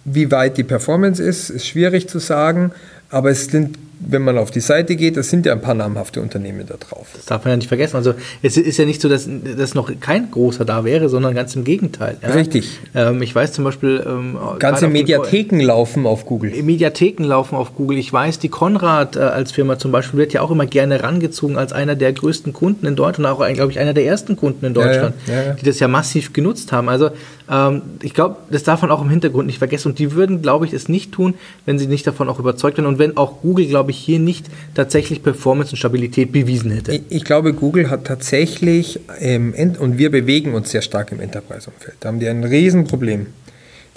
wie 0.06 0.32
weit 0.32 0.58
die 0.58 0.64
Performance 0.64 1.22
ist, 1.22 1.50
ist 1.50 1.68
schwierig 1.68 2.08
zu 2.08 2.20
sagen, 2.20 2.72
aber 3.10 3.30
es 3.30 3.46
sind 3.46 3.78
wenn 4.00 4.22
man 4.22 4.38
auf 4.38 4.52
die 4.52 4.60
Seite 4.60 4.96
geht, 4.96 5.18
das 5.18 5.30
sind 5.30 5.46
ja 5.46 5.54
ein 5.54 5.62
paar 5.62 5.74
namhafte 5.74 6.22
Unternehmen 6.22 6.66
da 6.68 6.76
drauf. 6.78 7.08
Das 7.16 7.26
darf 7.26 7.44
man 7.44 7.52
ja 7.52 7.58
nicht 7.58 7.68
vergessen. 7.68 7.96
Also 7.96 8.14
es 8.42 8.58
ist 8.58 8.78
ja 8.78 8.86
nicht 8.86 9.02
so, 9.02 9.10
dass, 9.10 9.28
dass 9.58 9.76
noch 9.76 9.92
kein 10.00 10.30
großer 10.32 10.66
da 10.66 10.84
wäre, 10.84 11.10
sondern 11.10 11.36
ganz 11.36 11.56
im 11.56 11.64
Gegenteil. 11.64 12.18
Ja? 12.22 12.30
Richtig. 12.30 12.80
Ähm, 12.96 13.22
ich 13.22 13.34
weiß 13.34 13.54
zum 13.54 13.64
Beispiel... 13.64 14.04
Ähm, 14.06 14.38
Ganze 14.60 14.88
Mediatheken 14.88 15.60
laufen 15.60 16.06
auf 16.06 16.26
Google. 16.26 16.52
Mediatheken 16.64 17.24
laufen 17.24 17.56
auf 17.56 17.76
Google. 17.76 17.98
Ich 17.98 18.12
weiß, 18.12 18.40
die 18.40 18.50
Konrad 18.50 19.16
äh, 19.16 19.20
als 19.20 19.52
Firma 19.52 19.78
zum 19.78 19.92
Beispiel 19.92 20.20
wird 20.20 20.34
ja 20.34 20.42
auch 20.42 20.52
immer 20.52 20.66
gerne 20.66 21.04
rangezogen 21.04 21.58
als 21.58 21.74
einer 21.74 21.96
der 21.96 22.14
größten 22.14 22.54
Kunden 22.54 22.86
in 22.86 22.96
Deutschland, 22.96 23.30
auch, 23.30 23.46
glaube 23.54 23.72
ich, 23.72 23.80
einer 23.80 23.94
der 23.94 24.06
ersten 24.06 24.36
Kunden 24.36 24.66
in 24.66 24.74
Deutschland, 24.74 25.16
ja, 25.28 25.34
ja, 25.34 25.54
die 25.54 25.66
das 25.66 25.80
ja 25.80 25.88
massiv 25.88 26.34
genutzt 26.34 26.72
haben. 26.72 26.90
Also 26.90 27.12
ähm, 27.50 27.82
ich 28.02 28.14
glaube, 28.14 28.38
das 28.50 28.64
darf 28.64 28.82
man 28.82 28.92
auch 28.92 29.02
im 29.02 29.10
Hintergrund 29.10 29.48
nicht 29.48 29.60
vergessen. 29.60 29.90
Und 29.90 30.00
die 30.00 30.14
würden, 30.14 30.42
glaube 30.42 30.66
ich, 30.66 30.74
es 30.74 30.90
nicht 30.90 31.12
tun, 31.12 31.36
wenn 31.66 31.80
sie 31.80 31.88
nicht 31.88 32.06
davon 32.08 32.30
auch 32.30 32.40
überzeugt 32.40 32.78
werden. 32.78 32.88
Und 32.88 33.00
wenn 33.00 33.18
auch 33.18 33.42
Google, 33.42 33.68
glaube 33.68 33.92
ich, 33.92 33.98
hier 33.98 34.20
nicht 34.20 34.48
tatsächlich 34.74 35.24
Performance 35.24 35.72
und 35.72 35.78
Stabilität 35.78 36.32
bewiesen 36.32 36.72
hätte. 36.72 36.94
Ich, 36.94 37.04
ich 37.10 37.24
glaube, 37.24 37.54
Google 37.54 37.90
hat 37.90 38.06
tatsächlich, 38.06 39.00
ähm, 39.20 39.54
und 39.80 39.98
wir 39.98 40.12
bewegen 40.12 40.54
uns 40.54 40.72
sehr 40.72 40.82
stark 40.82 41.12
im 41.12 41.20
Enterprise-Umfeld. 41.20 41.98
Da 42.00 42.10
haben 42.10 42.20
die 42.20 42.28
ein 42.28 42.44
Riesenproblem. 42.44 43.28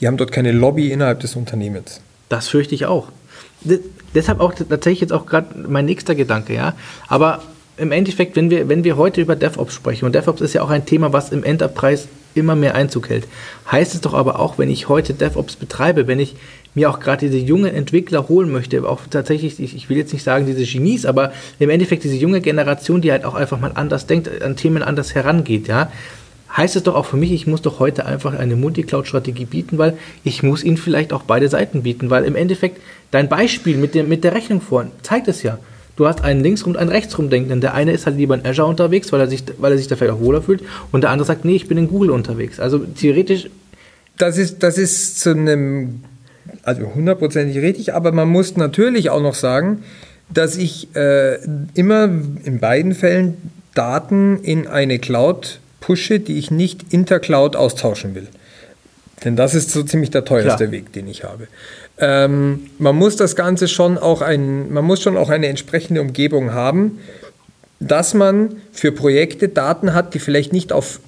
Die 0.01 0.07
haben 0.07 0.17
dort 0.17 0.33
keine 0.33 0.53
Lobby 0.53 0.91
innerhalb 0.93 1.21
des 1.21 1.37
Unternehmens. 1.37 2.01
Das 2.29 2.49
fürchte 2.49 2.75
ich 2.75 2.87
auch. 2.87 3.09
D 3.63 3.81
deshalb 4.15 4.41
auch 4.41 4.55
tatsächlich 4.55 5.03
jetzt 5.03 5.13
auch 5.13 5.27
gerade 5.27 5.69
mein 5.69 5.85
nächster 5.85 6.15
Gedanke, 6.15 6.55
ja. 6.55 6.75
Aber 7.07 7.43
im 7.77 7.93
Endeffekt, 7.93 8.35
wenn 8.35 8.49
wir, 8.49 8.69
wenn 8.69 8.83
wir 8.83 8.97
heute 8.97 9.21
über 9.21 9.37
DevOps 9.37 9.75
sprechen, 9.75 10.07
und 10.07 10.15
DevOps 10.15 10.41
ist 10.41 10.55
ja 10.55 10.63
auch 10.63 10.71
ein 10.71 10.87
Thema, 10.87 11.13
was 11.13 11.33
im 11.33 11.45
Enterprise 11.45 12.09
immer 12.37 12.57
mehr 12.57 12.75
Einzug 12.75 13.09
hält. 13.09 13.27
Heißt 13.71 13.95
es 13.95 14.01
doch 14.01 14.15
aber 14.15 14.39
auch, 14.39 14.59
wenn 14.59 14.71
ich 14.71 14.89
heute 14.89 15.15
DevOps 15.15 15.57
betreibe, 15.57 16.07
wenn 16.07 16.21
ich 16.21 16.37
mir 16.75 16.91
auch 16.91 17.01
gerade 17.01 17.27
diese 17.27 17.39
jungen 17.39 17.75
Entwickler 17.75 18.29
holen 18.29 18.53
möchte, 18.53 18.87
auch 18.87 19.01
tatsächlich, 19.11 19.59
ich, 19.59 19.75
ich, 19.75 19.89
will 19.89 19.97
jetzt 19.97 20.13
nicht 20.13 20.23
sagen 20.23 20.47
diese 20.47 20.65
Genies, 20.65 21.07
aber 21.07 21.33
im 21.59 21.71
Endeffekt 21.71 22.05
diese 22.05 22.17
junge 22.17 22.43
Generation, 22.43 23.01
die 23.01 23.11
halt 23.11 23.25
auch 23.25 23.35
einfach 23.35 23.59
mal 23.59 23.73
anders 23.75 24.07
denkt, 24.07 24.43
an 24.43 24.57
Themen 24.57 24.83
anders 24.83 25.15
herangeht, 25.15 25.69
ja, 25.69 25.91
heißt 26.55 26.77
es 26.77 26.83
doch 26.83 26.95
auch 26.95 27.07
für 27.07 27.17
mich, 27.17 27.33
ich 27.33 27.47
muss 27.47 27.63
doch 27.63 27.81
heute 27.81 28.05
einfach 28.05 28.39
eine 28.39 28.57
Multicloud-Strategie 28.57 29.47
bieten, 29.47 29.79
weil 29.79 29.97
ich 30.23 30.43
muss 30.43 30.65
ihnen 30.65 30.77
vielleicht 30.77 31.13
auch 31.13 31.23
beide 31.23 31.49
Seiten 31.49 31.83
bieten, 31.83 32.11
weil 32.11 32.25
im 32.25 32.37
Endeffekt 32.37 32.81
dein 33.11 33.29
Beispiel 33.29 33.77
mit, 33.77 33.95
dem, 33.95 34.09
mit 34.09 34.25
der 34.25 34.35
Rechnung 34.35 34.61
vorhin 34.61 34.93
zeigt 35.03 35.29
es 35.29 35.43
ja. 35.43 35.59
Du 35.97 36.07
hast 36.07 36.23
einen 36.23 36.43
linksrum 36.43 36.73
und 36.73 36.79
einen 36.79 36.91
rechtsrum 36.91 37.31
Denkenden. 37.31 37.63
Der 37.63 37.75
eine 37.75 37.93
ist 37.93 38.07
halt 38.07 38.17
lieber 38.17 38.35
in 38.35 38.47
Azure 38.47 38.69
unterwegs, 38.69 39.13
weil 39.13 39.21
er 39.21 39.29
sich, 39.29 39.45
weil 39.59 39.73
er 39.73 39.79
sich 39.79 39.89
da 39.89 39.97
vielleicht 39.97 40.15
auch 40.15 40.21
wohler 40.21 40.43
fühlt. 40.43 40.63
Und 40.93 41.01
der 41.03 41.11
andere 41.11 41.27
sagt, 41.27 41.45
nee, 41.45 41.57
ich 41.57 41.69
bin 41.69 41.79
in 41.79 41.89
Google 41.89 42.11
unterwegs. 42.11 42.61
Also 42.61 42.79
theoretisch. 42.79 43.49
Das 44.19 44.37
ist, 44.37 44.63
das 44.63 44.79
ist 44.79 45.21
zu 45.21 45.31
einem, 45.31 46.03
also 46.63 46.95
hundertprozentig 46.95 47.59
richtig, 47.59 47.95
aber 47.95 48.13
man 48.13 48.29
muss 48.29 48.57
natürlich 48.57 49.11
auch 49.11 49.23
noch 49.23 49.35
sagen, 49.35 49.85
dass 50.29 50.57
ich 50.57 50.95
äh, 50.95 51.39
immer 51.75 52.05
in 52.45 52.59
beiden 52.61 52.95
Fällen 52.95 53.37
Daten 53.75 54.41
in 54.43 54.67
eine 54.67 54.99
Cloud 54.99 55.61
pushe, 55.81 56.19
die 56.19 56.39
ich 56.39 56.51
nicht 56.51 56.93
intercloud 56.93 57.57
austauschen 57.57 58.15
will. 58.15 58.27
Denn 59.25 59.37
das 59.37 59.55
ist 59.55 59.71
so 59.71 59.83
ziemlich 59.83 60.11
der 60.11 60.25
teuerste 60.25 60.65
Klar. 60.65 60.73
Weg, 60.73 60.93
den 60.93 61.09
ich 61.09 61.25
habe. 61.25 61.49
Ähm, 61.99 62.71
man 62.79 62.97
muss 62.97 63.17
das 63.17 63.37
Ganze 63.37 63.69
schon 63.69 63.97
auch 63.97 64.21
ein, 64.21 64.73
man 64.73 64.85
muss 64.85 65.03
schon 65.03 65.17
auch 65.17 65.31
eine 65.31 65.47
entsprechende 65.47 66.01
Umgebung 66.01 66.53
haben, 66.53 66.99
dass 67.81 68.15
man 68.15 68.57
für 68.73 68.93
Projekte 68.93 69.49
Daten 69.49 69.95
hat, 69.95 70.15
die 70.15 70.19
vielleicht 70.19 70.53
nicht 70.53 70.73
auf 70.73 71.01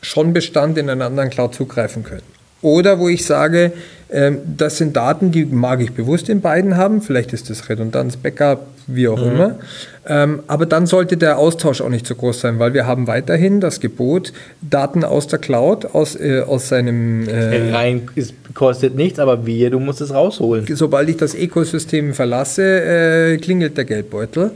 schon 0.00 0.32
Bestand 0.32 0.78
in 0.78 0.90
einer 0.90 1.06
anderen 1.06 1.30
Cloud 1.30 1.54
zugreifen 1.54 2.02
können. 2.02 2.22
Oder 2.62 2.98
wo 2.98 3.08
ich 3.08 3.26
sage, 3.26 3.72
äh, 4.08 4.32
das 4.56 4.78
sind 4.78 4.96
Daten, 4.96 5.32
die 5.32 5.44
mag 5.44 5.80
ich 5.80 5.92
bewusst 5.92 6.28
in 6.28 6.40
beiden 6.40 6.76
haben. 6.76 7.02
Vielleicht 7.02 7.32
ist 7.32 7.50
das 7.50 7.68
Redundanz, 7.68 8.16
Backup, 8.16 8.66
wie 8.86 9.08
auch 9.08 9.18
mhm. 9.18 9.32
immer. 9.32 9.58
Ähm, 10.06 10.40
aber 10.46 10.66
dann 10.66 10.86
sollte 10.86 11.16
der 11.16 11.38
Austausch 11.38 11.80
auch 11.80 11.88
nicht 11.88 12.06
so 12.06 12.14
groß 12.14 12.40
sein, 12.40 12.58
weil 12.58 12.74
wir 12.74 12.86
haben 12.86 13.06
weiterhin 13.06 13.60
das 13.60 13.80
Gebot, 13.80 14.32
Daten 14.60 15.04
aus 15.04 15.28
der 15.28 15.38
Cloud, 15.38 15.94
aus, 15.94 16.16
äh, 16.16 16.40
aus 16.40 16.68
seinem... 16.68 17.28
Äh, 17.28 17.72
Rein 17.72 18.08
ist, 18.14 18.34
kostet 18.54 18.96
nichts, 18.96 19.18
aber 19.18 19.46
wir, 19.46 19.70
du 19.70 19.80
musst 19.80 20.00
es 20.00 20.12
rausholen. 20.12 20.66
Sobald 20.74 21.08
ich 21.08 21.16
das 21.16 21.34
Ökosystem 21.34 22.14
verlasse, 22.14 22.62
äh, 22.62 23.36
klingelt 23.38 23.76
der 23.76 23.84
Geldbeutel. 23.84 24.52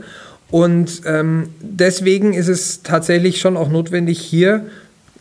Und 0.49 1.01
ähm, 1.05 1.49
deswegen 1.61 2.33
ist 2.33 2.47
es 2.47 2.83
tatsächlich 2.83 3.39
schon 3.39 3.57
auch 3.57 3.69
notwendig, 3.69 4.19
hier 4.19 4.65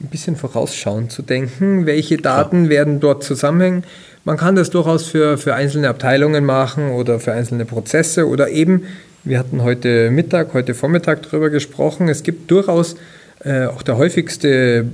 ein 0.00 0.08
bisschen 0.08 0.36
vorausschauend 0.36 1.10
zu 1.10 1.22
denken, 1.22 1.86
welche 1.86 2.18
Daten 2.18 2.64
Klar. 2.64 2.70
werden 2.70 3.00
dort 3.00 3.24
zusammenhängen. 3.24 3.84
Man 4.24 4.36
kann 4.36 4.56
das 4.56 4.70
durchaus 4.70 5.06
für, 5.06 5.38
für 5.38 5.54
einzelne 5.54 5.88
Abteilungen 5.88 6.44
machen 6.44 6.90
oder 6.90 7.20
für 7.20 7.32
einzelne 7.32 7.64
Prozesse 7.64 8.28
oder 8.28 8.50
eben, 8.50 8.84
wir 9.24 9.38
hatten 9.38 9.62
heute 9.62 10.10
Mittag, 10.10 10.52
heute 10.52 10.74
Vormittag 10.74 11.22
darüber 11.22 11.50
gesprochen, 11.50 12.08
es 12.08 12.22
gibt 12.22 12.50
durchaus 12.50 12.96
äh, 13.44 13.66
auch 13.66 13.82
der 13.82 13.96
häufigste 13.96 14.86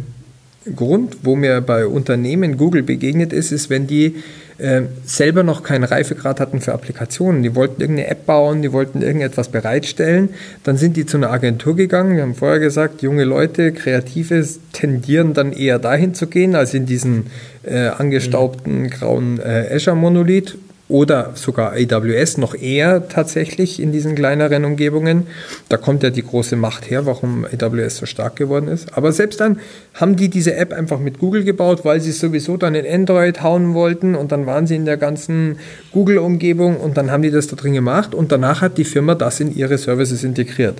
Grund, 0.77 1.19
wo 1.23 1.35
mir 1.35 1.61
bei 1.61 1.87
Unternehmen 1.87 2.57
Google 2.57 2.83
begegnet 2.83 3.33
ist, 3.33 3.51
ist, 3.51 3.71
wenn 3.71 3.87
die 3.87 4.23
äh, 4.59 4.83
selber 5.05 5.43
noch 5.43 5.63
keinen 5.63 5.85
Reifegrad 5.85 6.41
hatten 6.41 6.61
für 6.61 6.73
Applikationen. 6.73 7.43
Die 7.43 7.55
wollten 7.55 7.81
irgendeine 7.81 8.09
App 8.09 8.27
bauen, 8.27 8.63
die 8.63 8.73
wollten 8.73 9.03
irgendetwas 9.03 9.49
bereitstellen. 9.49 10.31
Dann 10.65 10.77
sind 10.77 10.97
die 10.97 11.07
zu 11.07 11.17
einer 11.17 11.31
Agentur 11.31 11.77
gegangen. 11.77 12.17
Wir 12.17 12.23
haben 12.23 12.35
vorher 12.35 12.59
gesagt, 12.59 13.03
junge 13.03 13.25
Leute, 13.25 13.73
Kreative 13.73 14.47
tendieren 14.73 15.35
dann 15.35 15.53
eher 15.53 15.79
dahin 15.79 16.15
zu 16.15 16.27
gehen, 16.27 16.55
als 16.55 16.75
in 16.75 16.87
diesen 16.87 17.27
äh, 17.63 17.89
angestaubten 17.89 18.91
grauen 18.91 19.41
äh, 19.41 19.69
Azure-Monolith 19.75 20.57
oder 20.93 21.31
sogar 21.35 21.73
AWS 21.73 22.37
noch 22.37 22.55
eher 22.55 23.09
tatsächlich 23.09 23.81
in 23.81 23.93
diesen 23.93 24.15
kleineren 24.15 24.67
Umgebungen. 24.67 25.27
Da 25.71 25.79
kommt 25.79 26.03
ja 26.03 26.11
die 26.11 26.23
große 26.23 26.55
Macht 26.55 26.91
her, 26.91 27.07
warum 27.07 27.47
AWS 27.47 27.97
so 27.97 28.07
stark 28.07 28.37
geworden 28.37 28.69
ist. 28.69 28.95
Aber 28.95 29.11
selbst 29.11 29.41
dann 29.41 29.59
haben 29.95 30.17
die 30.17 30.29
diese 30.29 30.55
App 30.55 30.75
einfach 30.75 31.01
mit 31.01 31.19
Google 31.19 31.45
gebaut, 31.45 31.87
weil 31.87 32.03
sie 32.03 32.13
sowieso 32.13 32.59
dann 32.59 32.75
in 32.75 32.87
Android 32.87 33.43
hauen 33.43 33.73
wollten 33.73 34.15
und 34.15 34.33
dann 34.33 34.45
waren 34.45 34.67
sie 34.67 34.77
in 34.77 34.85
der 34.85 34.99
ganzen 34.99 35.59
Google-Umgebung 35.93 36.77
und 36.77 36.99
dann 36.99 37.11
haben 37.11 37.23
die 37.23 37.31
das 37.31 37.47
da 37.47 37.57
drin 37.57 37.73
gemacht 37.73 38.15
und 38.15 38.31
danach 38.31 38.61
hat 38.61 38.77
die 38.77 38.85
Firma 38.85 39.15
das 39.15 39.41
in 39.41 39.57
ihre 39.57 39.79
Services 39.79 40.25
integriert. 40.25 40.77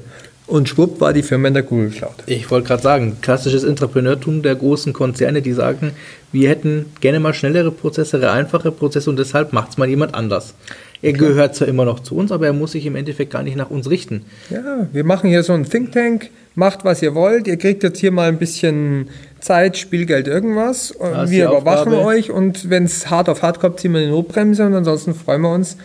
Und 0.47 0.69
schwupp 0.69 1.01
war 1.01 1.13
die 1.13 1.23
Firma 1.23 1.49
in 1.49 1.55
der 1.55 1.63
Google 1.63 1.91
Cloud. 1.91 2.15
Ich 2.27 2.51
wollte 2.51 2.67
gerade 2.69 2.83
sagen, 2.83 3.19
klassisches 3.23 3.65
Entrepreneurtum 3.65 4.43
der 4.43 4.55
großen 4.55 4.93
Konzerne, 4.93 5.41
die 5.41 5.53
sagen, 5.53 5.93
wir 6.33 6.49
hätten 6.49 6.87
gerne 7.01 7.21
mal 7.21 7.33
schnellere 7.33 7.71
Prozesse, 7.71 8.31
einfache 8.31 8.73
Prozesse 8.73 9.09
und 9.09 9.19
deshalb 9.19 9.53
macht 9.53 9.71
es 9.71 9.79
mal 9.79 9.89
jemand 9.89 10.15
anders. 10.15 10.55
Er 11.01 11.13
Klar. 11.13 11.31
gehört 11.31 11.57
zwar 11.57 11.69
immer 11.69 11.85
noch 11.85 12.01
zu 12.01 12.17
uns, 12.17 12.31
aber 12.31 12.47
er 12.47 12.53
muss 12.53 12.73
sich 12.73 12.87
im 12.87 12.97
Endeffekt 12.97 13.33
gar 13.33 13.43
nicht 13.43 13.57
nach 13.57 13.71
uns 13.71 13.91
richten. 13.91 14.25
Ja, 14.51 14.89
wir 14.93 15.05
machen 15.05 15.31
hier 15.31 15.43
so 15.43 15.53
ein 15.53 15.69
Think 15.69 15.93
Tank, 15.93 16.31
macht 16.55 16.85
was 16.85 17.03
ihr 17.03 17.15
wollt, 17.15 17.49
ihr 17.49 17.57
kriegt 17.57 17.83
jetzt 17.83 17.99
hier 17.99 18.13
mal 18.13 18.29
ein 18.29 18.39
bisschen 18.39 19.09
Zeit, 19.41 19.77
Spielgeld, 19.77 20.29
irgendwas. 20.29 20.95
wir 21.27 21.47
überwachen 21.47 21.93
Aufgabe. 21.93 22.05
euch 22.05 22.31
und 22.31 22.71
wenn 22.71 22.85
es 22.85 23.11
hart 23.11 23.29
auf 23.29 23.43
hart 23.43 23.59
kommt, 23.59 23.81
ziehen 23.81 23.93
wir 23.93 24.01
die 24.01 24.11
Notbremse 24.11 24.65
und 24.65 24.75
ansonsten 24.75 25.15
freuen 25.15 25.43
wir 25.43 25.53
uns, 25.53 25.77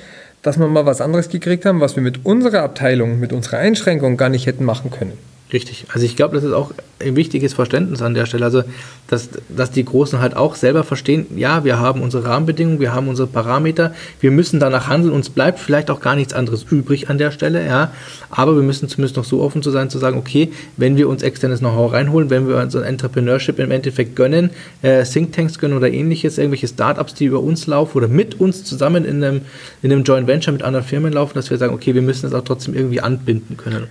dass 0.42 0.60
wir 0.60 0.68
mal 0.68 0.86
was 0.86 1.02
anderes 1.02 1.30
gekriegt 1.30 1.66
haben, 1.66 1.82
was 1.82 1.96
wir 1.96 2.04
mit 2.04 2.26
unserer 2.26 2.64
Abteilung, 2.64 3.20
mit 3.20 3.34
unserer 3.34 3.58
Einschränkung 3.58 4.18
gar 4.18 4.30
nicht 4.30 4.46
hätten 4.46 4.66
machen 4.66 4.92
können. 4.92 5.18
Richtig. 5.54 5.86
Also 5.94 6.06
ich 6.06 6.18
glaube, 6.18 6.36
das 6.36 6.44
ist 6.44 6.52
auch 6.52 6.74
ein 7.00 7.16
wichtiges 7.16 7.54
Verständnis 7.54 8.02
an 8.02 8.14
der 8.14 8.26
Stelle. 8.26 8.44
Also, 8.44 8.64
dass, 9.08 9.30
dass 9.48 9.72
die 9.72 9.86
Großen 9.86 10.20
halt 10.20 10.36
auch 10.36 10.56
selber 10.56 10.84
verstehen, 10.84 11.26
ja, 11.38 11.64
wir 11.64 11.80
haben 11.80 12.02
unsere 12.02 12.26
Rahmenbedingungen, 12.26 12.82
wir 12.82 12.94
haben 12.94 13.08
unsere 13.08 13.30
Parameter, 13.30 13.94
wir 14.20 14.32
müssen 14.32 14.60
danach 14.60 14.88
handeln, 14.88 15.14
uns 15.14 15.30
bleibt 15.30 15.60
vielleicht 15.60 15.90
auch 15.90 16.02
gar 16.02 16.16
nichts 16.16 16.34
anderes 16.34 16.66
übrig 16.70 17.10
an 17.10 17.18
der 17.18 17.32
Stelle, 17.32 17.66
ja. 17.66 17.94
Aber 18.30 18.58
wir 18.58 18.64
müssen 18.64 18.90
zumindest 18.90 19.16
noch 19.16 19.24
so 19.24 19.42
offen 19.42 19.64
zu 19.64 19.72
sein, 19.72 19.90
zu 19.90 20.00
sagen, 20.00 20.18
okay, 20.18 20.52
wenn 20.76 20.98
wir 20.98 21.08
uns 21.08 21.24
externes 21.24 21.60
Know-how 21.60 21.94
reinholen, 21.94 22.30
wenn 22.30 22.50
wir 22.50 22.58
uns 22.58 22.76
ein 22.76 22.84
Entrepreneurship 22.84 23.58
im 23.60 23.72
Endeffekt 23.72 24.18
gönnen, 24.18 24.50
äh, 24.82 25.06
Thinktanks 25.06 25.60
gönnen 25.60 25.78
oder 25.78 25.90
ähnliches, 25.90 26.38
irgendwelche 26.38 26.68
Startups, 26.68 27.14
die 27.14 27.26
über 27.26 27.40
uns 27.40 27.68
laufen 27.68 27.98
oder 27.98 28.10
mit 28.10 28.38
uns 28.42 28.66
zusammen 28.66 29.06
in 29.06 29.24
einem, 29.24 29.42
in 29.82 29.94
einem 29.94 30.04
Joint 30.04 30.28
Venture 30.28 30.52
mit 30.52 30.64
anderen 30.64 30.86
Firmen 30.86 31.14
laufen, 31.14 31.36
dass 31.36 31.50
wir 31.50 31.58
sagen, 31.58 31.74
okay, 31.74 31.96
wir 31.96 32.02
müssen 32.02 32.26
es 32.26 32.34
auch 32.34 32.44
trotzdem 32.44 32.74
irgendwie 32.74 33.00
anbinden 33.00 33.56
können. 33.56 33.88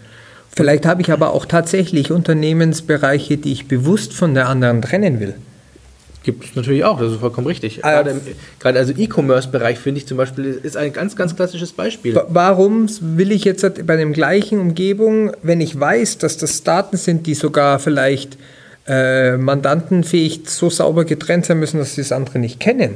Vielleicht 0.57 0.87
habe 0.87 1.03
ich 1.03 1.13
aber 1.13 1.35
auch 1.35 1.45
tatsächlich 1.45 2.11
Unternehmensbereiche, 2.11 3.37
die 3.37 3.53
ich 3.53 3.69
bewusst 3.69 4.15
von 4.15 4.33
der 4.33 4.49
anderen 4.49 4.81
trennen 4.81 5.21
will. 5.21 5.35
Gibt 6.23 6.45
es 6.45 6.57
natürlich 6.57 6.83
auch, 6.83 6.99
das 6.99 7.13
ist 7.13 7.21
vollkommen 7.21 7.47
richtig. 7.47 7.79
Äh, 7.79 7.83
gerade, 7.83 8.11
im, 8.11 8.21
gerade 8.59 8.79
also 8.79 8.93
E-Commerce-Bereich 8.97 9.79
finde 9.79 10.01
ich 10.01 10.07
zum 10.07 10.17
Beispiel 10.17 10.59
ist 10.61 10.77
ein 10.77 10.93
ganz, 10.93 11.15
ganz 11.15 11.37
klassisches 11.37 11.73
Beispiel. 11.73 12.21
Warum 12.29 12.89
will 13.01 13.31
ich 13.31 13.45
jetzt 13.45 13.87
bei 13.87 13.97
dem 13.97 14.13
gleichen 14.13 14.59
Umgebung, 14.59 15.31
wenn 15.43 15.61
ich 15.61 15.79
weiß, 15.79 16.19
dass 16.19 16.39
das 16.39 16.65
Daten 16.65 16.97
sind, 16.97 17.29
die 17.29 17.35
sogar 17.35 17.79
vielleicht 17.79 18.39
äh, 18.89 19.37
mandantenfähig 19.37 20.41
so 20.47 20.71
sauber 20.71 21.05
getrennt 21.05 21.47
sein 21.47 21.61
müssen, 21.61 21.79
dass 21.79 21.95
sie 21.95 22.01
das 22.01 22.13
andere 22.13 22.39
nicht 22.39 22.59
kennen, 22.61 22.95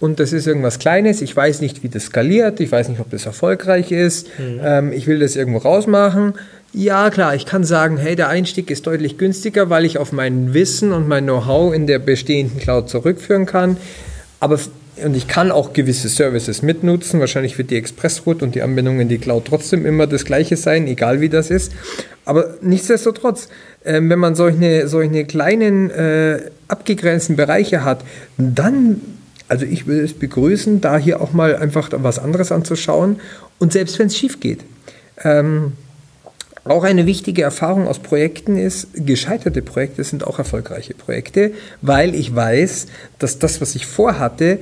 und 0.00 0.20
das 0.20 0.32
ist 0.32 0.46
irgendwas 0.46 0.78
Kleines, 0.78 1.20
ich 1.20 1.36
weiß 1.36 1.60
nicht, 1.60 1.82
wie 1.82 1.88
das 1.88 2.06
skaliert, 2.06 2.60
ich 2.60 2.72
weiß 2.72 2.88
nicht, 2.88 3.00
ob 3.00 3.10
das 3.10 3.26
erfolgreich 3.26 3.92
ist, 3.92 4.28
mhm. 4.38 4.60
ähm, 4.62 4.92
ich 4.92 5.06
will 5.06 5.18
das 5.18 5.36
irgendwo 5.36 5.58
rausmachen. 5.58 6.34
Ja, 6.72 7.10
klar, 7.10 7.34
ich 7.34 7.46
kann 7.46 7.64
sagen, 7.64 7.96
hey, 7.96 8.16
der 8.16 8.28
Einstieg 8.28 8.70
ist 8.70 8.86
deutlich 8.86 9.18
günstiger, 9.18 9.70
weil 9.70 9.84
ich 9.84 9.98
auf 9.98 10.12
mein 10.12 10.54
Wissen 10.54 10.92
und 10.92 11.08
mein 11.08 11.24
Know-how 11.24 11.74
in 11.74 11.86
der 11.86 11.98
bestehenden 11.98 12.58
Cloud 12.58 12.88
zurückführen 12.88 13.44
kann. 13.44 13.76
Aber 14.38 14.58
und 15.04 15.16
ich 15.16 15.28
kann 15.28 15.50
auch 15.50 15.72
gewisse 15.72 16.08
Services 16.08 16.62
mitnutzen. 16.62 17.20
Wahrscheinlich 17.20 17.56
wird 17.56 17.70
die 17.70 17.76
Expressroute 17.76 18.44
und 18.44 18.54
die 18.54 18.62
Anbindung 18.62 19.00
in 19.00 19.08
die 19.08 19.18
Cloud 19.18 19.46
trotzdem 19.46 19.86
immer 19.86 20.06
das 20.06 20.24
gleiche 20.24 20.56
sein, 20.56 20.86
egal 20.86 21.20
wie 21.20 21.28
das 21.28 21.50
ist. 21.50 21.72
Aber 22.24 22.56
nichtsdestotrotz, 22.60 23.48
äh, 23.82 24.00
wenn 24.02 24.18
man 24.18 24.34
solche, 24.34 24.88
solche 24.88 25.24
kleinen 25.24 25.90
äh, 25.90 26.42
abgegrenzten 26.68 27.36
Bereiche 27.36 27.84
hat, 27.84 28.04
dann 28.36 29.00
also 29.50 29.66
ich 29.66 29.86
würde 29.86 30.04
es 30.04 30.14
begrüßen, 30.14 30.80
da 30.80 30.96
hier 30.96 31.20
auch 31.20 31.32
mal 31.32 31.56
einfach 31.56 31.90
was 31.92 32.20
anderes 32.20 32.52
anzuschauen 32.52 33.20
und 33.58 33.72
selbst 33.72 33.98
wenn 33.98 34.06
es 34.06 34.16
schief 34.16 34.38
geht. 34.38 34.60
Ähm, 35.22 35.72
auch 36.64 36.84
eine 36.84 37.04
wichtige 37.04 37.42
Erfahrung 37.42 37.88
aus 37.88 37.98
Projekten 37.98 38.56
ist, 38.56 38.88
gescheiterte 38.94 39.60
Projekte 39.60 40.04
sind 40.04 40.24
auch 40.24 40.38
erfolgreiche 40.38 40.94
Projekte, 40.94 41.50
weil 41.82 42.14
ich 42.14 42.34
weiß, 42.34 42.86
dass 43.18 43.40
das, 43.40 43.60
was 43.60 43.74
ich 43.74 43.86
vorhatte, 43.86 44.60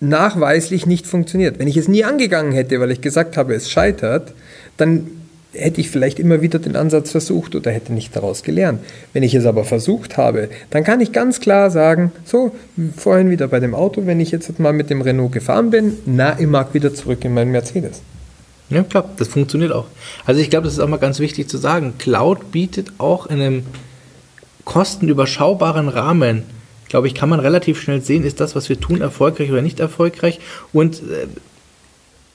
nachweislich 0.00 0.84
nicht 0.84 1.06
funktioniert. 1.06 1.58
Wenn 1.58 1.68
ich 1.68 1.78
es 1.78 1.88
nie 1.88 2.04
angegangen 2.04 2.52
hätte, 2.52 2.80
weil 2.80 2.90
ich 2.90 3.00
gesagt 3.00 3.38
habe, 3.38 3.54
es 3.54 3.70
scheitert, 3.70 4.34
dann 4.76 5.06
hätte 5.54 5.80
ich 5.80 5.90
vielleicht 5.90 6.18
immer 6.18 6.40
wieder 6.40 6.58
den 6.58 6.76
Ansatz 6.76 7.10
versucht 7.10 7.54
oder 7.54 7.70
hätte 7.70 7.92
nicht 7.92 8.14
daraus 8.16 8.42
gelernt. 8.42 8.80
Wenn 9.12 9.22
ich 9.22 9.34
es 9.34 9.44
aber 9.44 9.64
versucht 9.64 10.16
habe, 10.16 10.48
dann 10.70 10.84
kann 10.84 11.00
ich 11.00 11.12
ganz 11.12 11.40
klar 11.40 11.70
sagen, 11.70 12.12
so, 12.24 12.52
vorhin 12.96 13.30
wieder 13.30 13.48
bei 13.48 13.60
dem 13.60 13.74
Auto, 13.74 14.06
wenn 14.06 14.20
ich 14.20 14.30
jetzt 14.30 14.58
mal 14.58 14.72
mit 14.72 14.90
dem 14.90 15.02
Renault 15.02 15.32
gefahren 15.32 15.70
bin, 15.70 15.98
na, 16.06 16.38
ich 16.38 16.46
mag 16.46 16.74
wieder 16.74 16.94
zurück 16.94 17.24
in 17.24 17.34
meinen 17.34 17.50
Mercedes. 17.50 18.02
Ja, 18.70 18.82
klar, 18.82 19.10
das 19.18 19.28
funktioniert 19.28 19.72
auch. 19.72 19.86
Also 20.24 20.40
ich 20.40 20.48
glaube, 20.48 20.64
das 20.64 20.74
ist 20.74 20.80
auch 20.80 20.88
mal 20.88 20.96
ganz 20.96 21.18
wichtig 21.18 21.48
zu 21.48 21.58
sagen. 21.58 21.94
Cloud 21.98 22.52
bietet 22.52 22.92
auch 22.96 23.26
in 23.26 23.40
einem 23.40 23.66
kostenüberschaubaren 24.64 25.88
Rahmen, 25.88 26.44
glaube 26.88 27.06
ich, 27.06 27.14
kann 27.14 27.28
man 27.28 27.40
relativ 27.40 27.80
schnell 27.80 28.00
sehen, 28.00 28.24
ist 28.24 28.40
das, 28.40 28.54
was 28.54 28.68
wir 28.68 28.80
tun, 28.80 29.00
erfolgreich 29.00 29.50
oder 29.50 29.62
nicht 29.62 29.80
erfolgreich. 29.80 30.40
Und 30.72 30.98
äh, 30.98 31.26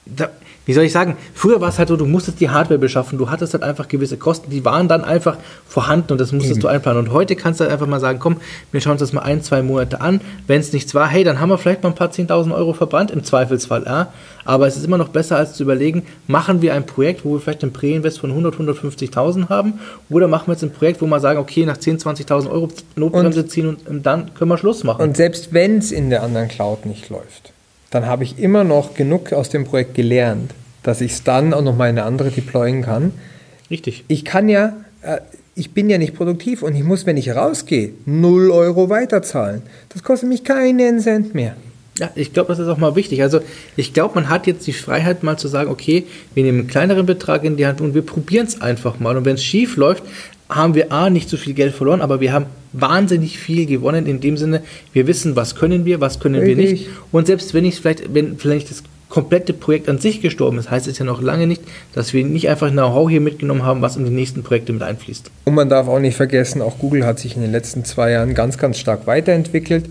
da, 0.04 0.30
wie 0.68 0.74
soll 0.74 0.84
ich 0.84 0.92
sagen, 0.92 1.16
früher 1.32 1.62
war 1.62 1.70
es 1.70 1.78
halt 1.78 1.88
so, 1.88 1.96
du 1.96 2.04
musstest 2.04 2.40
die 2.40 2.50
Hardware 2.50 2.78
beschaffen, 2.78 3.16
du 3.16 3.30
hattest 3.30 3.54
halt 3.54 3.62
einfach 3.62 3.88
gewisse 3.88 4.18
Kosten, 4.18 4.50
die 4.50 4.66
waren 4.66 4.86
dann 4.86 5.02
einfach 5.02 5.38
vorhanden 5.66 6.12
und 6.12 6.20
das 6.20 6.30
musstest 6.30 6.56
Eben. 6.56 6.60
du 6.60 6.68
einplanen. 6.68 7.06
Und 7.06 7.12
heute 7.14 7.36
kannst 7.36 7.58
du 7.58 7.64
halt 7.64 7.72
einfach 7.72 7.86
mal 7.86 8.00
sagen, 8.00 8.18
komm, 8.18 8.36
wir 8.70 8.82
schauen 8.82 8.92
uns 8.92 9.00
das 9.00 9.14
mal 9.14 9.22
ein, 9.22 9.42
zwei 9.42 9.62
Monate 9.62 10.02
an. 10.02 10.20
Wenn 10.46 10.60
es 10.60 10.74
nichts 10.74 10.94
war, 10.94 11.08
hey, 11.08 11.24
dann 11.24 11.40
haben 11.40 11.48
wir 11.48 11.56
vielleicht 11.56 11.84
mal 11.84 11.88
ein 11.88 11.94
paar 11.94 12.10
10.000 12.10 12.54
Euro 12.54 12.74
verbrannt 12.74 13.10
im 13.10 13.24
Zweifelsfall. 13.24 13.84
Ja? 13.86 14.12
Aber 14.44 14.66
es 14.66 14.76
ist 14.76 14.84
immer 14.84 14.98
noch 14.98 15.08
besser, 15.08 15.38
als 15.38 15.54
zu 15.54 15.62
überlegen, 15.62 16.02
machen 16.26 16.60
wir 16.60 16.74
ein 16.74 16.84
Projekt, 16.84 17.24
wo 17.24 17.32
wir 17.32 17.40
vielleicht 17.40 17.62
einen 17.62 17.72
Präinvest 17.72 18.20
von 18.20 18.28
100, 18.28 18.56
150.000 18.56 19.48
haben 19.48 19.80
oder 20.10 20.28
machen 20.28 20.48
wir 20.48 20.52
jetzt 20.52 20.64
ein 20.64 20.72
Projekt, 20.72 21.00
wo 21.00 21.06
wir 21.06 21.18
sagen, 21.20 21.38
okay, 21.38 21.64
nach 21.64 21.78
10, 21.78 21.98
20.000 21.98 22.50
Euro 22.50 22.68
Notbremse 22.94 23.46
ziehen 23.46 23.78
und 23.86 24.04
dann 24.04 24.34
können 24.34 24.50
wir 24.50 24.58
Schluss 24.58 24.84
machen. 24.84 25.00
Und 25.00 25.16
selbst 25.16 25.54
wenn 25.54 25.78
es 25.78 25.92
in 25.92 26.10
der 26.10 26.22
anderen 26.22 26.48
Cloud 26.48 26.84
nicht 26.84 27.08
läuft, 27.08 27.54
dann 27.90 28.06
habe 28.06 28.24
ich 28.24 28.38
immer 28.38 28.64
noch 28.64 28.94
genug 28.94 29.32
aus 29.32 29.48
dem 29.48 29.64
Projekt 29.64 29.94
gelernt, 29.94 30.52
dass 30.82 31.00
ich 31.00 31.12
es 31.12 31.24
dann 31.24 31.54
auch 31.54 31.62
noch 31.62 31.76
mal 31.76 31.88
eine 31.88 32.04
andere 32.04 32.30
deployen 32.30 32.82
kann. 32.82 33.12
Richtig. 33.70 34.04
Ich 34.08 34.24
kann 34.24 34.48
ja, 34.48 34.74
äh, 35.02 35.18
ich 35.54 35.72
bin 35.72 35.90
ja 35.90 35.98
nicht 35.98 36.14
produktiv 36.14 36.62
und 36.62 36.74
ich 36.74 36.84
muss, 36.84 37.06
wenn 37.06 37.16
ich 37.16 37.34
rausgehe, 37.34 37.92
0 38.06 38.50
Euro 38.50 38.88
weiterzahlen. 38.88 39.62
Das 39.88 40.02
kostet 40.02 40.28
mich 40.28 40.44
keinen 40.44 41.00
Cent 41.00 41.34
mehr. 41.34 41.56
Ja, 41.98 42.10
ich 42.14 42.32
glaube, 42.32 42.48
das 42.48 42.60
ist 42.60 42.68
auch 42.68 42.78
mal 42.78 42.94
wichtig. 42.94 43.22
Also 43.22 43.40
ich 43.76 43.92
glaube, 43.92 44.14
man 44.14 44.28
hat 44.28 44.46
jetzt 44.46 44.66
die 44.66 44.72
Freiheit 44.72 45.24
mal 45.24 45.36
zu 45.36 45.48
sagen, 45.48 45.68
okay, 45.68 46.06
wir 46.32 46.44
nehmen 46.44 46.60
einen 46.60 46.68
kleineren 46.68 47.06
Betrag 47.06 47.42
in 47.42 47.56
die 47.56 47.66
Hand 47.66 47.80
und 47.80 47.94
wir 47.94 48.02
probieren 48.02 48.46
es 48.46 48.60
einfach 48.60 49.00
mal. 49.00 49.16
Und 49.16 49.24
wenn 49.24 49.34
es 49.34 49.42
schief 49.42 49.76
läuft, 49.76 50.04
haben 50.48 50.74
wir 50.74 50.92
A, 50.92 51.10
nicht 51.10 51.28
so 51.28 51.36
viel 51.36 51.54
Geld 51.54 51.74
verloren, 51.74 52.00
aber 52.00 52.20
wir 52.20 52.32
haben 52.32 52.46
wahnsinnig 52.72 53.38
viel 53.38 53.66
gewonnen 53.66 54.06
in 54.06 54.20
dem 54.20 54.36
Sinne, 54.36 54.62
wir 54.92 55.06
wissen, 55.06 55.36
was 55.36 55.54
können 55.54 55.84
wir, 55.84 56.00
was 56.00 56.20
können 56.20 56.40
Richtig. 56.40 56.56
wir 56.56 56.70
nicht. 56.72 56.88
Und 57.12 57.26
selbst 57.26 57.54
wenn 57.54 57.64
ich 57.64 57.76
vielleicht, 57.76 58.14
wenn 58.14 58.38
vielleicht 58.38 58.70
das 58.70 58.82
komplette 59.08 59.54
Projekt 59.54 59.88
an 59.88 59.98
sich 59.98 60.20
gestorben 60.20 60.58
ist, 60.58 60.70
heißt 60.70 60.86
es 60.86 60.98
ja 60.98 61.04
noch 61.04 61.22
lange 61.22 61.46
nicht, 61.46 61.62
dass 61.94 62.12
wir 62.12 62.24
nicht 62.24 62.48
einfach 62.48 62.70
Know-how 62.70 63.08
hier 63.08 63.20
mitgenommen 63.20 63.62
haben, 63.62 63.80
was 63.80 63.96
in 63.96 64.04
die 64.04 64.10
nächsten 64.10 64.42
Projekte 64.42 64.72
mit 64.72 64.82
einfließt. 64.82 65.30
Und 65.44 65.54
man 65.54 65.68
darf 65.68 65.88
auch 65.88 65.98
nicht 65.98 66.16
vergessen, 66.16 66.60
auch 66.62 66.78
Google 66.78 67.06
hat 67.06 67.18
sich 67.18 67.34
in 67.34 67.42
den 67.42 67.52
letzten 67.52 67.84
zwei 67.84 68.10
Jahren 68.10 68.34
ganz, 68.34 68.58
ganz 68.58 68.78
stark 68.78 69.06
weiterentwickelt. 69.06 69.86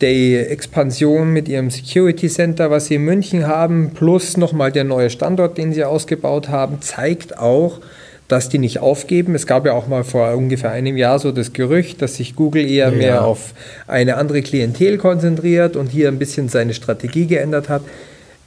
Die 0.00 0.36
Expansion 0.36 1.32
mit 1.32 1.48
ihrem 1.48 1.70
Security 1.70 2.28
Center, 2.28 2.70
was 2.70 2.86
sie 2.86 2.96
in 2.96 3.02
München 3.02 3.46
haben, 3.46 3.92
plus 3.94 4.36
nochmal 4.36 4.70
der 4.70 4.84
neue 4.84 5.10
Standort, 5.10 5.58
den 5.58 5.72
sie 5.72 5.84
ausgebaut 5.84 6.48
haben, 6.48 6.80
zeigt 6.80 7.38
auch, 7.38 7.80
dass 8.28 8.50
die 8.50 8.58
nicht 8.58 8.78
aufgeben. 8.78 9.34
Es 9.34 9.46
gab 9.46 9.64
ja 9.64 9.72
auch 9.72 9.88
mal 9.88 10.04
vor 10.04 10.36
ungefähr 10.36 10.70
einem 10.70 10.96
Jahr 10.98 11.18
so 11.18 11.32
das 11.32 11.54
Gerücht, 11.54 12.02
dass 12.02 12.16
sich 12.16 12.36
Google 12.36 12.70
eher 12.70 12.90
ja. 12.90 12.96
mehr 12.96 13.24
auf 13.24 13.54
eine 13.86 14.16
andere 14.16 14.42
Klientel 14.42 14.98
konzentriert 14.98 15.76
und 15.76 15.88
hier 15.88 16.08
ein 16.08 16.18
bisschen 16.18 16.48
seine 16.50 16.74
Strategie 16.74 17.26
geändert 17.26 17.70
hat. 17.70 17.82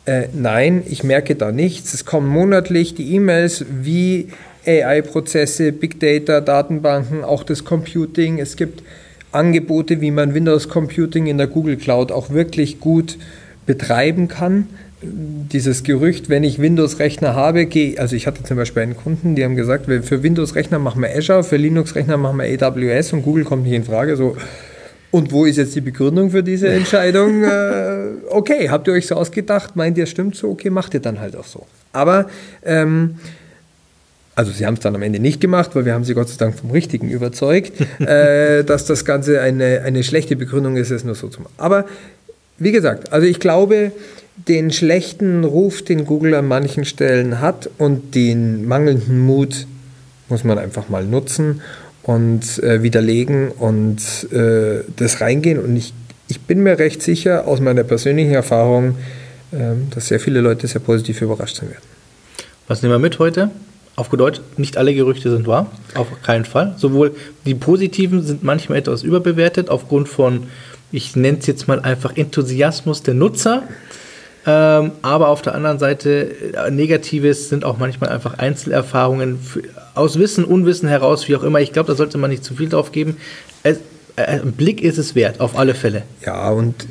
Äh, 0.05 0.27
nein, 0.33 0.83
ich 0.87 1.03
merke 1.03 1.35
da 1.35 1.51
nichts. 1.51 1.95
Es 1.95 2.05
kommen 2.05 2.27
monatlich 2.27 2.93
die 2.93 3.15
E-Mails 3.15 3.65
wie 3.69 4.29
AI-Prozesse, 4.67 5.71
Big 5.71 5.99
Data, 5.99 6.41
Datenbanken, 6.41 7.23
auch 7.23 7.43
das 7.43 7.65
Computing. 7.65 8.37
Es 8.37 8.55
gibt 8.55 8.83
Angebote, 9.31 9.99
wie 10.01 10.11
man 10.11 10.35
Windows 10.35 10.69
Computing 10.69 11.25
in 11.25 11.39
der 11.39 11.47
Google 11.47 11.77
Cloud 11.77 12.11
auch 12.11 12.29
wirklich 12.29 12.79
gut 12.79 13.17
betreiben 13.65 14.27
kann 14.27 14.67
dieses 15.03 15.83
Gerücht, 15.83 16.29
wenn 16.29 16.43
ich 16.43 16.59
Windows-Rechner 16.59 17.35
habe, 17.35 17.65
gehe, 17.65 17.99
also 17.99 18.15
ich 18.15 18.27
hatte 18.27 18.43
zum 18.43 18.57
Beispiel 18.57 18.83
einen 18.83 18.95
Kunden, 18.95 19.35
die 19.35 19.43
haben 19.43 19.55
gesagt, 19.55 19.85
für 19.85 20.23
Windows-Rechner 20.23 20.77
machen 20.79 21.01
wir 21.01 21.15
Azure, 21.15 21.43
für 21.43 21.57
Linux-Rechner 21.57 22.17
machen 22.17 22.39
wir 22.39 22.67
AWS 22.67 23.13
und 23.13 23.23
Google 23.23 23.43
kommt 23.43 23.63
nicht 23.63 23.73
in 23.73 23.83
Frage. 23.83 24.15
So, 24.15 24.37
und 25.09 25.31
wo 25.31 25.45
ist 25.45 25.57
jetzt 25.57 25.75
die 25.75 25.81
Begründung 25.81 26.29
für 26.29 26.43
diese 26.43 26.69
Entscheidung? 26.73 27.43
äh, 27.43 28.09
okay, 28.29 28.69
habt 28.69 28.87
ihr 28.87 28.93
euch 28.93 29.07
so 29.07 29.15
ausgedacht? 29.15 29.75
Meint 29.75 29.97
ihr, 29.97 30.05
stimmt 30.05 30.35
so? 30.35 30.51
Okay, 30.51 30.69
macht 30.69 30.93
ihr 30.93 30.99
dann 30.99 31.19
halt 31.19 31.35
auch 31.35 31.47
so. 31.47 31.65
Aber, 31.93 32.27
ähm, 32.63 33.15
also 34.35 34.51
sie 34.51 34.65
haben 34.65 34.75
es 34.75 34.79
dann 34.81 34.95
am 34.95 35.01
Ende 35.01 35.19
nicht 35.19 35.41
gemacht, 35.41 35.75
weil 35.75 35.85
wir 35.85 35.93
haben 35.93 36.03
sie 36.03 36.13
Gott 36.13 36.29
sei 36.29 36.37
Dank 36.37 36.57
vom 36.57 36.71
Richtigen 36.71 37.09
überzeugt, 37.09 37.73
äh, 37.99 38.63
dass 38.63 38.85
das 38.85 39.03
Ganze 39.03 39.41
eine, 39.41 39.81
eine 39.81 40.03
schlechte 40.03 40.35
Begründung 40.35 40.77
ist, 40.77 40.91
es 40.91 41.03
nur 41.03 41.15
so 41.15 41.27
zu 41.27 41.41
machen. 41.41 41.53
Aber 41.57 41.85
wie 42.59 42.71
gesagt, 42.71 43.11
also 43.11 43.25
ich 43.25 43.39
glaube, 43.39 43.91
den 44.47 44.71
schlechten 44.71 45.43
Ruf, 45.43 45.83
den 45.83 46.05
Google 46.05 46.35
an 46.35 46.47
manchen 46.47 46.85
Stellen 46.85 47.39
hat 47.39 47.69
und 47.77 48.15
den 48.15 48.65
mangelnden 48.65 49.19
Mut, 49.19 49.67
muss 50.29 50.43
man 50.43 50.57
einfach 50.57 50.89
mal 50.89 51.05
nutzen 51.05 51.61
und 52.03 52.61
äh, 52.63 52.81
widerlegen 52.83 53.49
und 53.49 53.99
äh, 54.31 54.83
das 54.95 55.21
reingehen. 55.21 55.59
Und 55.59 55.75
ich, 55.75 55.93
ich 56.27 56.39
bin 56.41 56.63
mir 56.63 56.79
recht 56.79 57.01
sicher 57.01 57.47
aus 57.47 57.59
meiner 57.59 57.83
persönlichen 57.83 58.33
Erfahrung, 58.33 58.95
äh, 59.51 59.73
dass 59.93 60.07
sehr 60.07 60.19
viele 60.19 60.41
Leute 60.41 60.67
sehr 60.67 60.81
positiv 60.81 61.21
überrascht 61.21 61.57
sein 61.57 61.69
werden. 61.69 61.83
Was 62.67 62.81
nehmen 62.81 62.93
wir 62.93 62.99
mit 62.99 63.19
heute? 63.19 63.51
Auf 63.97 64.09
Deutsch, 64.09 64.39
nicht 64.55 64.77
alle 64.77 64.95
Gerüchte 64.95 65.29
sind 65.29 65.47
wahr, 65.47 65.69
auf 65.95 66.07
keinen 66.23 66.45
Fall. 66.45 66.75
Sowohl 66.77 67.13
die 67.45 67.53
positiven 67.53 68.23
sind 68.23 68.43
manchmal 68.43 68.77
etwas 68.79 69.03
überbewertet 69.03 69.69
aufgrund 69.69 70.07
von, 70.07 70.43
ich 70.93 71.15
nenne 71.15 71.37
es 71.39 71.45
jetzt 71.45 71.67
mal 71.67 71.81
einfach 71.81 72.15
Enthusiasmus 72.15 73.03
der 73.03 73.13
Nutzer. 73.13 73.63
Ähm, 74.45 74.91
aber 75.03 75.27
auf 75.27 75.41
der 75.41 75.53
anderen 75.53 75.77
Seite, 75.77 76.31
äh, 76.53 76.71
Negatives 76.71 77.49
sind 77.49 77.63
auch 77.63 77.77
manchmal 77.77 78.09
einfach 78.09 78.39
Einzelerfahrungen 78.39 79.39
für, 79.39 79.61
aus 79.93 80.17
Wissen, 80.17 80.43
Unwissen 80.43 80.89
heraus, 80.89 81.27
wie 81.27 81.35
auch 81.35 81.43
immer. 81.43 81.59
Ich 81.59 81.73
glaube, 81.73 81.87
da 81.87 81.95
sollte 81.95 82.17
man 82.17 82.31
nicht 82.31 82.43
zu 82.43 82.55
viel 82.55 82.69
drauf 82.69 82.91
geben. 82.91 83.17
Es, 83.61 83.77
äh, 84.15 84.23
ein 84.23 84.53
Blick 84.53 84.81
ist 84.81 84.97
es 84.97 85.13
wert, 85.13 85.39
auf 85.39 85.57
alle 85.57 85.75
Fälle. 85.75 86.03
Ja, 86.25 86.49
und 86.49 86.87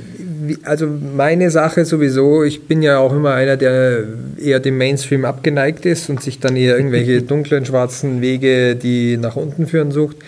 also 0.63 0.87
meine 0.87 1.51
Sache 1.51 1.85
sowieso, 1.85 2.45
ich 2.45 2.67
bin 2.67 2.83
ja 2.83 2.99
auch 2.99 3.13
immer 3.13 3.35
einer, 3.35 3.57
der 3.57 4.05
eher 4.41 4.61
dem 4.61 4.79
Mainstream 4.79 5.25
abgeneigt 5.25 5.85
ist 5.87 6.09
und 6.09 6.23
sich 6.23 6.39
dann 6.39 6.57
eher 6.57 6.77
irgendwelche 6.77 7.23
dunklen, 7.23 7.67
schwarzen 7.67 8.21
Wege, 8.21 8.77
die 8.77 9.17
nach 9.17 9.37
unten 9.37 9.67
führen, 9.67 9.91
sucht. 9.91 10.19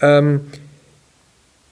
Ähm, 0.00 0.40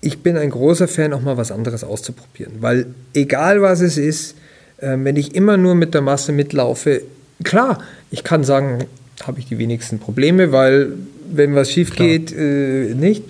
ich 0.01 0.23
bin 0.23 0.37
ein 0.37 0.51
großer 0.51 0.89
Fan, 0.89 1.13
auch 1.13 1.21
mal 1.21 1.37
was 1.37 1.53
anderes 1.53 1.85
auszuprobieren, 1.85 2.55
weil 2.61 2.87
egal 3.15 3.63
was 3.63 3.81
es 3.81 3.99
ist, 3.99 4.37
wenn 4.83 5.17
ich 5.17 5.35
immer 5.35 5.57
nur 5.57 5.75
mit 5.75 5.95
der 5.95 6.01
Masse 6.01 6.33
mitlaufe, 6.33 7.03
klar, 7.45 7.83
ich 8.11 8.25
kann 8.25 8.45
sagen, 8.45 8.85
habe 9.27 9.39
ich 9.39 9.47
die 9.47 9.59
wenigsten 9.59 9.99
Probleme, 9.99 10.53
weil 10.53 10.93
wenn 11.33 11.55
was 11.55 11.71
schief 11.71 11.95
klar. 11.95 12.09
geht, 12.09 12.33
äh, 12.33 12.95
nicht. 12.95 13.25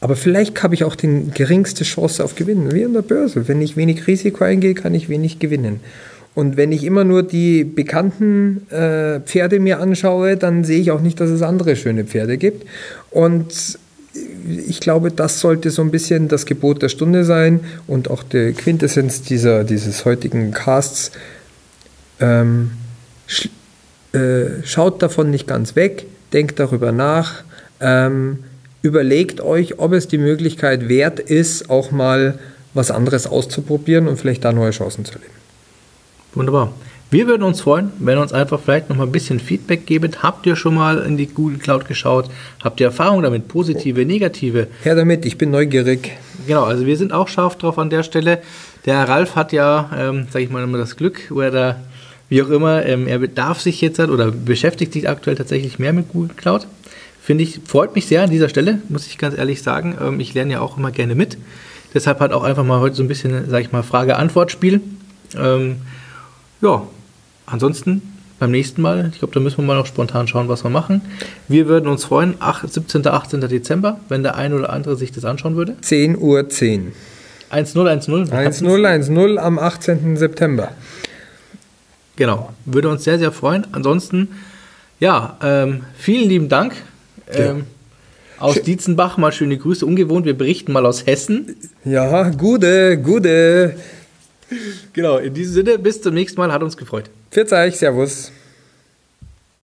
Aber 0.00 0.16
vielleicht 0.16 0.62
habe 0.62 0.74
ich 0.74 0.84
auch 0.84 0.94
die 0.94 1.30
geringste 1.34 1.84
Chance 1.84 2.22
auf 2.24 2.36
Gewinnen, 2.36 2.72
wie 2.72 2.82
in 2.82 2.92
der 2.92 3.02
Börse. 3.02 3.48
Wenn 3.48 3.60
ich 3.60 3.76
wenig 3.76 4.06
Risiko 4.06 4.44
eingehe, 4.44 4.74
kann 4.74 4.94
ich 4.94 5.08
wenig 5.08 5.38
gewinnen. 5.38 5.80
Und 6.34 6.56
wenn 6.56 6.70
ich 6.70 6.84
immer 6.84 7.02
nur 7.02 7.24
die 7.24 7.64
bekannten 7.64 8.68
äh, 8.70 9.18
Pferde 9.20 9.58
mir 9.58 9.80
anschaue, 9.80 10.36
dann 10.36 10.62
sehe 10.62 10.78
ich 10.80 10.92
auch 10.92 11.00
nicht, 11.00 11.18
dass 11.18 11.30
es 11.30 11.42
andere 11.42 11.74
schöne 11.74 12.04
Pferde 12.04 12.38
gibt. 12.38 12.64
Und 13.10 13.78
ich 14.66 14.80
glaube, 14.80 15.10
das 15.10 15.40
sollte 15.40 15.70
so 15.70 15.82
ein 15.82 15.90
bisschen 15.90 16.28
das 16.28 16.46
Gebot 16.46 16.82
der 16.82 16.88
Stunde 16.88 17.24
sein 17.24 17.60
und 17.86 18.10
auch 18.10 18.22
der 18.22 18.52
Quintessenz 18.52 19.22
dieser, 19.22 19.64
dieses 19.64 20.04
heutigen 20.04 20.52
Casts. 20.52 21.12
Ähm, 22.20 22.72
sch, 23.26 23.48
äh, 24.12 24.62
schaut 24.64 25.02
davon 25.02 25.30
nicht 25.30 25.46
ganz 25.46 25.76
weg, 25.76 26.06
denkt 26.32 26.58
darüber 26.58 26.92
nach, 26.92 27.42
ähm, 27.80 28.44
überlegt 28.82 29.40
euch, 29.40 29.78
ob 29.78 29.92
es 29.92 30.08
die 30.08 30.18
Möglichkeit 30.18 30.88
wert 30.88 31.20
ist, 31.20 31.70
auch 31.70 31.90
mal 31.90 32.38
was 32.74 32.90
anderes 32.90 33.26
auszuprobieren 33.26 34.08
und 34.08 34.18
vielleicht 34.18 34.44
da 34.44 34.52
neue 34.52 34.70
Chancen 34.70 35.04
zu 35.04 35.14
erleben. 35.14 35.32
Wunderbar. 36.34 36.72
Wir 37.10 37.26
würden 37.26 37.42
uns 37.42 37.62
freuen, 37.62 37.90
wenn 38.00 38.18
ihr 38.18 38.20
uns 38.20 38.34
einfach 38.34 38.60
vielleicht 38.60 38.90
noch 38.90 38.96
mal 38.96 39.04
ein 39.04 39.12
bisschen 39.12 39.40
Feedback 39.40 39.86
gebt. 39.86 40.22
Habt 40.22 40.44
ihr 40.44 40.56
schon 40.56 40.74
mal 40.74 40.98
in 40.98 41.16
die 41.16 41.26
Google 41.26 41.58
Cloud 41.58 41.88
geschaut? 41.88 42.28
Habt 42.62 42.80
ihr 42.80 42.88
Erfahrungen 42.88 43.22
damit, 43.22 43.48
positive, 43.48 44.04
negative? 44.04 44.66
Her 44.82 44.94
damit, 44.94 45.24
ich 45.24 45.38
bin 45.38 45.50
neugierig. 45.50 46.12
Genau, 46.46 46.64
also 46.64 46.84
wir 46.84 46.98
sind 46.98 47.14
auch 47.14 47.28
scharf 47.28 47.56
drauf 47.56 47.78
an 47.78 47.88
der 47.88 48.02
Stelle. 48.02 48.42
Der 48.84 49.08
Ralf 49.08 49.36
hat 49.36 49.54
ja, 49.54 49.88
ähm, 49.96 50.26
sage 50.30 50.44
ich 50.44 50.50
mal 50.50 50.62
immer 50.62 50.76
das 50.76 50.96
Glück, 50.96 51.30
oder 51.30 51.80
wie 52.28 52.42
auch 52.42 52.50
immer, 52.50 52.84
ähm, 52.84 53.06
er 53.06 53.18
darf 53.26 53.58
sich 53.62 53.80
jetzt 53.80 53.98
halt 53.98 54.10
oder 54.10 54.30
beschäftigt 54.30 54.92
sich 54.92 55.08
aktuell 55.08 55.36
tatsächlich 55.36 55.78
mehr 55.78 55.94
mit 55.94 56.10
Google 56.10 56.36
Cloud. 56.36 56.66
Finde 57.22 57.42
ich, 57.44 57.60
freut 57.66 57.94
mich 57.94 58.06
sehr 58.06 58.22
an 58.22 58.30
dieser 58.30 58.50
Stelle, 58.50 58.82
muss 58.90 59.06
ich 59.06 59.16
ganz 59.16 59.36
ehrlich 59.36 59.62
sagen. 59.62 59.96
Ähm, 59.98 60.20
ich 60.20 60.34
lerne 60.34 60.52
ja 60.52 60.60
auch 60.60 60.76
immer 60.76 60.90
gerne 60.90 61.14
mit. 61.14 61.38
Deshalb 61.94 62.20
hat 62.20 62.32
auch 62.32 62.42
einfach 62.44 62.64
mal 62.64 62.80
heute 62.80 62.96
so 62.96 63.02
ein 63.02 63.08
bisschen, 63.08 63.48
sage 63.48 63.64
ich 63.64 63.72
mal, 63.72 63.82
Frage-Antwort-Spiel. 63.82 64.82
Ähm, 65.38 65.76
ja, 66.60 66.82
ansonsten 67.50 68.02
beim 68.38 68.50
nächsten 68.52 68.82
Mal, 68.82 69.10
ich 69.12 69.18
glaube, 69.18 69.34
da 69.34 69.40
müssen 69.40 69.58
wir 69.58 69.64
mal 69.64 69.76
noch 69.76 69.86
spontan 69.86 70.28
schauen, 70.28 70.48
was 70.48 70.64
wir 70.64 70.70
machen. 70.70 71.02
Wir 71.48 71.66
würden 71.66 71.88
uns 71.88 72.04
freuen, 72.04 72.34
8, 72.38 72.72
17. 72.72 73.06
18. 73.06 73.40
Dezember, 73.40 73.98
wenn 74.08 74.22
der 74.22 74.36
ein 74.36 74.54
oder 74.54 74.70
andere 74.70 74.96
sich 74.96 75.10
das 75.10 75.24
anschauen 75.24 75.56
würde. 75.56 75.76
10 75.80 76.16
Uhr 76.16 76.48
10. 76.48 76.92
1-0, 77.50 77.74
1-0. 77.74 78.30
1-0, 78.30 79.10
1-0 79.10 79.36
am 79.38 79.58
18. 79.58 80.16
September. 80.16 80.70
Genau, 82.16 82.52
würde 82.64 82.88
uns 82.88 83.04
sehr, 83.04 83.18
sehr 83.18 83.32
freuen. 83.32 83.66
Ansonsten, 83.72 84.28
ja, 85.00 85.36
ähm, 85.42 85.82
vielen 85.96 86.28
lieben 86.28 86.48
Dank. 86.48 86.74
Ähm, 87.32 87.64
aus 88.38 88.62
Dietzenbach 88.62 89.16
mal 89.16 89.32
schöne 89.32 89.56
Grüße. 89.56 89.84
Ungewohnt, 89.84 90.26
wir 90.26 90.36
berichten 90.36 90.72
mal 90.72 90.86
aus 90.86 91.06
Hessen. 91.06 91.56
Ja, 91.84 92.30
gute, 92.30 92.98
gute. 92.98 93.74
Genau, 94.92 95.18
in 95.18 95.34
diesem 95.34 95.54
Sinne, 95.54 95.78
bis 95.78 96.00
zum 96.00 96.14
nächsten 96.14 96.40
Mal, 96.40 96.52
hat 96.52 96.62
uns 96.62 96.76
gefreut. 96.76 97.10
Pfiat 97.30 97.52
euch, 97.52 97.76
Servus. 97.76 98.32